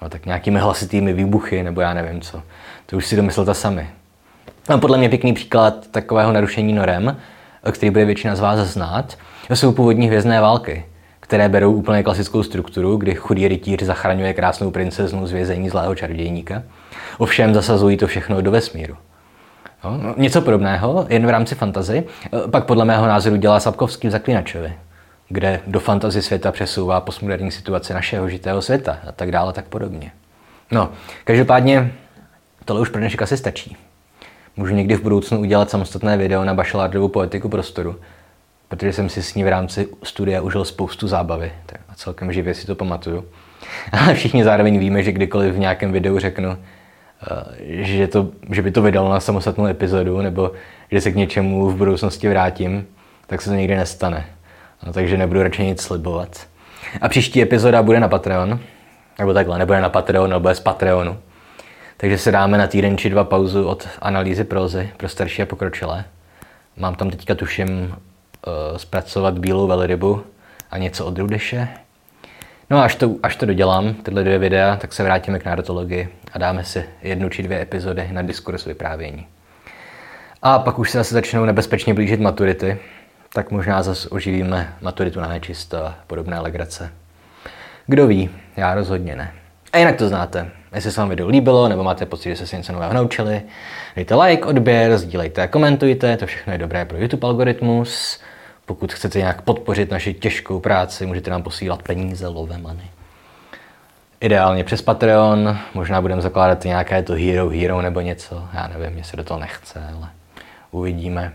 no, 0.01 0.09
tak 0.09 0.25
nějakými 0.25 0.59
hlasitými 0.59 1.13
výbuchy, 1.13 1.63
nebo 1.63 1.81
já 1.81 1.93
nevím 1.93 2.21
co. 2.21 2.43
To 2.85 2.97
už 2.97 3.07
si 3.07 3.15
domyslete 3.15 3.53
sami. 3.53 3.89
Podle 4.77 4.97
mě 4.97 5.09
pěkný 5.09 5.33
příklad 5.33 5.87
takového 5.87 6.31
narušení 6.31 6.73
norem, 6.73 7.17
který 7.71 7.89
bude 7.89 8.05
většina 8.05 8.35
z 8.35 8.39
vás 8.39 8.59
znát, 8.59 9.17
jsou 9.49 9.71
původní 9.71 10.07
hvězdné 10.07 10.41
války, 10.41 10.85
které 11.19 11.49
berou 11.49 11.73
úplně 11.73 12.03
klasickou 12.03 12.43
strukturu, 12.43 12.97
kdy 12.97 13.15
chudý 13.15 13.47
rytíř 13.47 13.83
zachraňuje 13.83 14.33
krásnou 14.33 14.71
princeznu 14.71 15.27
z 15.27 15.31
vězení 15.31 15.69
zlého 15.69 15.95
čarodějníka. 15.95 16.63
Ovšem 17.17 17.53
zasazují 17.53 17.97
to 17.97 18.07
všechno 18.07 18.41
do 18.41 18.51
vesmíru. 18.51 18.97
No, 19.83 20.13
něco 20.17 20.41
podobného, 20.41 21.05
jen 21.09 21.25
v 21.25 21.29
rámci 21.29 21.55
fantazy, 21.55 22.03
pak 22.51 22.65
podle 22.65 22.85
mého 22.85 23.07
názoru 23.07 23.35
dělá 23.35 23.59
Sapkovský 23.59 24.07
v 24.07 24.11
Zaklinačovi, 24.11 24.73
kde 25.29 25.59
do 25.67 25.79
fantazy 25.79 26.21
světa 26.21 26.51
přesouvá 26.51 27.01
postmoderní 27.01 27.51
situace 27.51 27.93
našeho 27.93 28.29
žitého 28.29 28.61
světa 28.61 28.97
a 29.07 29.11
tak 29.11 29.31
dále, 29.31 29.53
tak 29.53 29.65
podobně. 29.65 30.11
No, 30.71 30.89
každopádně 31.23 31.91
tohle 32.65 32.81
už 32.81 32.89
pro 32.89 32.99
dnešek 32.99 33.21
asi 33.21 33.37
stačí. 33.37 33.77
Můžu 34.59 34.75
někdy 34.75 34.95
v 34.95 35.03
budoucnu 35.03 35.39
udělat 35.39 35.69
samostatné 35.69 36.17
video 36.17 36.45
na 36.45 36.53
bachelardovou 36.53 37.07
poetiku 37.07 37.49
prostoru, 37.49 37.95
protože 38.67 38.93
jsem 38.93 39.09
si 39.09 39.23
s 39.23 39.35
ní 39.35 39.43
v 39.43 39.47
rámci 39.47 39.87
studia 40.03 40.41
užil 40.41 40.65
spoustu 40.65 41.07
zábavy 41.07 41.51
a 41.89 41.95
celkem 41.95 42.33
živě 42.33 42.53
si 42.53 42.67
to 42.67 42.75
pamatuju. 42.75 43.25
Ale 43.91 44.13
všichni 44.13 44.43
zároveň 44.43 44.79
víme, 44.79 45.03
že 45.03 45.11
kdykoliv 45.11 45.53
v 45.53 45.59
nějakém 45.59 45.91
videu 45.91 46.19
řeknu, 46.19 46.49
eh, 46.51 47.83
že, 47.83 48.07
to, 48.07 48.29
že 48.51 48.61
by 48.61 48.71
to 48.71 48.81
vydalo 48.81 49.09
na 49.09 49.19
samostatnou 49.19 49.65
epizodu, 49.65 50.21
nebo 50.21 50.51
že 50.91 51.01
se 51.01 51.11
k 51.11 51.15
něčemu 51.15 51.69
v 51.69 51.75
budoucnosti 51.75 52.29
vrátím, 52.29 52.87
tak 53.27 53.41
se 53.41 53.49
to 53.49 53.55
nikdy 53.55 53.75
nestane. 53.75 54.25
No, 54.85 54.93
takže 54.93 55.17
nebudu 55.17 55.43
radši 55.43 55.63
nic 55.63 55.81
slibovat. 55.81 56.47
A 57.01 57.09
příští 57.09 57.41
epizoda 57.41 57.83
bude 57.83 57.99
na 57.99 58.07
Patreon, 58.07 58.59
nebo 59.19 59.33
takhle, 59.33 59.59
nebude 59.59 59.81
na 59.81 59.89
Patreon, 59.89 60.33
ale 60.33 60.41
bude 60.41 60.55
z 60.55 60.59
Patreonu. 60.59 61.17
Takže 62.01 62.17
se 62.17 62.31
dáme 62.31 62.57
na 62.57 62.67
týden 62.67 62.97
či 62.97 63.09
dva 63.09 63.23
pauzu 63.23 63.67
od 63.67 63.87
analýzy 64.01 64.43
prozy 64.43 64.91
pro 64.97 65.09
starší 65.09 65.41
a 65.41 65.45
pokročilé. 65.45 66.05
Mám 66.77 66.95
tam 66.95 67.09
teďka 67.09 67.35
tuším 67.35 67.69
uh, 67.69 68.77
zpracovat 68.77 69.39
bílou 69.39 69.67
velrybu 69.67 70.23
a 70.71 70.77
něco 70.77 71.05
od 71.05 71.17
Rudeše. 71.17 71.67
No 72.69 72.77
a 72.77 72.83
až 72.83 72.95
to, 72.95 73.15
až 73.23 73.35
to 73.35 73.45
dodělám, 73.45 73.93
tyhle 73.93 74.23
dvě 74.23 74.37
videa, 74.37 74.75
tak 74.75 74.93
se 74.93 75.03
vrátíme 75.03 75.39
k 75.39 75.45
narratologii 75.45 76.09
a 76.33 76.37
dáme 76.37 76.63
si 76.63 76.85
jednu 77.01 77.29
či 77.29 77.43
dvě 77.43 77.61
epizody 77.61 78.07
na 78.11 78.21
diskurs 78.21 78.65
vyprávění. 78.65 79.27
A 80.41 80.59
pak 80.59 80.79
už 80.79 80.91
se 80.91 80.97
zase 80.97 81.13
začnou 81.13 81.45
nebezpečně 81.45 81.93
blížit 81.93 82.19
maturity, 82.19 82.79
tak 83.33 83.51
možná 83.51 83.83
zase 83.83 84.09
oživíme 84.09 84.73
maturitu 84.81 85.19
na 85.19 85.27
nečisto 85.27 85.85
a 85.85 85.95
podobné 86.07 86.39
legrace. 86.39 86.91
Kdo 87.87 88.07
ví, 88.07 88.29
já 88.57 88.73
rozhodně 88.75 89.15
ne. 89.15 89.33
A 89.73 89.77
jinak 89.77 89.95
to 89.95 90.07
znáte. 90.07 90.51
Jestli 90.75 90.91
se 90.91 91.01
vám 91.01 91.09
video 91.09 91.27
líbilo, 91.27 91.67
nebo 91.67 91.83
máte 91.83 92.05
pocit, 92.05 92.29
že 92.29 92.35
jste 92.35 92.47
se 92.47 92.57
něco 92.57 92.73
nového 92.73 92.93
naučili, 92.93 93.41
dejte 93.95 94.15
like, 94.15 94.45
odběr, 94.45 94.97
sdílejte 94.97 95.41
a 95.41 95.47
komentujte, 95.47 96.17
to 96.17 96.25
všechno 96.25 96.53
je 96.53 96.59
dobré 96.59 96.85
pro 96.85 96.97
YouTube 96.97 97.27
algoritmus. 97.27 98.19
Pokud 98.65 98.93
chcete 98.93 99.19
nějak 99.19 99.41
podpořit 99.41 99.91
naši 99.91 100.13
těžkou 100.13 100.59
práci, 100.59 101.05
můžete 101.05 101.31
nám 101.31 101.43
posílat 101.43 101.83
peníze, 101.83 102.27
love 102.27 102.57
money. 102.57 102.85
Ideálně 104.21 104.63
přes 104.63 104.81
Patreon, 104.81 105.57
možná 105.73 106.01
budeme 106.01 106.21
zakládat 106.21 106.63
nějaké 106.63 107.03
to 107.03 107.13
Hero 107.13 107.49
Hero 107.49 107.81
nebo 107.81 108.01
něco, 108.01 108.47
já 108.53 108.67
nevím, 108.67 108.97
jestli 108.97 109.17
do 109.17 109.23
toho 109.23 109.39
nechce, 109.39 109.83
ale 109.97 110.09
uvidíme. 110.71 111.33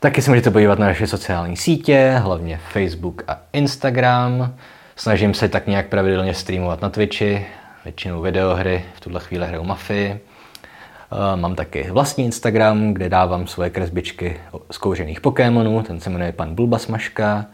Taky 0.00 0.22
se 0.22 0.30
můžete 0.30 0.50
podívat 0.50 0.78
na 0.78 0.86
naše 0.86 1.06
sociální 1.06 1.56
sítě, 1.56 2.14
hlavně 2.22 2.60
Facebook 2.72 3.22
a 3.28 3.38
Instagram. 3.52 4.54
Snažím 4.96 5.34
se 5.34 5.48
tak 5.48 5.66
nějak 5.66 5.86
pravidelně 5.86 6.34
streamovat 6.34 6.82
na 6.82 6.88
Twitchi, 6.88 7.46
většinou 7.86 8.22
videohry, 8.22 8.84
v 8.94 9.00
tuhle 9.00 9.20
chvíli 9.20 9.46
hraju 9.46 9.64
Mafii. 9.64 10.10
Eh, 10.10 11.36
mám 11.36 11.54
taky 11.54 11.90
vlastní 11.90 12.24
Instagram, 12.24 12.94
kde 12.94 13.08
dávám 13.08 13.46
svoje 13.46 13.70
kresbičky 13.70 14.40
z 14.70 14.78
kouřených 14.78 15.20
Pokémonů, 15.20 15.82
ten 15.82 16.00
se 16.00 16.10
jmenuje 16.10 16.32
pan 16.32 16.54
Bulbasmaška. 16.54 17.46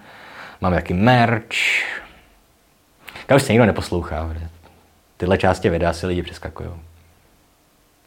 Mám 0.60 0.72
taky 0.72 0.94
merch. 0.94 1.56
Já 3.28 3.36
už 3.36 3.42
se 3.42 3.52
nikdo 3.52 3.66
neposlouchá, 3.66 4.34
tyhle 5.16 5.38
části 5.38 5.70
videa 5.70 5.92
si 5.92 6.06
lidi 6.06 6.22
přeskakují. 6.22 6.70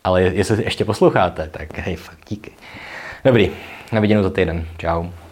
Ale 0.03 0.21
jestli 0.21 0.63
ještě 0.63 0.85
posloucháte, 0.85 1.47
tak 1.47 1.77
hej, 1.77 1.95
fakt 1.95 2.19
díky. 2.27 2.51
Dobrý, 3.25 3.51
na 3.91 4.01
viděnou 4.01 4.23
za 4.23 4.29
týden. 4.29 4.67
Čau. 4.77 5.24